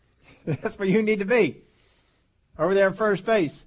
That's 0.46 0.78
where 0.78 0.88
you 0.88 1.02
need 1.02 1.20
to 1.20 1.26
be. 1.26 1.64
Over 2.60 2.74
there 2.74 2.90
at 2.90 2.98
first 2.98 3.26
base. 3.26 3.58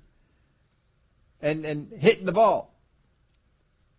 And 1.40 1.64
and 1.64 1.92
hitting 1.92 2.26
the 2.26 2.32
ball. 2.32 2.74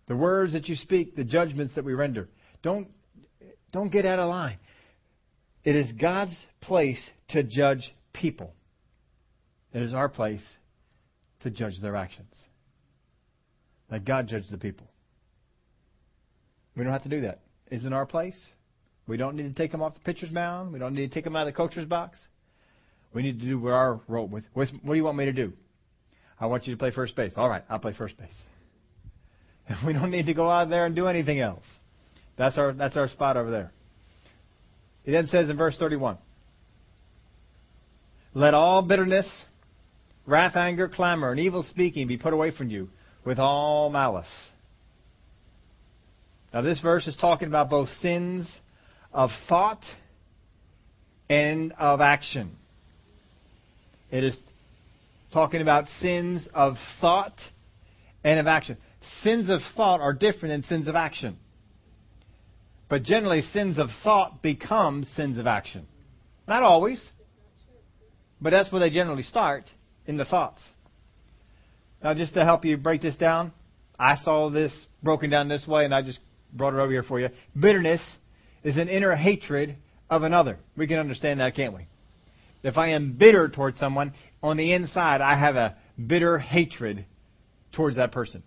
The 0.08 0.16
words 0.16 0.53
that 0.53 0.68
you 0.68 0.76
speak, 0.76 1.16
the 1.16 1.24
judgments 1.24 1.76
that 1.76 1.84
we 1.84 1.93
render. 1.93 2.30
Don't 2.62 2.88
don't 3.72 3.89
get 3.91 4.06
out 4.06 4.20
of 4.20 4.30
line. 4.30 4.58
It 5.64 5.76
is 5.76 5.91
God's 5.93 6.36
place 6.62 7.03
to 7.30 7.43
judge 7.43 7.91
people. 8.22 8.53
It 9.74 9.82
is 9.82 9.93
our 9.93 10.09
place 10.09 10.45
to 11.41 11.49
judge 11.49 11.82
their 11.82 11.95
actions. 11.95 12.34
Let 13.91 14.05
God 14.05 14.28
judge 14.28 14.43
the 14.49 14.57
people. 14.57 14.88
We 16.76 16.84
don't 16.84 16.93
have 16.93 17.03
to 17.03 17.09
do 17.09 17.22
that. 17.22 17.41
Isn't 17.72 17.93
our 17.93 18.05
place? 18.05 18.39
We 19.07 19.18
don't 19.18 19.36
need 19.36 19.43
to 19.43 19.53
take 19.53 19.72
them 19.72 19.82
off 19.82 19.93
the 19.93 19.99
pitcher's 19.99 20.32
mound. 20.32 20.74
We 20.74 20.80
don't 20.80 20.93
need 20.93 21.07
to 21.07 21.13
take 21.13 21.24
them 21.24 21.36
out 21.36 21.47
of 21.47 21.53
the 21.53 21.57
coach's 21.57 21.86
box. 21.86 22.18
We 23.13 23.22
need 23.22 23.39
to 23.39 23.45
do 23.45 23.59
what 23.59 23.74
our 23.74 24.01
role 24.07 24.28
with. 24.28 24.43
What 24.53 24.68
do 24.84 24.93
you 24.93 25.03
want 25.03 25.18
me 25.18 25.26
to 25.26 25.34
do? 25.34 25.53
I 26.39 26.47
want 26.47 26.68
you 26.68 26.74
to 26.74 26.78
play 26.78 26.91
first 26.91 27.16
base. 27.16 27.34
All 27.38 27.47
right, 27.47 27.63
I'll 27.70 27.80
play 27.80 27.93
first 27.93 28.18
base. 28.18 28.28
We 29.86 29.93
don't 29.93 30.11
need 30.11 30.28
to 30.28 30.34
go 30.34 30.49
out 30.49 30.70
there 30.70 30.86
and 30.86 30.95
do 30.95 31.07
anything 31.07 31.39
else. 31.39 31.63
That's 32.38 32.57
our 32.57 32.74
that's 32.74 32.97
our 32.97 33.07
spot 33.07 33.36
over 33.38 33.49
there. 33.49 33.72
He 35.03 35.11
then 35.11 35.28
says 35.28 35.49
in 35.49 35.57
verse 35.57 35.76
31, 35.78 36.18
Let 38.36 38.54
all 38.54 38.82
bitterness, 38.82 39.26
wrath, 40.26 40.58
anger, 40.58 40.90
clamor, 40.90 41.32
and 41.32 41.40
evil 41.40 41.64
speaking 41.64 42.08
be 42.10 42.18
put 42.18 42.34
away 42.34 42.52
from 42.52 42.70
you 42.70 42.90
with 43.26 43.40
all 43.40 43.90
malice. 43.90 44.28
Now, 46.54 46.62
this 46.62 46.82
verse 46.82 47.08
is 47.08 47.16
talking 47.16 47.48
about 47.48 47.70
both 47.70 47.88
sins 48.02 48.46
of 49.14 49.30
thought 49.48 49.82
and 51.30 51.72
of 51.80 52.02
action. 52.02 52.58
It 54.12 54.26
is 54.26 54.38
talking 55.32 55.62
about 55.62 55.88
sins 56.02 56.46
of 56.54 56.76
thought 57.00 57.40
and 58.26 58.38
of 58.38 58.48
action. 58.48 58.78
Sins 59.22 59.48
of 59.48 59.62
thought 59.78 60.02
are 60.02 60.14
different 60.14 60.54
than 60.54 60.64
sins 60.64 60.90
of 60.90 60.96
action. 60.96 61.38
But 62.90 63.04
generally, 63.04 63.44
sins 63.54 63.80
of 63.80 63.88
thought 64.04 64.42
become 64.42 65.06
sins 65.16 65.38
of 65.38 65.48
action. 65.48 65.88
Not 66.50 66.64
always, 66.64 67.02
but 68.42 68.52
that's 68.52 68.72
where 68.72 68.80
they 68.80 68.90
generally 68.90 69.24
start, 69.24 69.64
in 70.06 70.18
the 70.18 70.26
thoughts. 70.26 70.62
Now, 72.04 72.14
just 72.14 72.34
to 72.36 72.44
help 72.44 72.66
you 72.66 72.78
break 72.78 73.02
this 73.02 73.16
down, 73.16 73.52
I 73.98 74.18
saw 74.18 74.50
this 74.50 74.72
broken 75.02 75.30
down 75.30 75.48
this 75.48 75.66
way, 75.66 75.86
and 75.86 75.94
I 75.94 76.02
just 76.02 76.20
brought 76.54 76.74
it 76.74 76.80
over 76.80 76.92
here 76.92 77.04
for 77.04 77.20
you. 77.20 77.30
Bitterness 77.60 78.02
is 78.64 78.78
an 78.78 78.90
inner 78.90 79.16
hatred 79.16 79.78
of 80.10 80.24
another. 80.24 80.60
We 80.78 80.88
can 80.88 81.00
understand 81.00 81.40
that, 81.40 81.56
can't 81.56 81.74
we? 81.74 81.88
If 82.64 82.78
I 82.78 82.90
am 82.90 83.14
bitter 83.14 83.50
towards 83.50 83.80
someone, 83.80 84.14
on 84.42 84.58
the 84.58 84.74
inside 84.74 85.22
I 85.22 85.38
have 85.38 85.56
a 85.56 85.76
bitter 86.04 86.38
hatred 86.38 87.06
towards 87.74 87.98
that 87.98 88.12
person. 88.12 88.44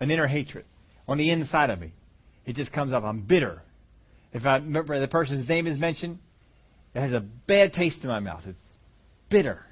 An 0.00 0.10
inner 0.10 0.26
hatred. 0.26 0.64
On 1.06 1.18
the 1.18 1.30
inside 1.30 1.70
of 1.70 1.80
me. 1.80 1.92
It 2.46 2.56
just 2.56 2.72
comes 2.72 2.92
up. 2.92 3.04
I'm 3.04 3.22
bitter. 3.22 3.62
If 4.32 4.44
I 4.44 4.56
remember 4.56 4.98
the 5.00 5.08
person's 5.08 5.48
name 5.48 5.66
is 5.66 5.78
mentioned, 5.78 6.18
it 6.94 7.00
has 7.00 7.12
a 7.12 7.20
bad 7.20 7.72
taste 7.72 7.98
in 8.02 8.08
my 8.08 8.20
mouth. 8.20 8.42
It's 8.46 8.58
bitter. 9.30 9.64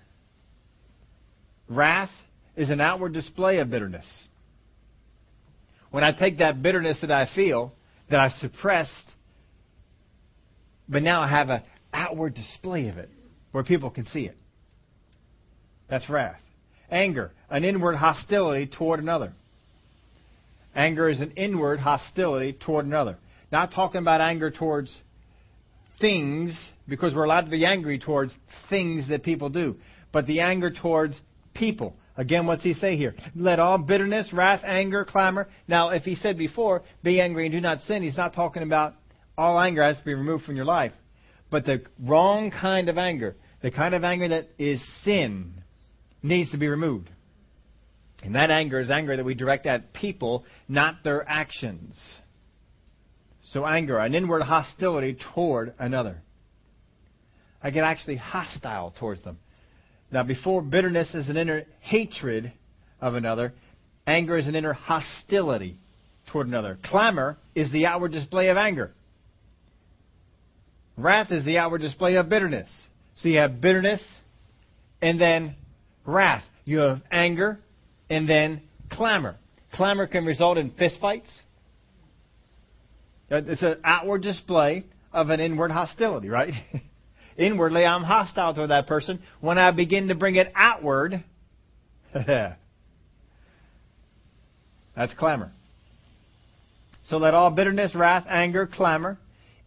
Wrath 1.69 2.11
is 2.57 2.71
an 2.71 2.81
outward 2.81 3.13
display 3.13 3.59
of 3.59 3.71
bitterness. 3.71 4.07
When 5.91 6.05
I 6.05 6.13
take 6.13 6.39
that 6.39 6.63
bitterness 6.63 6.99
that 7.01 7.11
I 7.11 7.29
feel, 7.35 7.73
that 8.11 8.21
I 8.21 8.29
suppressed, 8.39 8.93
but 10.89 11.03
now 11.03 11.23
I 11.23 11.29
have 11.29 11.51
an 11.51 11.63
outward 11.93 12.35
display 12.35 12.89
of 12.89 12.99
it 12.99 13.11
where 13.53 13.65
people 13.65 13.91
can 13.91 14.07
see 14.07 14.27
it. 14.27 14.37
That's 15.89 16.09
wrath. 16.09 16.41
Anger, 16.91 17.33
an 17.51 17.65
inward 17.65 17.97
hostility 17.97 18.67
toward 18.67 19.01
another. 19.01 19.33
Anger 20.75 21.09
is 21.09 21.21
an 21.21 21.33
inward 21.33 21.81
hostility 21.81 22.53
toward 22.53 22.85
another. 22.85 23.17
Not 23.51 23.73
talking 23.73 24.01
about 24.01 24.21
anger 24.21 24.51
towards 24.51 24.97
things, 26.01 26.57
because 26.89 27.15
we're 27.15 27.25
allowed 27.25 27.47
to 27.47 27.51
be 27.51 27.65
angry 27.65 27.99
towards 27.99 28.33
things 28.69 29.09
that 29.09 29.23
people 29.23 29.49
do, 29.49 29.77
but 30.13 30.27
the 30.27 30.41
anger 30.41 30.71
towards 30.71 31.21
people. 31.55 31.97
Again, 32.17 32.47
what's 32.47 32.63
he 32.63 32.75
say 32.75 32.97
here? 32.97 33.15
Let 33.35 33.59
all 33.59 33.79
bitterness, 33.79 34.33
wrath, 34.33 34.63
anger, 34.65 35.05
clamor. 35.05 35.49
Now, 35.69 35.91
if 35.91 36.05
he 36.05 36.15
said 36.15 36.39
before, 36.39 36.83
be 37.03 37.21
angry 37.21 37.47
and 37.47 37.53
do 37.53 37.61
not 37.61 37.81
sin, 37.83 38.03
he's 38.03 38.17
not 38.17 38.35
talking 38.35 38.63
about 38.63 38.95
all 39.37 39.61
anger 39.61 39.83
has 39.83 39.99
to 39.99 40.05
be 40.05 40.15
removed 40.15 40.45
from 40.45 40.57
your 40.57 40.65
life. 40.65 40.93
But 41.51 41.67
the 41.67 41.83
wrong 42.03 42.51
kind 42.51 42.89
of 42.89 42.97
anger, 42.97 43.37
the 43.61 43.71
kind 43.71 43.95
of 43.95 44.03
anger 44.03 44.29
that 44.29 44.49
is 44.59 44.83
sin, 45.05 45.63
needs 46.23 46.51
to 46.53 46.59
be 46.59 46.69
removed. 46.69 47.11
And 48.23 48.35
that 48.35 48.51
anger 48.51 48.81
is 48.81 48.91
anger 48.91 49.17
that 49.17 49.25
we 49.25 49.35
direct 49.35 49.67
at 49.67 49.93
people, 49.93 50.45
not 50.69 51.05
their 51.05 51.29
actions. 51.29 52.01
So 53.53 53.65
anger, 53.65 53.99
an 53.99 54.15
inward 54.15 54.43
hostility 54.43 55.17
toward 55.35 55.75
another. 55.79 56.23
I 57.63 57.71
get 57.71 57.85
actually 57.85 58.17
hostile 58.17 58.95
towards 58.99 59.23
them. 59.23 59.39
Now, 60.11 60.23
before 60.23 60.63
bitterness 60.63 61.15
is 61.15 61.29
an 61.29 61.37
inner 61.37 61.65
hatred 61.81 62.53
of 63.01 63.15
another, 63.15 63.53
anger 64.07 64.37
is 64.37 64.47
an 64.47 64.55
inner 64.55 64.73
hostility 64.73 65.77
toward 66.31 66.49
another. 66.49 66.79
Clamor 66.85 67.39
is 67.55 67.71
the 67.73 67.87
outward 67.87 68.13
display 68.13 68.49
of 68.49 68.57
anger. 68.57 68.93
Wrath 70.97 71.31
is 71.31 71.45
the 71.45 71.59
outward 71.59 71.83
display 71.83 72.17
of 72.17 72.29
bitterness. 72.29 72.71
So 73.17 73.29
you 73.29 73.39
have 73.39 73.61
bitterness 73.61 74.01
and 75.01 75.21
then 75.21 75.55
wrath. 76.05 76.45
You 76.65 76.79
have 76.79 77.03
anger 77.11 77.59
and 78.11 78.29
then 78.29 78.63
clamor. 78.91 79.37
Clamor 79.73 80.07
can 80.07 80.25
result 80.25 80.59
in 80.59 80.71
fistfights. 80.71 81.29
Uh, 83.31 83.43
it's 83.47 83.63
an 83.63 83.81
outward 83.85 84.23
display 84.23 84.85
of 85.13 85.31
an 85.31 85.41
inward 85.41 85.71
hostility, 85.71 86.29
right? 86.29 86.53
Inwardly, 87.37 87.85
I'm 87.85 88.03
hostile 88.03 88.55
toward 88.55 88.71
that 88.71 88.87
person. 88.87 89.21
When 89.41 89.59
I 89.59 89.71
begin 89.71 90.09
to 90.09 90.15
bring 90.15 90.37
it 90.37 90.51
outward, 90.55 91.23
that's 92.15 92.57
clamor. 95.19 95.53
So 97.09 97.19
let 97.19 97.35
all 97.35 97.51
bitterness, 97.51 97.95
wrath, 97.95 98.25
anger, 98.29 98.67
clamor, 98.67 99.19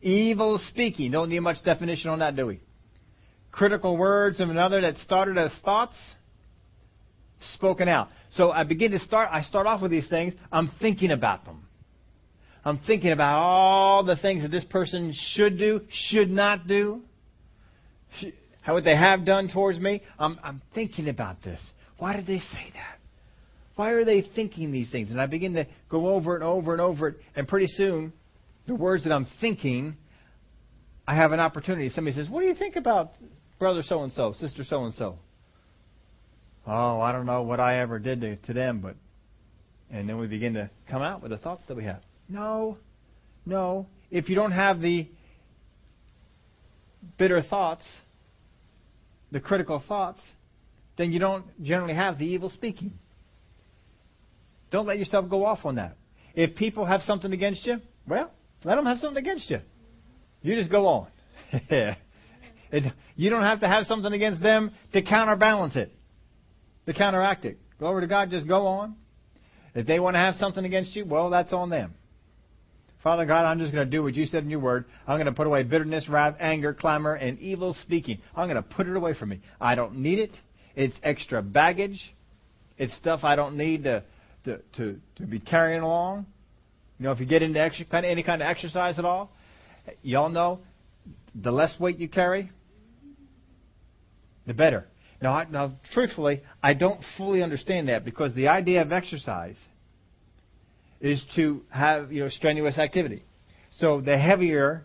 evil 0.02 0.60
speaking. 0.70 1.12
Don't 1.12 1.30
need 1.30 1.40
much 1.40 1.64
definition 1.64 2.10
on 2.10 2.20
that, 2.20 2.36
do 2.36 2.48
we? 2.48 2.60
Critical 3.52 3.98
words 3.98 4.40
of 4.40 4.50
another 4.50 4.82
that 4.82 4.98
started 4.98 5.38
as 5.38 5.54
thoughts, 5.64 5.96
spoken 7.54 7.88
out. 7.88 8.10
So 8.32 8.52
I 8.52 8.64
begin 8.64 8.92
to 8.92 9.00
start, 9.00 9.30
I 9.32 9.44
start 9.44 9.68
off 9.68 9.82
with 9.82 9.92
these 9.92 10.08
things. 10.10 10.34
I'm 10.52 10.72
thinking 10.80 11.12
about 11.12 11.46
them. 11.46 11.66
I'm 12.66 12.80
thinking 12.80 13.12
about 13.12 13.38
all 13.38 14.04
the 14.04 14.18
things 14.18 14.44
that 14.44 14.52
this 14.52 14.66
person 14.66 15.14
should 15.34 15.58
do, 15.58 15.82
should 16.10 16.30
not 16.30 16.68
do 16.68 17.02
how 18.62 18.74
what 18.74 18.84
they 18.84 18.96
have 18.96 19.26
done 19.26 19.50
towards 19.50 19.80
me. 19.80 20.02
I'm, 20.18 20.40
I'm 20.44 20.62
thinking 20.76 21.10
about 21.10 21.42
this. 21.42 21.60
Why 21.98 22.16
did 22.16 22.28
they 22.28 22.40
say 22.40 22.72
that? 22.74 23.00
Why 23.76 23.92
are 23.92 24.04
they 24.04 24.22
thinking 24.22 24.72
these 24.72 24.92
things? 24.92 25.10
And 25.10 25.22
I 25.22 25.26
begin 25.26 25.54
to 25.54 25.66
go 25.90 26.10
over 26.10 26.36
and 26.36 26.44
over 26.44 26.74
and 26.74 26.82
over 26.82 27.10
it, 27.10 27.18
and 27.36 27.48
pretty 27.48 27.68
soon, 27.68 28.12
the 28.68 28.76
words 28.76 29.06
that 29.06 29.14
I'm 29.14 29.26
thinking, 29.40 29.96
I 31.08 31.16
have 31.16 31.32
an 31.32 31.40
opportunity. 31.40 31.90
Somebody 31.90 32.16
says, 32.16 32.30
"What 32.30 32.42
do 32.42 32.48
you 32.48 32.56
think 32.56 32.76
about 32.76 33.14
brother 33.58 33.82
so 33.82 34.04
and 34.04 34.12
so, 34.12 34.34
sister 34.34 34.64
so 34.64 34.84
and 34.84 34.94
so?" 34.94 35.18
Oh, 36.68 37.00
I 37.00 37.12
don't 37.12 37.26
know 37.26 37.42
what 37.42 37.60
I 37.60 37.80
ever 37.80 38.00
did 38.00 38.22
to, 38.22 38.36
to 38.36 38.54
them, 38.54 38.82
but 38.82 38.96
and 39.90 40.08
then 40.08 40.20
we 40.20 40.28
begin 40.28 40.54
to 40.56 40.70
come 40.90 41.02
out 41.02 41.22
with 41.22 41.32
the 41.32 41.38
thoughts 41.38 41.64
that 41.68 41.76
we 41.76 41.86
have. 41.86 42.02
No, 42.30 42.78
no. 43.46 43.88
If 44.12 44.30
you 44.30 44.36
don't 44.36 44.52
have 44.52 44.80
the 44.80 45.10
bitter 47.18 47.42
thoughts, 47.42 47.84
the 49.32 49.40
critical 49.40 49.84
thoughts, 49.88 50.22
then 50.98 51.12
you 51.12 51.20
don't 51.20 51.46
generally 51.64 51.94
have 51.94 52.20
the 52.20 52.26
evil 52.26 52.50
speaking. 52.50 52.94
Don't 54.72 54.86
let 54.86 55.00
yourself 55.00 55.30
go 55.30 55.46
off 55.46 55.66
on 55.66 55.76
that. 55.76 55.98
If 56.36 56.56
people 56.56 56.86
have 56.86 57.02
something 57.02 57.32
against 57.32 57.66
you, 57.66 57.78
well, 58.08 58.32
let 58.64 58.76
them 58.76 58.86
have 58.86 59.00
something 59.00 59.22
against 59.22 59.50
you. 59.50 59.60
You 60.42 60.56
just 60.56 60.70
go 60.70 60.86
on. 60.88 61.08
it, 61.52 62.94
you 63.16 63.30
don't 63.30 63.44
have 63.44 63.62
to 63.62 63.68
have 63.68 63.86
something 63.86 64.14
against 64.14 64.42
them 64.42 64.72
to 64.94 65.02
counterbalance 65.02 65.76
it, 65.76 65.92
to 66.86 66.94
counteract 66.94 67.46
it. 67.46 67.58
Glory 67.80 68.02
to 68.02 68.08
God, 68.08 68.30
just 68.30 68.48
go 68.48 68.68
on. 68.68 68.96
If 69.74 69.88
they 69.88 70.00
want 70.00 70.16
to 70.16 70.20
have 70.20 70.36
something 70.36 70.64
against 70.64 70.96
you, 70.96 71.06
well, 71.06 71.30
that's 71.30 71.54
on 71.54 71.70
them. 71.70 71.94
Father 73.04 73.26
God, 73.26 73.46
I'm 73.46 73.60
just 73.60 73.72
going 73.72 73.86
to 73.86 73.90
do 73.90 74.04
what 74.04 74.16
you 74.16 74.26
said 74.26 74.44
in 74.44 74.50
your 74.50 74.60
word. 74.60 74.86
I'm 75.08 75.16
going 75.16 75.28
to 75.28 75.32
put 75.32 75.48
away 75.48 75.64
bitterness, 75.64 76.10
wrath, 76.10 76.36
anger, 76.40 76.74
clamor, 76.74 77.14
and 77.14 77.40
evil 77.40 77.74
speaking. 77.74 78.20
I'm 78.36 78.50
going 78.50 78.62
to 78.62 78.70
put 78.70 78.88
it 78.88 78.96
away 78.96 79.14
from 79.14 79.30
me. 79.30 79.40
I 79.60 79.76
don't 79.76 80.00
need 80.00 80.20
it. 80.20 80.32
It's 80.76 80.96
extra 81.02 81.42
baggage. 81.42 82.14
It's 82.78 82.94
stuff 82.98 83.22
I 83.24 83.38
don't 83.38 83.56
need 83.56 83.86
to, 83.86 84.04
to, 84.46 84.60
to, 84.76 85.00
to 85.16 85.26
be 85.26 85.40
carrying 85.40 85.82
along. 85.82 86.26
You 86.98 87.06
know, 87.06 87.14
if 87.14 87.22
you 87.22 87.26
get 87.26 87.42
into 87.42 87.62
extra, 87.62 87.86
kind 87.86 88.06
of, 88.06 88.12
any 88.12 88.24
kind 88.24 88.42
of 88.42 88.50
exercise 88.50 89.00
at 89.00 89.06
all, 89.06 89.32
y'all 90.02 90.30
know 90.30 90.60
the 91.34 91.52
less 91.52 91.74
weight 91.80 92.00
you 92.00 92.10
carry, 92.10 92.52
the 94.46 94.54
better. 94.54 94.88
Now, 95.22 95.34
I, 95.34 95.46
now, 95.50 95.74
truthfully, 95.94 96.42
I 96.62 96.74
don't 96.74 97.00
fully 97.18 97.44
understand 97.44 97.88
that 97.88 98.04
because 98.04 98.36
the 98.36 98.50
idea 98.50 98.82
of 98.82 98.92
exercise– 98.92 99.58
is 101.02 101.24
to 101.36 101.64
have 101.70 102.12
you 102.12 102.24
know 102.24 102.30
strenuous 102.30 102.78
activity. 102.78 103.24
So 103.78 104.02
the 104.02 104.18
heavier, 104.18 104.84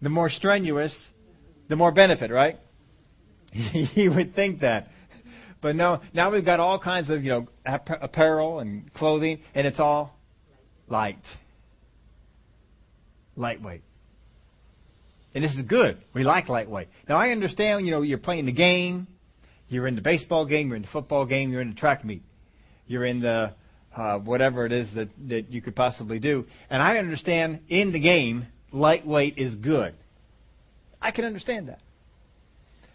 the 0.00 0.08
more 0.08 0.30
strenuous, 0.30 0.96
the 1.68 1.76
more 1.76 1.92
benefit, 1.92 2.30
right? 2.30 2.58
you 3.52 4.12
would 4.12 4.34
think 4.34 4.60
that. 4.60 4.88
But 5.60 5.74
no, 5.74 6.00
now 6.14 6.30
we've 6.30 6.44
got 6.44 6.60
all 6.60 6.78
kinds 6.78 7.10
of, 7.10 7.24
you 7.24 7.30
know, 7.30 7.48
apparel 7.66 8.60
and 8.60 8.92
clothing, 8.94 9.40
and 9.54 9.66
it's 9.66 9.80
all 9.80 10.16
light. 10.88 11.18
Lightweight. 13.34 13.82
And 15.34 15.44
this 15.44 15.52
is 15.52 15.64
good. 15.64 15.98
We 16.14 16.22
like 16.22 16.48
lightweight. 16.48 16.88
Now 17.08 17.16
I 17.16 17.30
understand, 17.30 17.86
you 17.86 17.92
know, 17.92 18.02
you're 18.02 18.18
playing 18.18 18.46
the 18.46 18.52
game, 18.52 19.08
you're 19.68 19.86
in 19.86 19.94
the 19.94 20.00
baseball 20.00 20.46
game, 20.46 20.68
you're 20.68 20.76
in 20.76 20.82
the 20.82 20.88
football 20.88 21.26
game, 21.26 21.50
you're 21.50 21.60
in 21.60 21.70
the 21.70 21.76
track 21.76 22.04
meet, 22.04 22.22
you're 22.86 23.04
in 23.04 23.20
the 23.20 23.52
uh, 23.98 24.18
whatever 24.18 24.64
it 24.64 24.72
is 24.72 24.88
that, 24.94 25.08
that 25.28 25.50
you 25.50 25.60
could 25.60 25.74
possibly 25.74 26.20
do. 26.20 26.46
And 26.70 26.80
I 26.80 26.98
understand 26.98 27.60
in 27.68 27.92
the 27.92 28.00
game, 28.00 28.46
lightweight 28.72 29.36
is 29.38 29.54
good. 29.56 29.94
I 31.02 31.10
can 31.10 31.24
understand 31.24 31.68
that. 31.68 31.80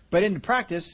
But 0.09 0.23
in 0.23 0.33
the 0.33 0.39
practice, 0.39 0.89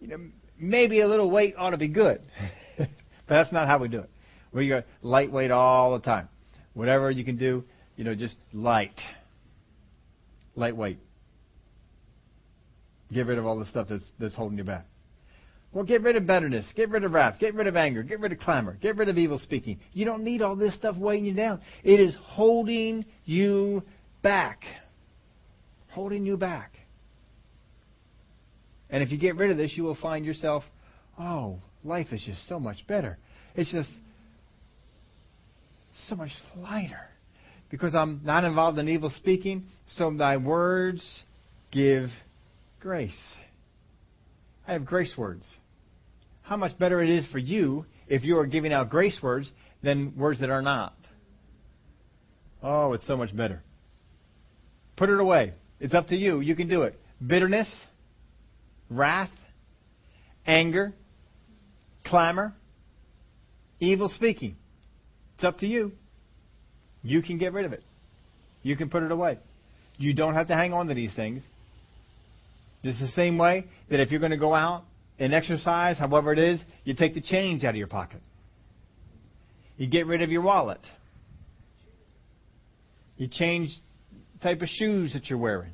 you 0.00 0.08
know, 0.08 0.18
maybe 0.58 1.00
a 1.00 1.08
little 1.08 1.30
weight 1.30 1.54
ought 1.58 1.70
to 1.70 1.76
be 1.76 1.88
good. 1.88 2.20
but 2.78 2.88
that's 3.28 3.52
not 3.52 3.66
how 3.66 3.78
we 3.78 3.88
do 3.88 4.00
it. 4.00 4.10
We 4.52 4.68
go 4.68 4.82
lightweight 5.02 5.50
all 5.50 5.92
the 5.98 6.04
time. 6.04 6.28
Whatever 6.74 7.10
you 7.10 7.24
can 7.24 7.36
do, 7.36 7.64
you 7.96 8.04
know, 8.04 8.14
just 8.14 8.36
light. 8.52 9.00
Lightweight. 10.54 10.98
Get 13.12 13.26
rid 13.26 13.38
of 13.38 13.46
all 13.46 13.58
the 13.58 13.66
stuff 13.66 13.88
that's 13.88 14.04
that's 14.18 14.34
holding 14.34 14.58
you 14.58 14.64
back. 14.64 14.86
Well, 15.72 15.84
get 15.84 16.02
rid 16.02 16.16
of 16.16 16.26
bitterness, 16.26 16.64
get 16.74 16.88
rid 16.88 17.04
of 17.04 17.12
wrath, 17.12 17.38
get 17.38 17.54
rid 17.54 17.66
of 17.66 17.76
anger, 17.76 18.02
get 18.02 18.20
rid 18.20 18.32
of 18.32 18.38
clamor, 18.38 18.78
get 18.80 18.96
rid 18.96 19.08
of 19.08 19.18
evil 19.18 19.38
speaking. 19.38 19.78
You 19.92 20.06
don't 20.06 20.24
need 20.24 20.40
all 20.40 20.56
this 20.56 20.74
stuff 20.74 20.96
weighing 20.96 21.26
you 21.26 21.34
down. 21.34 21.60
It 21.84 22.00
is 22.00 22.16
holding 22.18 23.04
you 23.26 23.82
back. 24.22 24.62
Holding 25.90 26.24
you 26.24 26.36
back. 26.38 26.72
And 28.88 29.02
if 29.02 29.10
you 29.10 29.18
get 29.18 29.36
rid 29.36 29.50
of 29.50 29.56
this, 29.56 29.72
you 29.76 29.82
will 29.82 29.96
find 29.96 30.24
yourself, 30.24 30.62
oh, 31.18 31.58
life 31.84 32.08
is 32.12 32.22
just 32.24 32.48
so 32.48 32.58
much 32.58 32.86
better. 32.86 33.18
It's 33.54 33.70
just 33.70 33.90
so 36.08 36.16
much 36.16 36.30
lighter. 36.56 37.08
Because 37.70 37.94
I'm 37.94 38.20
not 38.24 38.44
involved 38.44 38.78
in 38.78 38.88
evil 38.88 39.10
speaking, 39.10 39.64
so 39.96 40.10
thy 40.12 40.36
words 40.36 41.22
give 41.72 42.10
grace. 42.80 43.36
I 44.66 44.72
have 44.72 44.84
grace 44.84 45.14
words 45.16 45.46
how 46.46 46.56
much 46.56 46.78
better 46.78 47.02
it 47.02 47.10
is 47.10 47.26
for 47.26 47.38
you 47.38 47.84
if 48.06 48.22
you 48.22 48.38
are 48.38 48.46
giving 48.46 48.72
out 48.72 48.88
grace 48.88 49.18
words 49.20 49.50
than 49.82 50.16
words 50.16 50.40
that 50.40 50.48
are 50.48 50.62
not. 50.62 50.94
Oh, 52.62 52.92
it's 52.92 53.06
so 53.06 53.16
much 53.16 53.36
better. 53.36 53.62
Put 54.96 55.10
it 55.10 55.18
away. 55.18 55.54
It's 55.80 55.92
up 55.92 56.06
to 56.08 56.16
you. 56.16 56.40
You 56.40 56.54
can 56.54 56.68
do 56.68 56.82
it. 56.82 56.98
Bitterness, 57.24 57.68
wrath, 58.88 59.30
anger, 60.46 60.94
clamor, 62.04 62.54
evil 63.80 64.08
speaking. 64.08 64.56
It's 65.34 65.44
up 65.44 65.58
to 65.58 65.66
you. 65.66 65.92
You 67.02 67.22
can 67.22 67.38
get 67.38 67.52
rid 67.52 67.64
of 67.64 67.72
it. 67.72 67.82
You 68.62 68.76
can 68.76 68.88
put 68.88 69.02
it 69.02 69.10
away. 69.10 69.38
You 69.98 70.14
don't 70.14 70.34
have 70.34 70.46
to 70.46 70.54
hang 70.54 70.72
on 70.72 70.86
to 70.86 70.94
these 70.94 71.12
things. 71.14 71.42
Just 72.86 73.00
the 73.00 73.08
same 73.08 73.36
way 73.36 73.64
that 73.90 73.98
if 73.98 74.12
you're 74.12 74.20
going 74.20 74.30
to 74.30 74.38
go 74.38 74.54
out 74.54 74.84
and 75.18 75.34
exercise, 75.34 75.98
however 75.98 76.32
it 76.32 76.38
is, 76.38 76.60
you 76.84 76.94
take 76.94 77.14
the 77.14 77.20
change 77.20 77.64
out 77.64 77.70
of 77.70 77.76
your 77.76 77.88
pocket. 77.88 78.20
You 79.76 79.88
get 79.88 80.06
rid 80.06 80.22
of 80.22 80.30
your 80.30 80.42
wallet. 80.42 80.78
You 83.16 83.26
change 83.26 83.76
type 84.40 84.62
of 84.62 84.68
shoes 84.68 85.14
that 85.14 85.28
you're 85.28 85.38
wearing. 85.38 85.72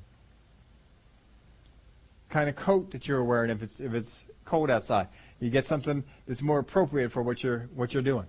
Kind 2.32 2.48
of 2.48 2.56
coat 2.56 2.92
that 2.92 3.04
you're 3.04 3.22
wearing 3.22 3.50
if 3.50 3.60
it's 3.60 3.78
if 3.78 3.92
it's 3.92 4.10
cold 4.46 4.70
outside. 4.70 5.08
You 5.38 5.50
get 5.50 5.66
something 5.66 6.04
that's 6.26 6.40
more 6.40 6.60
appropriate 6.60 7.12
for 7.12 7.22
what 7.22 7.42
you're 7.42 7.68
what 7.74 7.92
you're 7.92 8.02
doing. 8.02 8.26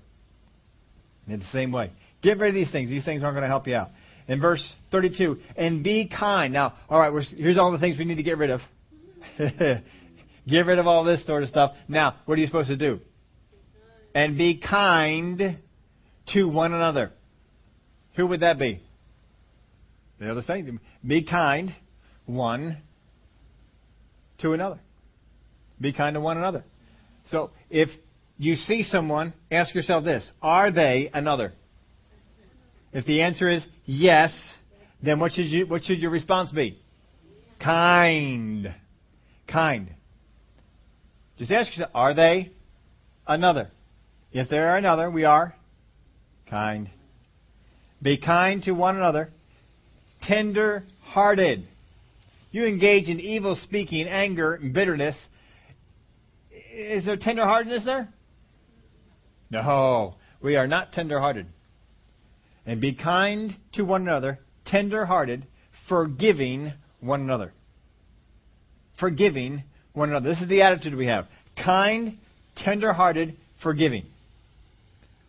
In 1.29 1.39
the 1.39 1.45
same 1.53 1.71
way. 1.71 1.93
Get 2.21 2.37
rid 2.37 2.49
of 2.49 2.55
these 2.55 2.69
things. 2.69 2.89
These 2.89 3.05
things 3.05 3.23
aren't 3.23 3.35
going 3.35 3.43
to 3.43 3.47
help 3.47 3.65
you 3.65 3.75
out. 3.75 3.91
In 4.27 4.41
verse 4.41 4.73
32, 4.91 5.37
and 5.55 5.85
be 5.85 6.09
kind. 6.09 6.51
Now, 6.51 6.73
all 6.89 6.99
right, 6.99 7.25
here's 7.37 7.57
all 7.57 7.71
the 7.71 7.79
things 7.79 7.97
we 7.97 8.03
need 8.03 8.15
to 8.15 8.23
get 8.23 8.37
rid 8.37 8.49
of. 8.49 8.59
Get 10.47 10.65
rid 10.65 10.79
of 10.79 10.87
all 10.87 11.03
this 11.03 11.25
sort 11.25 11.43
of 11.43 11.49
stuff. 11.49 11.71
Now, 11.87 12.17
what 12.25 12.37
are 12.37 12.41
you 12.41 12.47
supposed 12.47 12.69
to 12.69 12.77
do? 12.77 12.99
And 14.13 14.37
be 14.37 14.59
kind 14.59 15.57
to 16.33 16.43
one 16.47 16.73
another. 16.73 17.11
Who 18.15 18.27
would 18.27 18.41
that 18.41 18.59
be? 18.59 18.81
The 20.19 20.31
other 20.31 20.41
saints. 20.43 20.69
Be 21.05 21.23
kind 21.23 21.75
one 22.25 22.77
to 24.39 24.51
another. 24.51 24.79
Be 25.81 25.93
kind 25.93 26.13
to 26.13 26.21
one 26.21 26.37
another. 26.37 26.63
So 27.29 27.51
if 27.69 27.89
you 28.37 28.55
see 28.55 28.83
someone, 28.83 29.33
ask 29.49 29.73
yourself 29.73 30.03
this 30.03 30.29
Are 30.41 30.71
they 30.71 31.09
another? 31.13 31.53
If 32.91 33.05
the 33.05 33.23
answer 33.23 33.49
is 33.49 33.65
yes, 33.85 34.31
then 35.01 35.19
what 35.19 35.31
should, 35.31 35.45
you, 35.45 35.65
what 35.65 35.83
should 35.83 35.99
your 35.99 36.11
response 36.11 36.51
be? 36.51 36.79
Kind. 37.59 38.73
Kind. 39.47 39.93
Just 41.37 41.51
ask 41.51 41.69
yourself, 41.71 41.91
are 41.93 42.13
they 42.13 42.51
another? 43.27 43.71
If 44.31 44.49
they 44.49 44.57
are 44.57 44.77
another, 44.77 45.09
we 45.09 45.25
are 45.25 45.55
kind. 46.49 46.89
Be 48.01 48.19
kind 48.19 48.61
to 48.63 48.71
one 48.71 48.95
another, 48.95 49.31
tender 50.23 50.83
hearted. 51.01 51.67
You 52.51 52.65
engage 52.65 53.09
in 53.09 53.19
evil 53.19 53.55
speaking, 53.55 54.07
anger, 54.07 54.55
and 54.55 54.73
bitterness. 54.73 55.15
Is 56.71 57.05
there 57.05 57.17
tender 57.17 57.45
heartedness 57.45 57.85
there? 57.85 58.09
No, 59.49 60.15
we 60.41 60.55
are 60.55 60.67
not 60.67 60.93
tender 60.93 61.19
hearted. 61.19 61.47
And 62.65 62.81
be 62.81 62.95
kind 62.95 63.55
to 63.73 63.83
one 63.83 64.03
another, 64.03 64.39
tender 64.65 65.05
hearted, 65.05 65.45
forgiving 65.89 66.73
one 66.99 67.21
another. 67.21 67.53
Forgiving 68.99 69.63
one 69.93 70.09
another. 70.09 70.29
This 70.29 70.41
is 70.41 70.49
the 70.49 70.61
attitude 70.61 70.95
we 70.95 71.07
have 71.07 71.27
kind, 71.55 72.17
tender 72.55 72.93
hearted, 72.93 73.37
forgiving. 73.61 74.05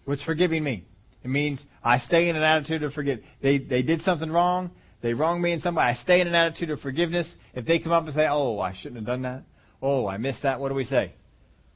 What's 0.04 0.22
forgiving 0.24 0.64
mean? 0.64 0.84
It 1.22 1.28
means 1.28 1.62
I 1.82 1.98
stay 1.98 2.28
in 2.28 2.36
an 2.36 2.42
attitude 2.42 2.82
of 2.82 2.92
forgive. 2.92 3.20
They, 3.42 3.58
they 3.58 3.82
did 3.82 4.02
something 4.02 4.30
wrong. 4.30 4.70
They 5.02 5.14
wronged 5.14 5.42
me 5.42 5.52
in 5.52 5.60
some 5.60 5.74
way. 5.74 5.84
I 5.84 5.94
stay 5.94 6.20
in 6.20 6.26
an 6.26 6.34
attitude 6.34 6.70
of 6.70 6.80
forgiveness. 6.80 7.26
If 7.54 7.66
they 7.66 7.78
come 7.78 7.92
up 7.92 8.04
and 8.04 8.14
say, 8.14 8.26
oh, 8.28 8.58
I 8.58 8.74
shouldn't 8.74 8.96
have 8.96 9.06
done 9.06 9.22
that. 9.22 9.42
Oh, 9.80 10.06
I 10.06 10.16
missed 10.16 10.42
that. 10.42 10.60
What 10.60 10.68
do 10.70 10.74
we 10.74 10.84
say? 10.84 11.12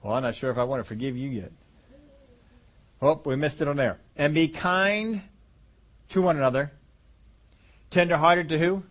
Well, 0.02 0.14
I'm 0.14 0.22
not 0.22 0.36
sure 0.36 0.50
if 0.50 0.58
I 0.58 0.64
want 0.64 0.82
to 0.82 0.88
forgive 0.88 1.16
you 1.16 1.28
yet. 1.28 1.52
Oh, 3.00 3.20
we 3.24 3.36
missed 3.36 3.60
it 3.60 3.68
on 3.68 3.76
there. 3.76 3.98
And 4.16 4.34
be 4.34 4.48
kind 4.48 5.22
to 6.10 6.20
one 6.20 6.36
another. 6.36 6.72
Tender-hearted 7.90 8.48
to 8.50 8.58
who? 8.58 8.82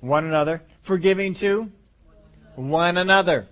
One 0.00 0.26
another. 0.26 0.62
Forgiving 0.86 1.36
to 1.40 1.66
one 2.56 2.96
another. 2.96 3.46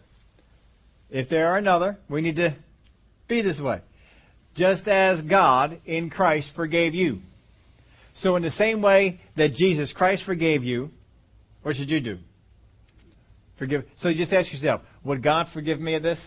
If 1.11 1.29
there 1.29 1.49
are 1.49 1.59
another, 1.59 1.99
we 2.09 2.21
need 2.21 2.37
to 2.37 2.57
be 3.29 3.43
this 3.43 3.61
way. 3.61 3.81
Just 4.55 4.87
as 4.89 5.23
God 5.23 5.81
in 5.87 6.11
Christ 6.11 6.51
forgave 6.55 6.95
you. 6.95 7.21
So 8.23 8.37
in 8.37 8.43
the 8.43 8.51
same 8.53 8.83
way 8.83 9.21
that 9.37 9.53
Jesus 9.55 9.93
Christ 9.93 10.25
forgave 10.25 10.65
you, 10.65 10.91
what 11.63 11.77
should 11.77 11.89
you 11.89 12.01
do? 12.01 12.19
Forgive. 13.59 13.85
So 13.99 14.13
just 14.13 14.33
ask 14.33 14.53
yourself, 14.53 14.83
would 15.05 15.23
God 15.23 15.49
forgive 15.53 15.81
me 15.81 15.95
of 15.95 16.03
this? 16.03 16.21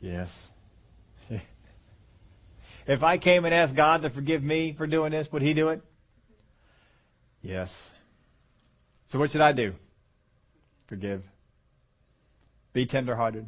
Yes. 0.00 0.28
If 2.86 3.02
I 3.02 3.18
came 3.18 3.44
and 3.44 3.52
asked 3.52 3.76
God 3.76 4.00
to 4.00 4.10
forgive 4.10 4.42
me 4.42 4.74
for 4.78 4.86
doing 4.86 5.12
this, 5.12 5.28
would 5.30 5.42
He 5.42 5.52
do 5.52 5.68
it? 5.68 5.82
Yes. 7.42 7.68
So 9.08 9.18
what 9.18 9.30
should 9.30 9.40
I 9.40 9.52
do? 9.52 9.74
Forgive. 10.88 11.22
Be 12.72 12.86
tenderhearted. 12.86 13.46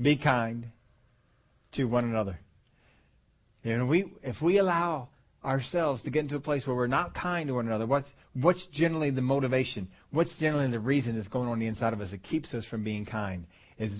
Be 0.00 0.18
kind 0.18 0.66
to 1.74 1.84
one 1.84 2.04
another. 2.04 2.38
And 3.64 3.88
we, 3.88 4.12
if 4.22 4.40
we 4.40 4.58
allow 4.58 5.08
ourselves 5.44 6.02
to 6.02 6.10
get 6.10 6.20
into 6.20 6.36
a 6.36 6.40
place 6.40 6.66
where 6.66 6.76
we're 6.76 6.86
not 6.86 7.14
kind 7.14 7.48
to 7.48 7.54
one 7.54 7.66
another, 7.66 7.86
what's, 7.86 8.06
what's 8.34 8.64
generally 8.72 9.10
the 9.10 9.22
motivation? 9.22 9.88
What's 10.10 10.34
generally 10.38 10.70
the 10.70 10.80
reason 10.80 11.16
that's 11.16 11.28
going 11.28 11.48
on 11.48 11.58
the 11.58 11.66
inside 11.66 11.92
of 11.92 12.00
us 12.00 12.10
that 12.10 12.22
keeps 12.22 12.52
us 12.54 12.64
from 12.66 12.84
being 12.84 13.06
kind? 13.06 13.46
Is 13.78 13.92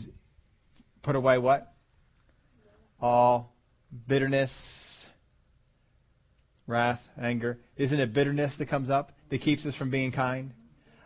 put 1.03 1.17
away 1.17 1.39
what? 1.39 1.73
All 3.01 3.53
bitterness, 4.09 4.51
wrath, 6.67 7.01
anger. 7.21 7.59
Isn't 7.77 7.99
it 7.99 8.13
bitterness 8.13 8.53
that 8.59 8.69
comes 8.69 8.91
up 8.91 9.13
that 9.31 9.41
keeps 9.41 9.65
us 9.67 9.75
from 9.77 9.91
being 9.91 10.13
kind? 10.13 10.53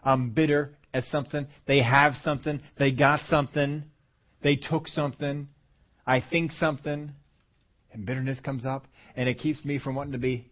I'm 0.02 0.30
bitter 0.30 0.76
at 0.92 1.04
something. 1.04 1.46
They 1.66 1.82
have 1.82 2.14
something. 2.22 2.60
They 2.78 2.92
got 2.92 3.20
something. 3.28 3.84
They 4.42 4.56
took 4.56 4.88
something. 4.88 5.48
I 6.06 6.22
think 6.28 6.52
something. 6.52 7.12
And 7.92 8.06
bitterness 8.06 8.38
comes 8.40 8.64
up, 8.64 8.86
and 9.16 9.28
it 9.28 9.38
keeps 9.38 9.64
me 9.64 9.78
from 9.78 9.96
wanting 9.96 10.12
to 10.12 10.18
be 10.18 10.50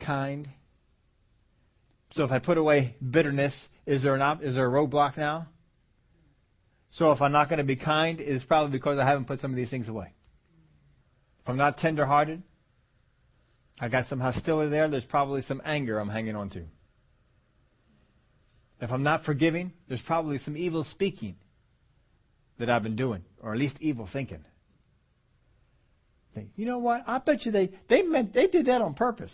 kind. 0.00 0.48
So 2.12 2.24
if 2.24 2.30
I 2.30 2.38
put 2.38 2.58
away 2.58 2.96
bitterness, 2.98 3.54
is 3.86 4.02
there 4.02 4.14
an 4.14 4.22
op- 4.22 4.42
is 4.42 4.54
there 4.54 4.66
a 4.66 4.70
roadblock 4.70 5.16
now? 5.16 5.48
So 6.90 7.10
if 7.10 7.20
I'm 7.20 7.32
not 7.32 7.48
going 7.48 7.58
to 7.58 7.64
be 7.64 7.76
kind, 7.76 8.20
it's 8.20 8.44
probably 8.44 8.70
because 8.70 8.98
I 8.98 9.04
haven't 9.06 9.26
put 9.26 9.40
some 9.40 9.50
of 9.50 9.56
these 9.56 9.68
things 9.68 9.88
away. 9.88 10.12
If 11.42 11.48
I'm 11.48 11.56
not 11.56 11.78
tenderhearted, 11.78 12.42
I 13.80 13.88
got 13.88 14.06
some 14.06 14.20
hostility 14.20 14.70
there. 14.70 14.88
There's 14.88 15.04
probably 15.04 15.42
some 15.42 15.60
anger 15.64 15.98
I'm 15.98 16.08
hanging 16.08 16.36
on 16.36 16.50
to. 16.50 16.64
If 18.84 18.92
I'm 18.92 19.02
not 19.02 19.24
forgiving, 19.24 19.72
there's 19.88 20.02
probably 20.02 20.36
some 20.36 20.58
evil 20.58 20.84
speaking 20.84 21.36
that 22.58 22.68
I've 22.68 22.82
been 22.82 22.96
doing, 22.96 23.24
or 23.42 23.54
at 23.54 23.58
least 23.58 23.78
evil 23.80 24.06
thinking. 24.12 24.44
You 26.54 26.66
know 26.66 26.76
what? 26.76 27.02
I 27.06 27.16
bet 27.16 27.46
you 27.46 27.52
they 27.52 27.70
they 27.88 28.02
meant 28.02 28.34
they 28.34 28.46
did 28.46 28.66
that 28.66 28.82
on 28.82 28.92
purpose. 28.92 29.32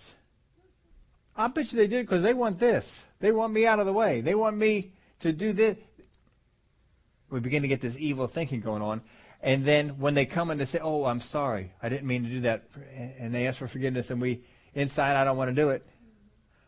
I 1.35 1.49
bet 1.49 1.73
you 1.73 1.79
they 1.79 1.89
did 1.89 2.07
because 2.07 2.23
they 2.23 2.33
want 2.33 2.61
this. 2.61 2.85
They 3.21 3.33
want 3.33 3.53
me 3.53 3.67
out 3.67 3.81
of 3.81 3.87
the 3.87 3.93
way. 3.93 4.21
They 4.21 4.37
want 4.37 4.57
me 4.57 4.93
to 5.23 5.33
do 5.33 5.53
this. 5.53 5.77
We 7.29 7.41
begin 7.41 7.63
to 7.63 7.69
get 7.69 7.83
this 7.83 7.97
evil 7.99 8.31
thinking 8.33 8.61
going 8.61 8.83
on, 8.83 9.01
and 9.43 9.67
then 9.67 9.99
when 9.99 10.15
they 10.15 10.27
come 10.27 10.51
and 10.51 10.61
they 10.61 10.67
say, 10.67 10.79
"Oh, 10.81 11.07
I'm 11.07 11.23
sorry, 11.23 11.73
I 11.83 11.89
didn't 11.89 12.07
mean 12.07 12.23
to 12.23 12.29
do 12.29 12.41
that," 12.43 12.63
and 13.19 13.35
they 13.35 13.49
ask 13.49 13.59
for 13.59 13.67
forgiveness, 13.67 14.11
and 14.11 14.21
we 14.21 14.45
inside, 14.75 15.17
I 15.17 15.25
don't 15.25 15.37
want 15.37 15.49
to 15.49 15.61
do 15.61 15.71
it. 15.71 15.85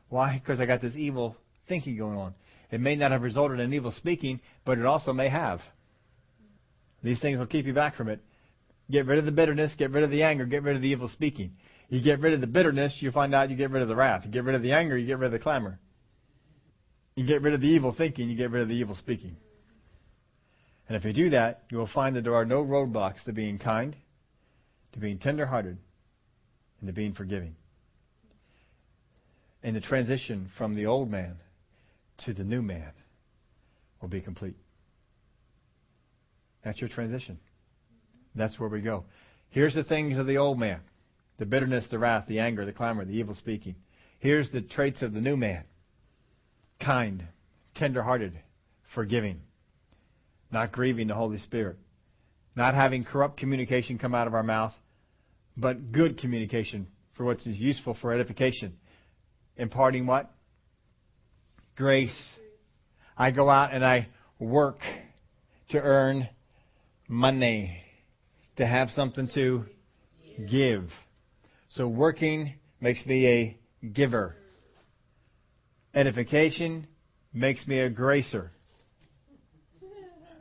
Why? 0.08 0.42
Because 0.44 0.58
I 0.58 0.66
got 0.66 0.80
this 0.80 0.96
evil 0.96 1.36
thinking 1.68 1.96
going 1.96 2.18
on. 2.18 2.34
It 2.72 2.80
may 2.80 2.96
not 2.96 3.12
have 3.12 3.22
resulted 3.22 3.60
in 3.60 3.72
evil 3.74 3.90
speaking, 3.90 4.40
but 4.64 4.78
it 4.78 4.86
also 4.86 5.12
may 5.12 5.28
have. 5.28 5.60
These 7.04 7.20
things 7.20 7.38
will 7.38 7.46
keep 7.46 7.66
you 7.66 7.74
back 7.74 7.96
from 7.96 8.08
it. 8.08 8.20
Get 8.90 9.06
rid 9.06 9.18
of 9.18 9.26
the 9.26 9.32
bitterness, 9.32 9.74
get 9.76 9.90
rid 9.90 10.04
of 10.04 10.10
the 10.10 10.22
anger, 10.22 10.46
get 10.46 10.62
rid 10.62 10.76
of 10.76 10.82
the 10.82 10.88
evil 10.88 11.08
speaking. 11.08 11.52
You 11.90 12.02
get 12.02 12.20
rid 12.20 12.32
of 12.32 12.40
the 12.40 12.46
bitterness, 12.46 12.96
you 13.00 13.12
find 13.12 13.34
out 13.34 13.50
you 13.50 13.56
get 13.56 13.70
rid 13.70 13.82
of 13.82 13.88
the 13.88 13.94
wrath. 13.94 14.22
You 14.24 14.30
get 14.32 14.44
rid 14.44 14.54
of 14.54 14.62
the 14.62 14.72
anger, 14.72 14.96
you 14.96 15.06
get 15.06 15.18
rid 15.18 15.26
of 15.26 15.32
the 15.32 15.38
clamor. 15.38 15.78
You 17.14 17.26
get 17.26 17.42
rid 17.42 17.52
of 17.52 17.60
the 17.60 17.68
evil 17.68 17.94
thinking, 17.96 18.30
you 18.30 18.36
get 18.36 18.50
rid 18.50 18.62
of 18.62 18.68
the 18.68 18.74
evil 18.74 18.94
speaking. 18.94 19.36
And 20.88 20.96
if 20.96 21.04
you 21.04 21.12
do 21.12 21.30
that, 21.30 21.64
you 21.70 21.76
will 21.76 21.90
find 21.92 22.16
that 22.16 22.24
there 22.24 22.34
are 22.34 22.46
no 22.46 22.64
roadblocks 22.64 23.22
to 23.24 23.34
being 23.34 23.58
kind, 23.58 23.94
to 24.94 24.98
being 24.98 25.18
tenderhearted, 25.18 25.76
and 26.80 26.88
to 26.88 26.94
being 26.94 27.12
forgiving. 27.12 27.54
And 29.62 29.76
the 29.76 29.80
transition 29.80 30.48
from 30.56 30.74
the 30.74 30.86
old 30.86 31.10
man 31.10 31.36
to 32.26 32.32
the 32.32 32.44
new 32.44 32.62
man 32.62 32.92
will 34.00 34.08
be 34.08 34.20
complete. 34.20 34.56
That's 36.64 36.80
your 36.80 36.88
transition. 36.88 37.38
That's 38.34 38.58
where 38.58 38.68
we 38.68 38.80
go. 38.80 39.04
Here's 39.50 39.74
the 39.74 39.84
things 39.84 40.18
of 40.18 40.26
the 40.26 40.38
old 40.38 40.58
man 40.58 40.80
the 41.38 41.46
bitterness, 41.46 41.86
the 41.90 41.98
wrath, 41.98 42.26
the 42.28 42.38
anger, 42.38 42.64
the 42.64 42.72
clamor, 42.72 43.04
the 43.04 43.18
evil 43.18 43.34
speaking. 43.34 43.74
Here's 44.20 44.50
the 44.50 44.60
traits 44.60 45.02
of 45.02 45.12
the 45.12 45.20
new 45.20 45.36
man 45.36 45.64
kind, 46.80 47.26
tenderhearted, 47.74 48.38
forgiving, 48.94 49.40
not 50.50 50.72
grieving 50.72 51.08
the 51.08 51.14
Holy 51.14 51.38
Spirit, 51.38 51.76
not 52.54 52.74
having 52.74 53.04
corrupt 53.04 53.38
communication 53.38 53.98
come 53.98 54.14
out 54.14 54.26
of 54.26 54.34
our 54.34 54.42
mouth, 54.42 54.72
but 55.56 55.92
good 55.92 56.18
communication 56.18 56.86
for 57.16 57.24
what's 57.24 57.46
useful 57.46 57.96
for 58.00 58.12
edification. 58.12 58.74
Imparting 59.56 60.06
what? 60.06 60.30
Grace. 61.76 62.10
I 63.16 63.30
go 63.30 63.48
out 63.48 63.72
and 63.72 63.84
I 63.84 64.08
work 64.38 64.78
to 65.70 65.80
earn 65.80 66.28
money 67.08 67.82
to 68.56 68.66
have 68.66 68.90
something 68.90 69.28
to 69.34 69.64
give. 70.50 70.90
So 71.70 71.88
working 71.88 72.54
makes 72.80 73.06
me 73.06 73.26
a 73.26 73.58
giver. 73.88 74.36
Edification 75.94 76.86
makes 77.32 77.66
me 77.66 77.78
a 77.78 77.88
gracer. 77.88 78.50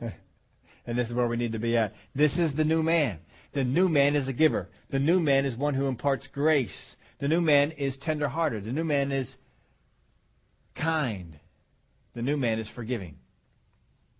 and 0.86 0.98
this 0.98 1.08
is 1.08 1.14
where 1.14 1.28
we 1.28 1.36
need 1.36 1.52
to 1.52 1.58
be 1.58 1.76
at. 1.76 1.94
This 2.14 2.36
is 2.36 2.54
the 2.54 2.64
new 2.64 2.82
man. 2.82 3.18
The 3.54 3.64
new 3.64 3.88
man 3.88 4.16
is 4.16 4.28
a 4.28 4.32
giver. 4.34 4.68
The 4.90 4.98
new 4.98 5.20
man 5.20 5.46
is 5.46 5.56
one 5.56 5.74
who 5.74 5.86
imparts 5.86 6.26
grace. 6.32 6.94
The 7.20 7.28
new 7.28 7.40
man 7.40 7.70
is 7.72 7.96
tenderhearted. 8.02 8.64
The 8.64 8.72
new 8.72 8.84
man 8.84 9.12
is 9.12 9.34
kind. 10.74 11.38
The 12.14 12.22
new 12.22 12.36
man 12.36 12.58
is 12.58 12.68
forgiving. 12.74 13.16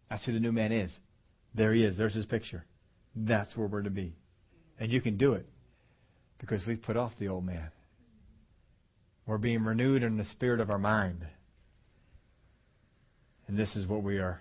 That's 0.08 0.24
who 0.24 0.32
the 0.32 0.40
new 0.40 0.52
man 0.52 0.72
is. 0.72 0.92
There 1.54 1.72
he 1.72 1.84
is. 1.84 1.96
There's 1.96 2.14
his 2.14 2.26
picture. 2.26 2.64
That's 3.14 3.56
where 3.56 3.66
we're 3.66 3.82
to 3.82 3.90
be. 3.90 4.14
And 4.78 4.90
you 4.90 5.00
can 5.00 5.16
do 5.16 5.34
it 5.34 5.46
because 6.38 6.66
we've 6.66 6.82
put 6.82 6.96
off 6.96 7.12
the 7.18 7.28
old 7.28 7.44
man. 7.44 7.70
We're 9.26 9.38
being 9.38 9.64
renewed 9.64 10.02
in 10.02 10.16
the 10.16 10.24
spirit 10.24 10.60
of 10.60 10.70
our 10.70 10.78
mind. 10.78 11.26
And 13.46 13.58
this 13.58 13.76
is 13.76 13.86
what 13.86 14.02
we 14.02 14.18
are 14.18 14.40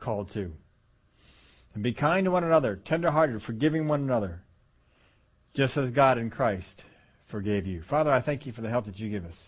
called 0.00 0.30
to. 0.34 0.52
And 1.74 1.82
be 1.82 1.94
kind 1.94 2.24
to 2.26 2.30
one 2.30 2.44
another, 2.44 2.76
tenderhearted, 2.84 3.42
forgiving 3.42 3.88
one 3.88 4.02
another, 4.02 4.42
just 5.54 5.76
as 5.76 5.90
God 5.90 6.18
in 6.18 6.28
Christ 6.28 6.82
forgave 7.30 7.66
you. 7.66 7.82
Father, 7.88 8.12
I 8.12 8.20
thank 8.20 8.44
you 8.44 8.52
for 8.52 8.60
the 8.60 8.68
help 8.68 8.86
that 8.86 8.98
you 8.98 9.08
give 9.08 9.24
us. 9.24 9.38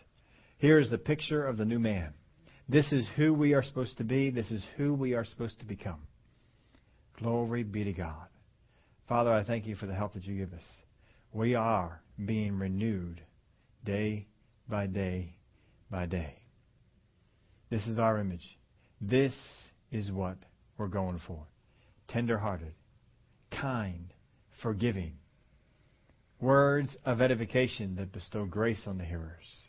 Here 0.65 0.79
is 0.79 0.89
the 0.89 0.97
picture 0.97 1.47
of 1.47 1.59
the 1.59 1.67
new 1.67 1.79
man. 1.79 2.15
This 2.71 2.91
is 2.91 3.07
who 3.17 3.35
we 3.35 3.53
are 3.53 3.63
supposed 3.63 3.99
to 3.99 4.03
be. 4.03 4.31
This 4.31 4.51
is 4.51 4.65
who 4.79 4.95
we 4.95 5.13
are 5.13 5.27
supposed 5.27 5.61
to 5.61 5.67
become. 5.67 6.01
Glory 7.19 7.65
be 7.65 7.85
to 7.85 7.93
God. 7.93 8.29
Father, 9.07 9.31
I 9.31 9.45
thank 9.45 9.67
you 9.67 9.77
for 9.77 9.85
the 9.85 9.93
help 9.93 10.15
that 10.15 10.25
you 10.25 10.39
give 10.39 10.55
us. 10.55 10.65
We 11.35 11.55
are 11.55 12.01
being 12.25 12.59
renewed 12.59 13.21
day 13.85 14.27
by 14.67 14.87
day 14.87 15.35
by 15.91 16.07
day. 16.07 16.39
This 17.69 17.87
is 17.87 17.99
our 17.99 18.17
image. 18.17 18.59
This 19.03 19.35
is 19.93 20.11
what 20.11 20.39
we're 20.79 20.87
going 20.87 21.21
for. 21.27 21.45
Tender-hearted, 22.09 22.73
kind, 23.51 24.15
forgiving. 24.63 25.19
Words 26.41 26.97
of 27.05 27.21
edification 27.21 27.97
that 27.97 28.13
bestow 28.13 28.47
grace 28.47 28.81
on 28.87 28.97
the 28.97 29.05
hearers. 29.05 29.64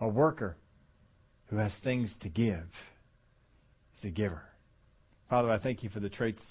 A 0.00 0.08
worker 0.08 0.56
who 1.46 1.56
has 1.56 1.72
things 1.82 2.12
to 2.20 2.28
give 2.28 2.66
is 3.96 4.04
a 4.04 4.10
giver. 4.10 4.42
Father, 5.30 5.50
I 5.50 5.58
thank 5.58 5.82
you 5.82 5.90
for 5.90 6.00
the 6.00 6.10
traits 6.10 6.42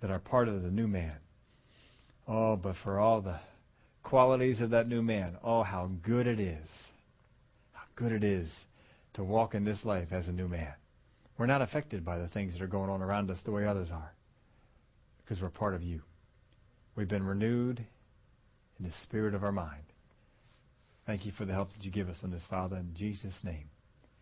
that 0.00 0.10
are 0.10 0.18
part 0.18 0.48
of 0.48 0.62
the 0.62 0.70
new 0.70 0.88
man. 0.88 1.16
Oh, 2.28 2.56
but 2.56 2.76
for 2.82 2.98
all 2.98 3.20
the 3.20 3.38
qualities 4.02 4.60
of 4.60 4.70
that 4.70 4.88
new 4.88 5.02
man, 5.02 5.36
oh, 5.42 5.62
how 5.62 5.90
good 6.02 6.26
it 6.26 6.40
is. 6.40 6.68
How 7.72 7.84
good 7.94 8.12
it 8.12 8.24
is 8.24 8.50
to 9.14 9.24
walk 9.24 9.54
in 9.54 9.64
this 9.64 9.84
life 9.84 10.08
as 10.10 10.28
a 10.28 10.32
new 10.32 10.48
man. 10.48 10.74
We're 11.38 11.46
not 11.46 11.62
affected 11.62 12.04
by 12.04 12.18
the 12.18 12.28
things 12.28 12.54
that 12.54 12.62
are 12.62 12.68
going 12.68 12.90
on 12.90 13.02
around 13.02 13.30
us 13.30 13.38
the 13.44 13.52
way 13.52 13.66
others 13.66 13.88
are 13.90 14.12
because 15.22 15.42
we're 15.42 15.50
part 15.50 15.74
of 15.74 15.82
you. 15.82 16.02
We've 16.94 17.08
been 17.08 17.26
renewed 17.26 17.84
in 18.78 18.84
the 18.84 18.92
spirit 19.02 19.34
of 19.34 19.44
our 19.44 19.52
mind. 19.52 19.82
Thank 21.06 21.24
you 21.24 21.32
for 21.32 21.44
the 21.44 21.52
help 21.52 21.72
that 21.72 21.84
you 21.84 21.92
give 21.92 22.08
us 22.08 22.22
in 22.24 22.32
this, 22.32 22.44
Father, 22.50 22.76
in 22.76 22.92
Jesus' 22.94 23.38
name. 23.44 23.70